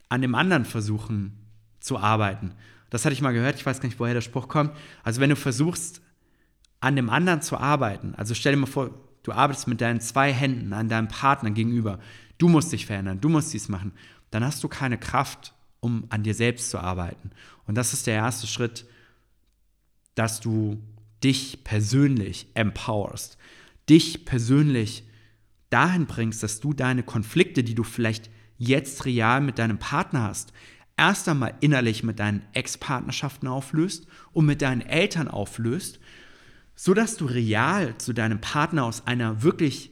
an 0.09 0.21
dem 0.21 0.35
anderen 0.35 0.65
versuchen 0.65 1.33
zu 1.79 1.97
arbeiten. 1.97 2.53
Das 2.89 3.05
hatte 3.05 3.13
ich 3.13 3.21
mal 3.21 3.33
gehört, 3.33 3.55
ich 3.55 3.65
weiß 3.65 3.79
gar 3.79 3.87
nicht, 3.87 3.99
woher 3.99 4.13
der 4.13 4.21
Spruch 4.21 4.47
kommt. 4.47 4.71
Also 5.03 5.21
wenn 5.21 5.29
du 5.29 5.35
versuchst, 5.35 6.01
an 6.79 6.95
dem 6.95 7.09
anderen 7.09 7.41
zu 7.41 7.57
arbeiten, 7.57 8.13
also 8.15 8.33
stell 8.33 8.53
dir 8.53 8.59
mal 8.59 8.67
vor, 8.67 8.91
du 9.23 9.31
arbeitest 9.31 9.67
mit 9.67 9.81
deinen 9.81 10.01
zwei 10.01 10.31
Händen 10.31 10.71
an 10.73 10.89
deinem 10.89 11.07
Partner 11.07 11.49
gegenüber, 11.49 11.99
du 12.37 12.47
musst 12.47 12.71
dich 12.71 12.85
verändern, 12.85 13.21
du 13.21 13.29
musst 13.29 13.53
dies 13.53 13.69
machen, 13.69 13.91
dann 14.29 14.43
hast 14.43 14.63
du 14.63 14.67
keine 14.67 14.97
Kraft, 14.97 15.53
um 15.79 16.05
an 16.09 16.23
dir 16.23 16.33
selbst 16.33 16.69
zu 16.69 16.79
arbeiten. 16.79 17.31
Und 17.67 17.75
das 17.75 17.93
ist 17.93 18.07
der 18.07 18.15
erste 18.15 18.47
Schritt, 18.47 18.85
dass 20.15 20.39
du 20.39 20.81
dich 21.23 21.63
persönlich 21.63 22.47
empowerst, 22.53 23.37
dich 23.89 24.25
persönlich 24.25 25.03
dahin 25.69 26.05
bringst, 26.05 26.43
dass 26.43 26.59
du 26.59 26.73
deine 26.73 27.03
Konflikte, 27.03 27.63
die 27.63 27.75
du 27.75 27.83
vielleicht 27.83 28.29
jetzt 28.57 29.05
real 29.05 29.41
mit 29.41 29.59
deinem 29.59 29.77
Partner 29.77 30.23
hast, 30.23 30.53
erst 30.97 31.27
einmal 31.27 31.55
innerlich 31.59 32.03
mit 32.03 32.19
deinen 32.19 32.43
Ex-Partnerschaften 32.53 33.47
auflöst 33.47 34.07
und 34.31 34.45
mit 34.45 34.61
deinen 34.61 34.81
Eltern 34.81 35.27
auflöst, 35.27 35.99
sodass 36.75 37.17
du 37.17 37.25
real 37.25 37.97
zu 37.97 38.13
deinem 38.13 38.39
Partner 38.39 38.85
aus 38.85 39.05
einer 39.07 39.43
wirklich 39.43 39.91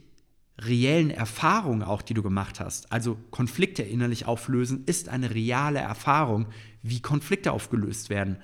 reellen 0.60 1.10
Erfahrung 1.10 1.82
auch, 1.82 2.02
die 2.02 2.14
du 2.14 2.22
gemacht 2.22 2.60
hast. 2.60 2.92
Also 2.92 3.18
Konflikte 3.32 3.84
innerlich 3.84 4.26
auflösen 4.26 4.84
ist 4.86 5.10
eine 5.10 5.34
reale 5.34 5.80
Erfahrung, 5.80 6.48
wie 6.84 7.02
Konflikte 7.02 7.52
aufgelöst 7.52 8.10
werden. 8.10 8.38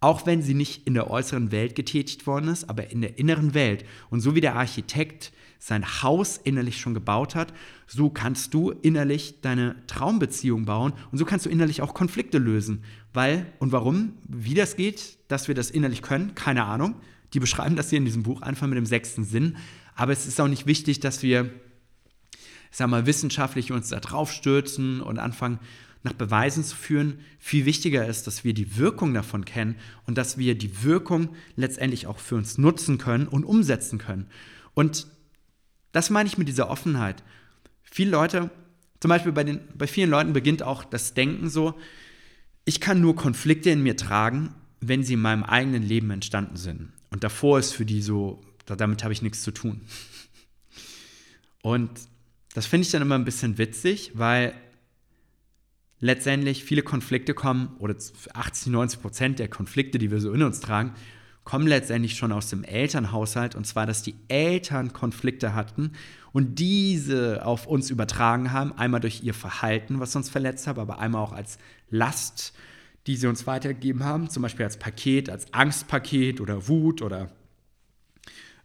Auch 0.00 0.26
wenn 0.26 0.42
sie 0.42 0.54
nicht 0.54 0.86
in 0.86 0.94
der 0.94 1.10
äußeren 1.10 1.52
Welt 1.52 1.74
getätigt 1.74 2.26
worden 2.26 2.48
ist, 2.48 2.68
aber 2.68 2.90
in 2.90 3.00
der 3.00 3.18
inneren 3.18 3.54
Welt. 3.54 3.84
Und 4.10 4.20
so 4.20 4.34
wie 4.34 4.40
der 4.40 4.56
Architekt 4.56 5.32
sein 5.58 6.02
Haus 6.02 6.36
innerlich 6.36 6.78
schon 6.78 6.92
gebaut 6.92 7.34
hat, 7.34 7.54
so 7.86 8.10
kannst 8.10 8.52
du 8.52 8.70
innerlich 8.70 9.40
deine 9.40 9.76
Traumbeziehung 9.86 10.66
bauen 10.66 10.92
und 11.10 11.16
so 11.16 11.24
kannst 11.24 11.46
du 11.46 11.50
innerlich 11.50 11.80
auch 11.80 11.94
Konflikte 11.94 12.36
lösen. 12.36 12.84
Weil 13.14 13.46
und 13.60 13.72
warum, 13.72 14.12
wie 14.28 14.52
das 14.52 14.76
geht, 14.76 15.16
dass 15.28 15.48
wir 15.48 15.54
das 15.54 15.70
innerlich 15.70 16.02
können, 16.02 16.34
keine 16.34 16.64
Ahnung. 16.64 16.96
Die 17.32 17.40
beschreiben 17.40 17.76
das 17.76 17.88
hier 17.88 17.98
in 17.98 18.04
diesem 18.04 18.24
Buch 18.24 18.42
einfach 18.42 18.66
mit 18.66 18.76
dem 18.76 18.84
sechsten 18.84 19.24
Sinn. 19.24 19.56
Aber 19.94 20.12
es 20.12 20.26
ist 20.26 20.38
auch 20.40 20.48
nicht 20.48 20.66
wichtig, 20.66 21.00
dass 21.00 21.22
wir, 21.22 21.48
sag 22.70 22.90
mal, 22.90 23.06
wissenschaftlich 23.06 23.72
uns 23.72 23.88
da 23.88 24.00
drauf 24.00 24.32
stürzen 24.32 25.00
und 25.00 25.18
anfangen, 25.18 25.60
nach 26.04 26.12
Beweisen 26.12 26.62
zu 26.62 26.76
führen. 26.76 27.18
Viel 27.40 27.64
wichtiger 27.64 28.06
ist, 28.06 28.26
dass 28.26 28.44
wir 28.44 28.54
die 28.54 28.76
Wirkung 28.76 29.12
davon 29.12 29.44
kennen 29.44 29.74
und 30.06 30.16
dass 30.16 30.38
wir 30.38 30.54
die 30.54 30.84
Wirkung 30.84 31.30
letztendlich 31.56 32.06
auch 32.06 32.18
für 32.18 32.36
uns 32.36 32.56
nutzen 32.58 32.98
können 32.98 33.26
und 33.26 33.44
umsetzen 33.44 33.98
können. 33.98 34.26
Und 34.74 35.08
das 35.90 36.10
meine 36.10 36.28
ich 36.28 36.38
mit 36.38 36.46
dieser 36.46 36.70
Offenheit. 36.70 37.24
Viele 37.82 38.12
Leute, 38.12 38.50
zum 39.00 39.08
Beispiel 39.08 39.32
bei, 39.32 39.44
den, 39.44 39.60
bei 39.76 39.86
vielen 39.86 40.10
Leuten 40.10 40.32
beginnt 40.32 40.62
auch 40.62 40.84
das 40.84 41.14
Denken 41.14 41.50
so, 41.50 41.74
ich 42.64 42.80
kann 42.80 43.00
nur 43.00 43.16
Konflikte 43.16 43.70
in 43.70 43.82
mir 43.82 43.96
tragen, 43.96 44.54
wenn 44.80 45.02
sie 45.02 45.14
in 45.14 45.20
meinem 45.20 45.42
eigenen 45.42 45.82
Leben 45.82 46.10
entstanden 46.10 46.56
sind. 46.56 46.92
Und 47.10 47.24
davor 47.24 47.58
ist 47.58 47.72
für 47.72 47.84
die 47.84 48.02
so 48.02 48.42
damit 48.66 49.02
habe 49.02 49.12
ich 49.12 49.22
nichts 49.22 49.42
zu 49.42 49.52
tun. 49.52 49.80
Und 51.62 51.90
das 52.54 52.66
finde 52.66 52.84
ich 52.86 52.90
dann 52.92 53.02
immer 53.02 53.14
ein 53.14 53.24
bisschen 53.24 53.58
witzig, 53.58 54.12
weil 54.14 54.54
letztendlich 56.00 56.64
viele 56.64 56.82
Konflikte 56.82 57.34
kommen, 57.34 57.74
oder 57.78 57.94
80, 58.34 58.72
90 58.72 59.00
Prozent 59.00 59.38
der 59.38 59.48
Konflikte, 59.48 59.98
die 59.98 60.10
wir 60.10 60.20
so 60.20 60.32
in 60.32 60.42
uns 60.42 60.60
tragen, 60.60 60.94
kommen 61.44 61.66
letztendlich 61.66 62.16
schon 62.16 62.32
aus 62.32 62.48
dem 62.48 62.64
Elternhaushalt. 62.64 63.54
Und 63.54 63.66
zwar, 63.66 63.86
dass 63.86 64.02
die 64.02 64.16
Eltern 64.28 64.92
Konflikte 64.92 65.54
hatten 65.54 65.92
und 66.32 66.58
diese 66.58 67.44
auf 67.44 67.66
uns 67.66 67.90
übertragen 67.90 68.52
haben. 68.52 68.72
Einmal 68.72 69.00
durch 69.00 69.22
ihr 69.22 69.34
Verhalten, 69.34 70.00
was 70.00 70.16
uns 70.16 70.30
verletzt 70.30 70.66
hat, 70.66 70.78
aber 70.78 70.98
einmal 70.98 71.22
auch 71.22 71.32
als 71.32 71.58
Last, 71.90 72.54
die 73.06 73.16
sie 73.16 73.26
uns 73.26 73.46
weitergegeben 73.46 74.04
haben. 74.04 74.30
Zum 74.30 74.42
Beispiel 74.42 74.64
als 74.64 74.78
Paket, 74.78 75.28
als 75.28 75.52
Angstpaket 75.52 76.40
oder 76.40 76.66
Wut 76.68 77.02
oder 77.02 77.30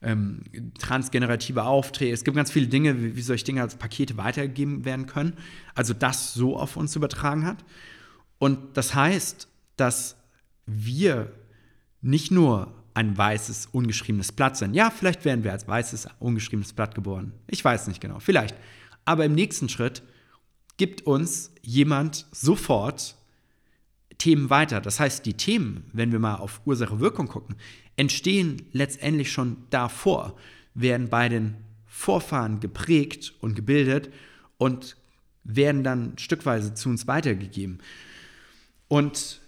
ähm, 0.02 0.42
transgenerative 0.78 1.64
Aufträge. 1.64 2.14
Es 2.14 2.24
gibt 2.24 2.36
ganz 2.38 2.52
viele 2.52 2.68
Dinge, 2.68 3.02
wie, 3.02 3.16
wie 3.16 3.22
solche 3.22 3.46
Dinge 3.46 3.62
als 3.62 3.76
Pakete 3.76 4.18
weitergegeben 4.18 4.86
werden 4.86 5.06
können. 5.06 5.34
Also 5.76 5.94
das 5.94 6.34
so 6.34 6.58
auf 6.58 6.78
uns 6.78 6.96
übertragen 6.96 7.46
hat. 7.46 7.64
Und 8.38 8.78
das 8.78 8.96
heißt, 8.96 9.48
dass 9.76 10.16
wir 10.66 11.32
nicht 12.02 12.32
nur 12.32 12.74
ein 12.94 13.18
weißes, 13.18 13.68
ungeschriebenes 13.72 14.32
Blatt 14.32 14.58
sind. 14.58 14.74
Ja, 14.74 14.90
vielleicht 14.90 15.26
werden 15.26 15.44
wir 15.44 15.52
als 15.52 15.68
weißes, 15.68 16.08
ungeschriebenes 16.20 16.74
Blatt 16.74 16.96
geboren. 16.96 17.34
Ich 17.48 17.64
weiß 17.64 17.88
nicht 17.88 18.02
genau, 18.02 18.20
vielleicht. 18.20 18.56
Aber 19.06 19.26
im 19.26 19.34
nächsten 19.34 19.70
Schritt 19.70 20.02
gibt 20.78 21.06
uns 21.06 21.52
jemand 21.62 22.26
sofort 22.32 23.16
Themen 24.18 24.50
weiter. 24.50 24.82
Das 24.82 25.00
heißt, 25.00 25.26
die 25.26 25.34
Themen, 25.34 25.90
wenn 25.94 26.12
wir 26.12 26.20
mal 26.20 26.36
auf 26.36 26.62
Ursache-Wirkung 26.66 27.28
gucken, 27.28 27.56
entstehen 28.00 28.62
letztendlich 28.72 29.30
schon 29.30 29.58
davor, 29.72 30.38
werden 30.74 31.10
bei 31.10 31.28
den 31.28 31.56
Vorfahren 31.86 32.62
geprägt 32.62 33.34
und 33.42 33.56
gebildet 33.56 34.10
und 34.58 34.96
werden 35.44 35.84
dann 35.84 36.18
stückweise 36.18 36.74
zu 36.74 36.88
uns 36.88 37.08
weitergegeben. 37.08 37.80
Und 38.88 39.42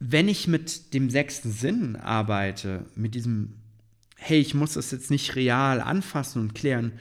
wenn 0.00 0.28
ich 0.28 0.48
mit 0.48 0.92
dem 0.92 1.08
sechsten 1.08 1.50
Sinn 1.50 1.96
arbeite, 1.96 2.84
mit 2.94 3.14
diesem, 3.14 3.54
hey, 4.16 4.38
ich 4.38 4.52
muss 4.52 4.74
das 4.74 4.90
jetzt 4.90 5.10
nicht 5.10 5.34
real 5.34 5.80
anfassen 5.80 6.42
und 6.42 6.54
klären, 6.54 6.92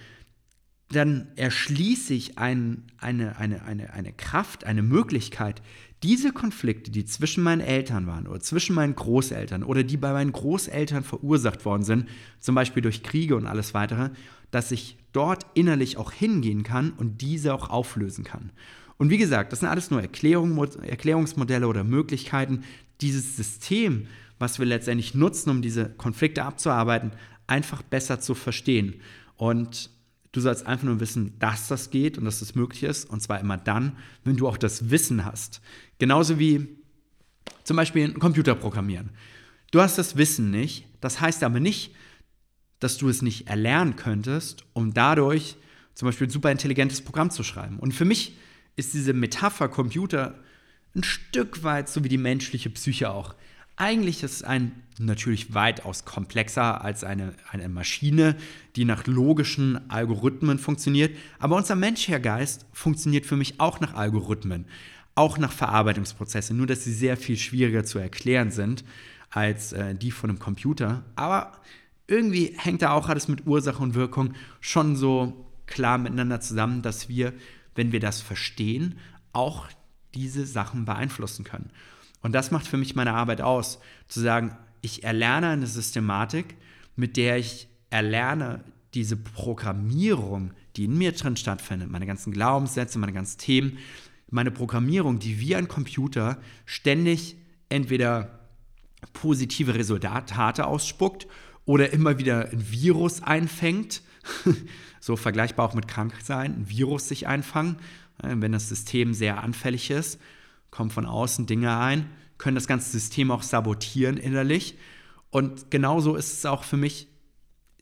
dann 0.88 1.28
erschließe 1.36 2.14
ich 2.14 2.38
ein, 2.38 2.84
eine, 2.98 3.38
eine, 3.38 3.64
eine, 3.64 3.92
eine 3.92 4.14
Kraft, 4.14 4.64
eine 4.64 4.84
Möglichkeit, 4.84 5.62
diese 6.04 6.32
Konflikte, 6.32 6.90
die 6.90 7.06
zwischen 7.06 7.44
meinen 7.44 7.62
Eltern 7.62 8.08
waren 8.08 8.28
oder 8.28 8.40
zwischen 8.40 8.76
meinen 8.76 8.96
Großeltern 8.96 9.64
oder 9.64 9.84
die 9.84 9.98
bei 9.98 10.12
meinen 10.14 10.32
Großeltern 10.32 11.04
verursacht 11.04 11.64
worden 11.66 11.84
sind, 11.84 12.10
zum 12.40 12.56
Beispiel 12.56 12.82
durch 12.82 13.04
Kriege 13.04 13.36
und 13.36 13.46
alles 13.46 13.74
weitere, 13.74 14.10
dass 14.50 14.72
ich 14.72 14.98
dort 15.14 15.46
innerlich 15.54 15.98
auch 15.98 16.12
hingehen 16.12 16.64
kann 16.64 16.92
und 16.92 17.22
diese 17.22 17.54
auch 17.54 17.70
auflösen 17.70 18.24
kann. 18.24 18.52
Und 18.98 19.10
wie 19.10 19.18
gesagt, 19.18 19.52
das 19.52 19.60
sind 19.60 19.70
alles 19.70 19.92
nur 19.92 20.02
Erklärung, 20.02 20.58
Erklärungsmodelle 20.84 21.68
oder 21.68 21.84
Möglichkeiten, 21.84 22.64
dieses 23.02 23.36
System, 23.36 24.08
was 24.40 24.60
wir 24.60 24.66
letztendlich 24.66 25.16
nutzen, 25.16 25.50
um 25.50 25.62
diese 25.62 25.90
Konflikte 25.90 26.44
abzuarbeiten, 26.44 27.12
einfach 27.48 27.82
besser 27.82 28.20
zu 28.20 28.36
verstehen. 28.36 29.02
Und 29.38 29.90
Du 30.32 30.40
sollst 30.40 30.66
einfach 30.66 30.86
nur 30.86 31.00
wissen, 31.00 31.38
dass 31.40 31.68
das 31.68 31.90
geht 31.90 32.18
und 32.18 32.26
dass 32.26 32.40
das 32.40 32.56
möglich 32.56 32.84
ist. 32.84 33.10
Und 33.10 33.22
zwar 33.22 33.40
immer 33.40 33.58
dann, 33.58 33.98
wenn 34.24 34.38
du 34.38 34.48
auch 34.48 34.58
das 34.58 34.90
Wissen 34.90 35.26
hast. 35.26 35.62
Genauso 36.00 36.40
wie 36.40 36.70
zum 37.64 37.78
Beispiel 37.78 38.06
ein 38.06 38.20
Computer 38.20 38.56
programmieren. 38.56 39.10
Du 39.72 39.82
hast 39.82 39.98
das 39.98 40.16
Wissen 40.18 40.52
nicht. 40.52 40.86
Das 41.02 41.20
heißt 41.20 41.44
aber 41.44 41.60
nicht, 41.60 41.94
dass 42.80 42.98
du 42.98 43.10
es 43.10 43.22
nicht 43.22 43.48
erlernen 43.48 43.96
könntest, 43.96 44.66
um 44.74 44.94
dadurch 44.94 45.58
zum 45.94 46.08
Beispiel 46.08 46.28
ein 46.28 46.32
super 46.32 46.52
intelligentes 46.52 47.02
Programm 47.02 47.30
zu 47.30 47.44
schreiben. 47.44 47.78
Und 47.80 47.94
für 47.94 48.06
mich 48.06 48.38
ist 48.76 48.94
diese 48.94 49.14
Metapher 49.14 49.68
Computer 49.68 50.40
ein 50.96 51.04
Stück 51.04 51.64
weit 51.64 51.90
so 51.90 52.04
wie 52.04 52.10
die 52.10 52.18
menschliche 52.18 52.70
Psyche 52.70 53.12
auch. 53.12 53.36
Eigentlich 53.82 54.22
ist 54.22 54.34
es 54.34 54.44
ein 54.44 54.74
natürlich 55.00 55.56
weitaus 55.56 56.06
komplexer 56.06 56.86
als 56.86 57.04
eine, 57.04 57.34
eine 57.50 57.68
Maschine, 57.68 58.36
die 58.76 58.86
nach 58.86 59.08
logischen 59.08 59.90
Algorithmen 59.90 60.60
funktioniert. 60.60 61.18
Aber 61.40 61.56
unser 61.56 61.76
menschlicher 61.76 62.20
Geist 62.20 62.68
funktioniert 62.74 63.26
für 63.26 63.38
mich 63.38 63.60
auch 63.60 63.80
nach 63.80 63.96
Algorithmen, 63.96 64.66
auch 65.16 65.40
nach 65.40 65.52
Verarbeitungsprozessen, 65.52 66.56
nur 66.56 66.68
dass 66.68 66.84
sie 66.84 66.94
sehr 66.94 67.18
viel 67.18 67.38
schwieriger 67.38 67.84
zu 67.84 67.98
erklären 67.98 68.52
sind 68.52 68.84
als 69.32 69.74
äh, 69.74 69.96
die 69.96 70.12
von 70.12 70.30
einem 70.30 70.38
Computer. 70.38 71.04
Aber 71.16 71.52
irgendwie 72.06 72.54
hängt 72.56 72.84
da 72.84 72.92
auch 72.92 73.10
alles 73.10 73.28
mit 73.30 73.48
Ursache 73.48 73.82
und 73.82 73.96
Wirkung 73.96 74.36
schon 74.60 74.96
so 74.96 75.52
klar 75.66 75.98
miteinander 75.98 76.40
zusammen, 76.40 76.84
dass 76.84 77.10
wir, 77.10 77.34
wenn 77.74 77.92
wir 77.92 78.00
das 78.00 78.22
verstehen, 78.22 79.00
auch 79.34 79.68
diese 80.14 80.46
Sachen 80.46 80.86
beeinflussen 80.86 81.46
können. 81.46 81.72
Und 82.22 82.34
das 82.34 82.52
macht 82.52 82.68
für 82.68 82.78
mich 82.78 82.96
meine 82.96 83.14
Arbeit 83.14 83.42
aus, 83.42 83.80
zu 84.08 84.20
sagen, 84.20 84.56
ich 84.82 85.04
erlerne 85.04 85.50
eine 85.50 85.68
Systematik, 85.68 86.56
mit 86.96 87.18
der 87.18 87.38
ich 87.38 87.68
erlerne, 87.90 88.64
diese 88.94 89.16
Programmierung, 89.16 90.52
die 90.76 90.86
in 90.86 90.98
mir 90.98 91.14
drin 91.14 91.38
stattfindet, 91.38 91.90
meine 91.90 92.06
ganzen 92.06 92.34
Glaubenssätze, 92.34 93.00
meine 93.00 93.14
ganzen 93.14 93.38
Themen, 93.38 93.78
meine 94.30 94.52
Programmierung, 94.52 95.20
die 95.20 95.40
wie 95.40 95.56
ein 95.56 95.68
Computer 95.68 96.38
ständig 96.66 97.36
entweder 97.70 98.40
positive 99.14 99.76
Resultate 99.76 100.66
ausspuckt 100.66 101.28
oder 101.66 101.92
immer 101.92 102.18
wieder 102.18 102.50
ein 102.50 102.72
Virus 102.72 103.24
einfängt, 103.24 104.02
so 105.00 105.16
vergleichbar 105.16 105.70
auch 105.70 105.74
mit 105.74 105.88
Kranksein, 105.88 106.54
ein 106.54 106.70
Virus 106.70 107.08
sich 107.08 107.28
einfangen, 107.28 107.78
wenn 108.22 108.52
das 108.52 108.70
System 108.70 109.14
sehr 109.14 109.42
anfällig 109.44 109.90
ist 109.90 110.20
kommen 110.72 110.90
von 110.90 111.06
außen 111.06 111.46
Dinge 111.46 111.78
ein, 111.78 112.10
können 112.38 112.56
das 112.56 112.68
ganze 112.68 112.90
System 112.90 113.30
auch 113.30 113.44
sabotieren 113.44 114.18
innerlich. 114.18 114.78
Und 115.30 115.70
genauso 115.70 116.16
ist 116.16 116.34
es 116.34 116.46
auch 116.46 116.64
für 116.64 116.78
mich, 116.78 117.08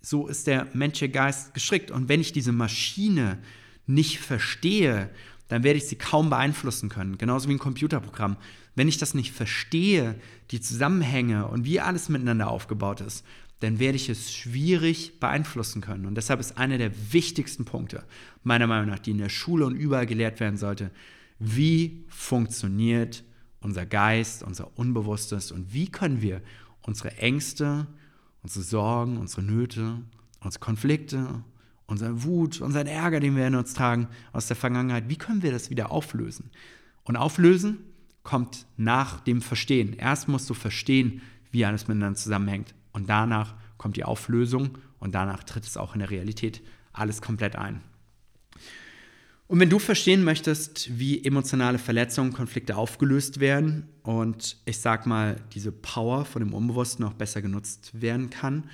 so 0.01 0.27
ist 0.27 0.47
der 0.47 0.67
menschliche 0.73 1.11
Geist 1.11 1.53
gestrickt. 1.53 1.91
Und 1.91 2.09
wenn 2.09 2.19
ich 2.19 2.33
diese 2.33 2.51
Maschine 2.51 3.39
nicht 3.85 4.19
verstehe, 4.19 5.09
dann 5.47 5.63
werde 5.63 5.77
ich 5.77 5.87
sie 5.87 5.95
kaum 5.95 6.29
beeinflussen 6.29 6.89
können. 6.89 7.17
Genauso 7.17 7.47
wie 7.49 7.53
ein 7.53 7.59
Computerprogramm. 7.59 8.37
Wenn 8.75 8.87
ich 8.87 8.97
das 8.97 9.13
nicht 9.13 9.33
verstehe, 9.33 10.15
die 10.51 10.61
Zusammenhänge 10.61 11.47
und 11.47 11.65
wie 11.65 11.79
alles 11.79 12.09
miteinander 12.09 12.49
aufgebaut 12.49 13.01
ist, 13.01 13.25
dann 13.59 13.79
werde 13.79 13.97
ich 13.97 14.09
es 14.09 14.33
schwierig 14.33 15.19
beeinflussen 15.19 15.81
können. 15.81 16.05
Und 16.05 16.15
deshalb 16.15 16.39
ist 16.39 16.57
einer 16.57 16.77
der 16.77 16.91
wichtigsten 17.11 17.65
Punkte, 17.65 18.03
meiner 18.43 18.67
Meinung 18.67 18.89
nach, 18.89 18.99
die 18.99 19.11
in 19.11 19.17
der 19.17 19.29
Schule 19.29 19.65
und 19.65 19.75
überall 19.75 20.05
gelehrt 20.05 20.39
werden 20.39 20.57
sollte, 20.57 20.91
wie 21.39 22.05
funktioniert 22.09 23.23
unser 23.61 23.85
Geist, 23.85 24.43
unser 24.43 24.77
Unbewusstes 24.77 25.51
und 25.51 25.73
wie 25.73 25.89
können 25.89 26.21
wir 26.21 26.41
unsere 26.81 27.17
Ängste, 27.17 27.87
unsere 28.41 28.63
Sorgen, 28.63 29.17
unsere 29.17 29.43
Nöte, 29.43 30.01
unsere 30.41 30.63
Konflikte, 30.63 31.43
unsere 31.87 32.23
Wut, 32.23 32.61
unseren 32.61 32.87
Ärger, 32.87 33.19
den 33.19 33.35
wir 33.35 33.47
in 33.47 33.55
uns 33.55 33.73
tragen 33.73 34.07
aus 34.31 34.47
der 34.47 34.55
Vergangenheit, 34.55 35.09
wie 35.09 35.17
können 35.17 35.41
wir 35.41 35.51
das 35.51 35.69
wieder 35.69 35.91
auflösen? 35.91 36.51
Und 37.03 37.15
auflösen 37.15 37.79
kommt 38.23 38.67
nach 38.77 39.21
dem 39.21 39.41
Verstehen. 39.41 39.93
Erst 39.93 40.27
musst 40.27 40.49
du 40.49 40.53
verstehen, 40.53 41.21
wie 41.51 41.65
alles 41.65 41.87
miteinander 41.87 42.17
zusammenhängt. 42.17 42.75
Und 42.93 43.09
danach 43.09 43.55
kommt 43.77 43.97
die 43.97 44.03
Auflösung 44.03 44.77
und 44.99 45.15
danach 45.15 45.43
tritt 45.43 45.65
es 45.65 45.77
auch 45.77 45.93
in 45.93 45.99
der 45.99 46.11
Realität 46.11 46.61
alles 46.93 47.21
komplett 47.21 47.55
ein. 47.55 47.81
Und 49.49 49.59
wenn 49.59 49.69
du 49.71 49.79
verstehen 49.79 50.23
möchtest, 50.23 50.99
wie 50.99 51.25
emotionale 51.25 51.79
Verletzungen, 51.79 52.33
Konflikte 52.33 52.77
aufgelöst 52.77 53.39
werden 53.39 53.89
und 54.03 54.57
ich 54.65 54.77
sag 54.77 55.07
mal, 55.07 55.37
diese 55.55 55.71
Power 55.71 56.25
von 56.25 56.43
dem 56.43 56.53
Unbewussten 56.53 57.03
auch 57.03 57.13
besser 57.13 57.41
genutzt 57.41 57.99
werden 57.99 58.29
kann, 58.29 58.69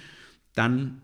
dann 0.54 1.02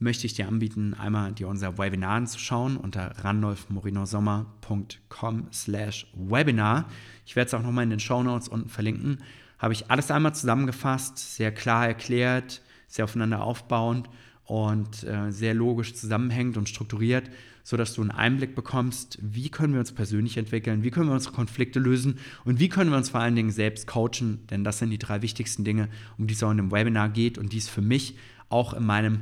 möchte 0.00 0.26
ich 0.26 0.34
dir 0.34 0.48
anbieten, 0.48 0.94
einmal 0.94 1.32
dir 1.32 1.46
unser 1.46 1.78
Webinar 1.78 2.16
anzuschauen 2.16 2.76
unter 2.76 3.12
randolfmorinosommer.com 3.22 5.46
slash 5.52 6.08
Webinar. 6.16 6.88
Ich 7.26 7.36
werde 7.36 7.46
es 7.46 7.54
auch 7.54 7.62
nochmal 7.62 7.84
in 7.84 7.90
den 7.90 8.00
Show 8.00 8.24
Notes 8.24 8.48
unten 8.48 8.70
verlinken. 8.70 9.22
Habe 9.56 9.72
ich 9.72 9.88
alles 9.88 10.10
einmal 10.10 10.34
zusammengefasst, 10.34 11.36
sehr 11.36 11.52
klar 11.52 11.86
erklärt, 11.86 12.60
sehr 12.88 13.04
aufeinander 13.04 13.44
aufbauend 13.44 14.10
und 14.48 15.04
äh, 15.04 15.30
sehr 15.30 15.52
logisch 15.52 15.94
zusammenhängend 15.94 16.56
und 16.56 16.70
strukturiert, 16.70 17.30
sodass 17.62 17.92
du 17.92 18.00
einen 18.00 18.10
Einblick 18.10 18.54
bekommst, 18.54 19.18
wie 19.20 19.50
können 19.50 19.74
wir 19.74 19.80
uns 19.80 19.92
persönlich 19.92 20.38
entwickeln, 20.38 20.82
wie 20.82 20.90
können 20.90 21.10
wir 21.10 21.14
unsere 21.14 21.34
Konflikte 21.34 21.78
lösen 21.78 22.18
und 22.46 22.58
wie 22.58 22.70
können 22.70 22.90
wir 22.90 22.96
uns 22.96 23.10
vor 23.10 23.20
allen 23.20 23.36
Dingen 23.36 23.50
selbst 23.50 23.86
coachen, 23.86 24.46
denn 24.50 24.64
das 24.64 24.78
sind 24.78 24.88
die 24.88 24.98
drei 24.98 25.20
wichtigsten 25.20 25.64
Dinge, 25.64 25.90
um 26.16 26.26
die 26.26 26.32
es 26.32 26.42
auch 26.42 26.50
in 26.50 26.56
dem 26.56 26.72
Webinar 26.72 27.10
geht 27.10 27.36
und 27.36 27.52
die 27.52 27.58
es 27.58 27.68
für 27.68 27.82
mich 27.82 28.16
auch 28.48 28.72
in 28.72 28.86
meinem 28.86 29.20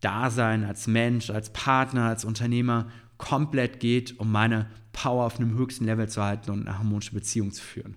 Dasein 0.00 0.64
als 0.64 0.88
Mensch, 0.88 1.30
als 1.30 1.52
Partner, 1.52 2.06
als 2.06 2.24
Unternehmer 2.24 2.88
komplett 3.18 3.78
geht, 3.78 4.18
um 4.18 4.32
meine 4.32 4.66
Power 4.90 5.26
auf 5.26 5.38
einem 5.38 5.56
höchsten 5.56 5.84
Level 5.84 6.08
zu 6.08 6.24
halten 6.24 6.50
und 6.50 6.66
eine 6.66 6.76
harmonische 6.76 7.14
Beziehung 7.14 7.52
zu 7.52 7.62
führen. 7.62 7.94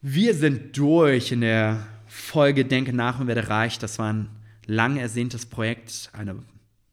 Wir 0.00 0.34
sind 0.34 0.78
durch 0.78 1.32
in 1.32 1.40
der 1.40 1.84
Folge 2.06 2.64
Denke 2.64 2.92
nach 2.92 3.18
und 3.18 3.26
werde 3.26 3.48
reich. 3.48 3.80
Das 3.80 3.98
waren 3.98 4.28
lang 4.66 4.96
ersehntes 4.96 5.46
Projekt, 5.46 6.10
eine 6.12 6.36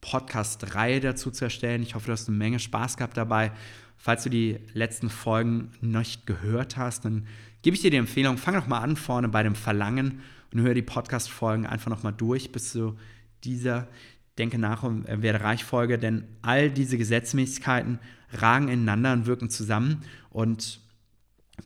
Podcast-Reihe 0.01 0.99
dazu 0.99 1.31
zu 1.31 1.45
erstellen. 1.45 1.83
Ich 1.83 1.95
hoffe, 1.95 2.07
du 2.07 2.11
hast 2.13 2.27
eine 2.27 2.37
Menge 2.37 2.59
Spaß 2.59 2.97
gehabt 2.97 3.17
dabei. 3.17 3.51
Falls 3.97 4.23
du 4.23 4.29
die 4.29 4.59
letzten 4.73 5.09
Folgen 5.09 5.71
noch 5.81 5.99
nicht 5.99 6.25
gehört 6.25 6.77
hast, 6.77 7.05
dann 7.05 7.27
gebe 7.61 7.75
ich 7.75 7.81
dir 7.81 7.91
die 7.91 7.97
Empfehlung, 7.97 8.37
fang 8.37 8.55
doch 8.55 8.67
mal 8.67 8.79
an 8.79 8.95
vorne 8.95 9.27
bei 9.27 9.43
dem 9.43 9.55
Verlangen 9.55 10.21
und 10.53 10.61
höre 10.61 10.73
die 10.73 10.81
Podcast-Folgen 10.81 11.65
einfach 11.65 11.89
noch 11.89 12.03
mal 12.03 12.11
durch 12.11 12.51
bis 12.51 12.71
zu 12.71 12.97
dieser 13.43 13.87
Denke 14.37 14.57
nach 14.57 14.83
und 14.83 15.05
werde 15.05 15.43
reich 15.43 15.65
Folge, 15.65 15.99
denn 15.99 16.23
all 16.41 16.71
diese 16.71 16.97
Gesetzmäßigkeiten 16.97 17.99
ragen 18.31 18.69
ineinander 18.69 19.11
und 19.11 19.25
wirken 19.25 19.49
zusammen 19.49 20.01
und 20.29 20.79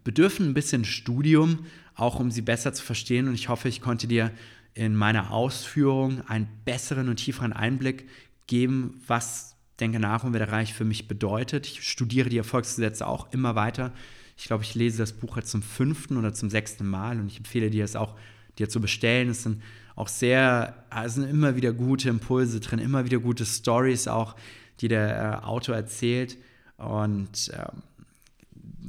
bedürfen 0.03 0.47
ein 0.47 0.53
bisschen 0.55 0.85
Studium, 0.85 1.65
auch 1.95 2.19
um 2.19 2.31
sie 2.31 2.41
besser 2.41 2.73
zu 2.73 2.83
verstehen. 2.83 3.27
Und 3.27 3.35
ich 3.35 3.49
hoffe, 3.49 3.69
ich 3.69 3.79
konnte 3.79 4.07
dir 4.07 4.31
in 4.73 4.95
meiner 4.95 5.31
Ausführung 5.31 6.21
einen 6.27 6.47
besseren 6.65 7.09
und 7.09 7.17
tieferen 7.17 7.53
Einblick 7.53 8.07
geben, 8.47 9.01
was 9.07 9.55
Denke 9.79 9.99
nach 9.99 10.23
und 10.23 10.33
werde 10.33 10.51
reich 10.51 10.73
für 10.73 10.85
mich 10.85 11.07
bedeutet. 11.07 11.67
Ich 11.67 11.83
studiere 11.83 12.29
die 12.29 12.37
Erfolgsgesetze 12.37 13.07
auch 13.07 13.31
immer 13.33 13.55
weiter. 13.55 13.91
Ich 14.37 14.45
glaube, 14.45 14.63
ich 14.63 14.75
lese 14.75 14.99
das 14.99 15.13
Buch 15.13 15.35
jetzt 15.37 15.49
zum 15.51 15.61
fünften 15.61 16.17
oder 16.17 16.33
zum 16.33 16.49
sechsten 16.49 16.87
Mal 16.87 17.19
und 17.19 17.27
ich 17.27 17.37
empfehle 17.37 17.69
dir 17.69 17.83
es 17.83 17.95
auch, 17.95 18.15
dir 18.59 18.69
zu 18.69 18.79
bestellen. 18.79 19.29
Es 19.29 19.43
sind 19.43 19.61
auch 19.95 20.07
sehr, 20.07 20.85
es 21.03 21.15
sind 21.15 21.29
immer 21.29 21.55
wieder 21.55 21.73
gute 21.73 22.09
Impulse 22.09 22.59
drin, 22.59 22.79
immer 22.79 23.05
wieder 23.05 23.19
gute 23.19 23.45
Stories 23.45 24.07
auch, 24.07 24.35
die 24.79 24.87
der 24.87 25.41
äh, 25.41 25.45
Autor 25.45 25.75
erzählt. 25.75 26.37
Und 26.77 27.51
ähm, 27.53 27.83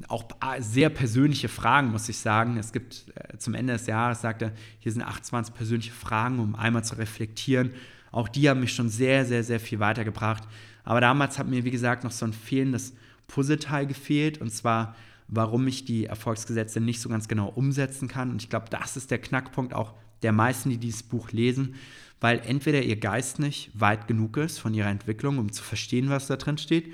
auch 0.08 0.24
sehr 0.58 0.90
persönliche 0.90 1.48
Fragen, 1.48 1.90
muss 1.90 2.08
ich 2.08 2.18
sagen. 2.18 2.56
Es 2.56 2.72
gibt 2.72 3.06
äh, 3.14 3.38
zum 3.38 3.54
Ende 3.54 3.72
des 3.72 3.86
Jahres, 3.86 4.20
sagte, 4.20 4.52
hier 4.78 4.92
sind 4.92 5.02
28 5.02 5.54
persönliche 5.54 5.92
Fragen, 5.92 6.38
um 6.38 6.54
einmal 6.54 6.84
zu 6.84 6.96
reflektieren. 6.96 7.70
Auch 8.10 8.28
die 8.28 8.48
haben 8.48 8.60
mich 8.60 8.72
schon 8.72 8.88
sehr, 8.88 9.24
sehr, 9.24 9.42
sehr 9.42 9.60
viel 9.60 9.80
weitergebracht. 9.80 10.44
Aber 10.84 11.00
damals 11.00 11.38
hat 11.38 11.48
mir, 11.48 11.64
wie 11.64 11.70
gesagt, 11.70 12.04
noch 12.04 12.12
so 12.12 12.26
ein 12.26 12.32
fehlendes 12.32 12.94
Puzzleteil 13.26 13.86
gefehlt. 13.86 14.40
Und 14.40 14.50
zwar, 14.50 14.94
warum 15.28 15.66
ich 15.66 15.84
die 15.84 16.06
Erfolgsgesetze 16.06 16.80
nicht 16.80 17.00
so 17.00 17.08
ganz 17.08 17.28
genau 17.28 17.48
umsetzen 17.48 18.08
kann. 18.08 18.30
Und 18.30 18.42
ich 18.42 18.50
glaube, 18.50 18.66
das 18.70 18.96
ist 18.96 19.10
der 19.10 19.18
Knackpunkt 19.18 19.74
auch 19.74 19.94
der 20.22 20.32
meisten, 20.32 20.70
die 20.70 20.78
dieses 20.78 21.02
Buch 21.02 21.32
lesen, 21.32 21.74
weil 22.20 22.40
entweder 22.46 22.82
ihr 22.82 22.96
Geist 22.96 23.38
nicht 23.38 23.70
weit 23.74 24.06
genug 24.08 24.36
ist 24.38 24.58
von 24.58 24.72
ihrer 24.74 24.88
Entwicklung, 24.88 25.38
um 25.38 25.52
zu 25.52 25.62
verstehen, 25.62 26.08
was 26.08 26.26
da 26.26 26.36
drin 26.36 26.58
steht, 26.58 26.92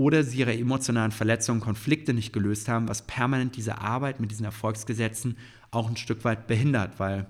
oder 0.00 0.24
sie 0.24 0.38
ihre 0.38 0.56
emotionalen 0.56 1.12
Verletzungen, 1.12 1.60
Konflikte 1.60 2.14
nicht 2.14 2.32
gelöst 2.32 2.70
haben, 2.70 2.88
was 2.88 3.02
permanent 3.02 3.54
diese 3.54 3.82
Arbeit 3.82 4.18
mit 4.18 4.30
diesen 4.30 4.46
Erfolgsgesetzen 4.46 5.36
auch 5.72 5.90
ein 5.90 5.98
Stück 5.98 6.24
weit 6.24 6.46
behindert, 6.46 6.98
weil 6.98 7.26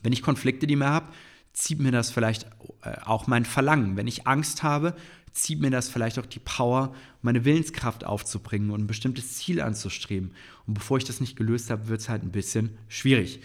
wenn 0.00 0.12
ich 0.12 0.22
Konflikte 0.22 0.68
die 0.68 0.76
mehr 0.76 0.90
habe, 0.90 1.12
zieht 1.52 1.80
mir 1.80 1.90
das 1.90 2.12
vielleicht 2.12 2.46
äh, 2.82 2.94
auch 3.04 3.26
mein 3.26 3.44
Verlangen. 3.44 3.96
Wenn 3.96 4.06
ich 4.06 4.24
Angst 4.24 4.62
habe, 4.62 4.94
zieht 5.32 5.60
mir 5.60 5.70
das 5.70 5.88
vielleicht 5.88 6.20
auch 6.20 6.26
die 6.26 6.38
Power, 6.38 6.94
meine 7.22 7.44
Willenskraft 7.44 8.06
aufzubringen 8.06 8.70
und 8.70 8.82
ein 8.82 8.86
bestimmtes 8.86 9.38
Ziel 9.38 9.60
anzustreben. 9.60 10.30
Und 10.68 10.74
bevor 10.74 10.98
ich 10.98 11.04
das 11.04 11.20
nicht 11.20 11.34
gelöst 11.34 11.70
habe, 11.70 11.88
wird 11.88 12.02
es 12.02 12.08
halt 12.08 12.22
ein 12.22 12.30
bisschen 12.30 12.78
schwierig. 12.86 13.40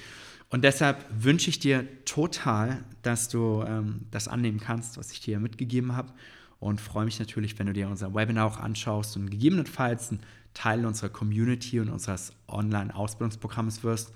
Und 0.51 0.63
deshalb 0.63 1.03
wünsche 1.09 1.49
ich 1.49 1.57
dir 1.57 1.87
total, 2.05 2.83
dass 3.01 3.27
du 3.27 3.63
ähm, 3.63 4.01
das 4.11 4.27
annehmen 4.27 4.59
kannst, 4.59 4.99
was 4.99 5.11
ich 5.11 5.19
dir 5.19 5.39
mitgegeben 5.39 5.95
habe 5.95 6.13
und 6.59 6.81
freue 6.81 7.05
mich 7.05 7.19
natürlich, 7.19 7.57
wenn 7.57 7.67
du 7.67 7.73
dir 7.73 7.87
unser 7.87 8.13
Webinar 8.13 8.45
auch 8.47 8.57
anschaust 8.57 9.15
und 9.15 9.29
gegebenenfalls 9.29 10.11
ein 10.11 10.19
Teil 10.53 10.85
unserer 10.85 11.09
Community 11.09 11.79
und 11.79 11.89
unseres 11.89 12.33
Online-Ausbildungsprogramms 12.47 13.83
wirst. 13.83 14.13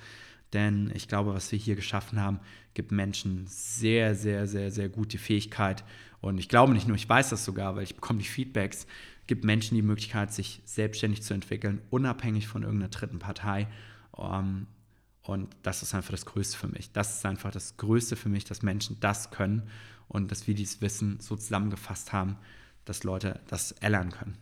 Denn 0.51 0.91
ich 0.93 1.07
glaube, 1.07 1.33
was 1.33 1.51
wir 1.51 1.57
hier 1.57 1.75
geschaffen 1.75 2.19
haben, 2.19 2.39
gibt 2.73 2.91
Menschen 2.91 3.45
sehr, 3.47 4.13
sehr, 4.15 4.47
sehr, 4.47 4.71
sehr 4.71 4.89
gute 4.89 5.17
Fähigkeit. 5.17 5.83
Und 6.21 6.37
ich 6.37 6.49
glaube 6.49 6.73
nicht 6.73 6.87
nur, 6.87 6.95
ich 6.95 7.09
weiß 7.09 7.29
das 7.29 7.45
sogar, 7.45 7.75
weil 7.75 7.83
ich 7.83 7.95
bekomme 7.95 8.19
die 8.19 8.27
Feedbacks, 8.27 8.87
gibt 9.25 9.45
Menschen 9.45 9.75
die 9.75 9.81
Möglichkeit, 9.81 10.33
sich 10.33 10.61
selbstständig 10.65 11.23
zu 11.23 11.33
entwickeln, 11.33 11.81
unabhängig 11.89 12.47
von 12.47 12.63
irgendeiner 12.63 12.89
dritten 12.89 13.19
Partei. 13.19 13.67
Um, 14.11 14.67
und 15.23 15.55
das 15.63 15.81
ist 15.81 15.95
einfach 15.95 16.11
das 16.11 16.25
Größte 16.25 16.57
für 16.57 16.67
mich. 16.67 16.91
Das 16.91 17.17
ist 17.17 17.25
einfach 17.25 17.51
das 17.51 17.77
Größte 17.77 18.15
für 18.15 18.29
mich, 18.29 18.43
dass 18.43 18.61
Menschen 18.61 18.99
das 18.99 19.31
können 19.31 19.63
und 20.07 20.31
dass 20.31 20.47
wir 20.47 20.53
dieses 20.53 20.81
Wissen 20.81 21.19
so 21.19 21.35
zusammengefasst 21.35 22.11
haben, 22.11 22.37
dass 22.85 23.03
Leute 23.03 23.39
das 23.47 23.71
erlernen 23.71 24.11
können. 24.11 24.37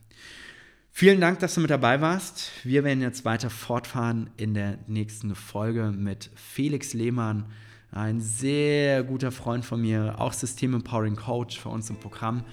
Vielen 0.89 1.21
Dank, 1.21 1.39
dass 1.39 1.55
du 1.55 1.61
mit 1.61 1.69
dabei 1.69 2.01
warst. 2.01 2.51
Wir 2.63 2.83
werden 2.83 3.01
jetzt 3.01 3.23
weiter 3.23 3.49
fortfahren 3.49 4.29
in 4.37 4.53
der 4.53 4.79
nächsten 4.87 5.35
Folge 5.35 5.91
mit 5.91 6.31
Felix 6.35 6.93
Lehmann, 6.93 7.45
ein 7.91 8.19
sehr 8.19 9.03
guter 9.03 9.31
Freund 9.31 9.63
von 9.63 9.81
mir, 9.81 10.19
auch 10.19 10.33
System 10.33 10.73
Empowering 10.73 11.15
Coach 11.15 11.59
für 11.59 11.69
uns 11.69 11.89
im 11.89 11.97
Programm, 11.97 12.43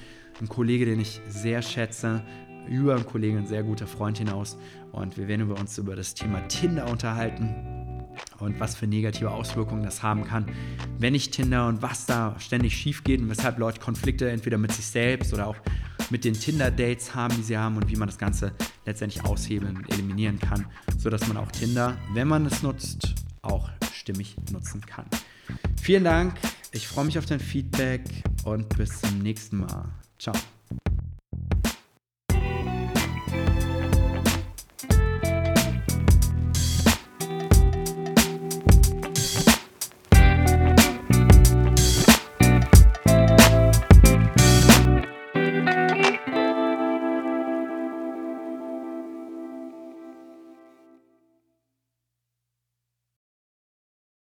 ein 0.40 0.48
Kollege, 0.48 0.84
den 0.84 1.00
ich 1.00 1.20
sehr 1.28 1.62
schätze, 1.62 2.22
über 2.68 2.94
einen 2.94 3.06
Kollegen, 3.06 3.38
ein 3.38 3.46
sehr 3.46 3.62
guter 3.62 3.86
Freund 3.86 4.18
hinaus. 4.18 4.58
Und 4.92 5.16
wir 5.16 5.26
werden 5.26 5.50
uns 5.50 5.78
über 5.78 5.96
das 5.96 6.14
Thema 6.14 6.46
Tinder 6.48 6.88
unterhalten 6.88 7.77
und 8.38 8.60
was 8.60 8.76
für 8.76 8.86
negative 8.86 9.30
Auswirkungen 9.30 9.82
das 9.82 10.02
haben 10.02 10.24
kann, 10.24 10.46
wenn 10.98 11.14
ich 11.14 11.30
Tinder 11.30 11.66
und 11.68 11.82
was 11.82 12.06
da 12.06 12.36
ständig 12.38 12.76
schief 12.76 13.04
geht 13.04 13.20
und 13.20 13.28
weshalb 13.28 13.58
Leute 13.58 13.80
Konflikte 13.80 14.30
entweder 14.30 14.58
mit 14.58 14.72
sich 14.72 14.86
selbst 14.86 15.32
oder 15.32 15.46
auch 15.46 15.56
mit 16.10 16.24
den 16.24 16.34
Tinder-Dates 16.34 17.14
haben, 17.14 17.36
die 17.36 17.42
sie 17.42 17.58
haben 17.58 17.76
und 17.76 17.88
wie 17.88 17.96
man 17.96 18.08
das 18.08 18.18
Ganze 18.18 18.52
letztendlich 18.86 19.24
aushebeln 19.24 19.76
und 19.76 19.92
eliminieren 19.92 20.38
kann, 20.38 20.66
sodass 20.96 21.26
man 21.28 21.36
auch 21.36 21.50
Tinder, 21.50 21.96
wenn 22.14 22.28
man 22.28 22.46
es 22.46 22.62
nutzt, 22.62 23.14
auch 23.42 23.70
stimmig 23.92 24.36
nutzen 24.50 24.80
kann. 24.80 25.06
Vielen 25.80 26.04
Dank, 26.04 26.34
ich 26.72 26.88
freue 26.88 27.04
mich 27.04 27.18
auf 27.18 27.26
dein 27.26 27.40
Feedback 27.40 28.02
und 28.44 28.76
bis 28.76 29.00
zum 29.00 29.18
nächsten 29.18 29.58
Mal. 29.58 29.84
Ciao. 30.18 30.34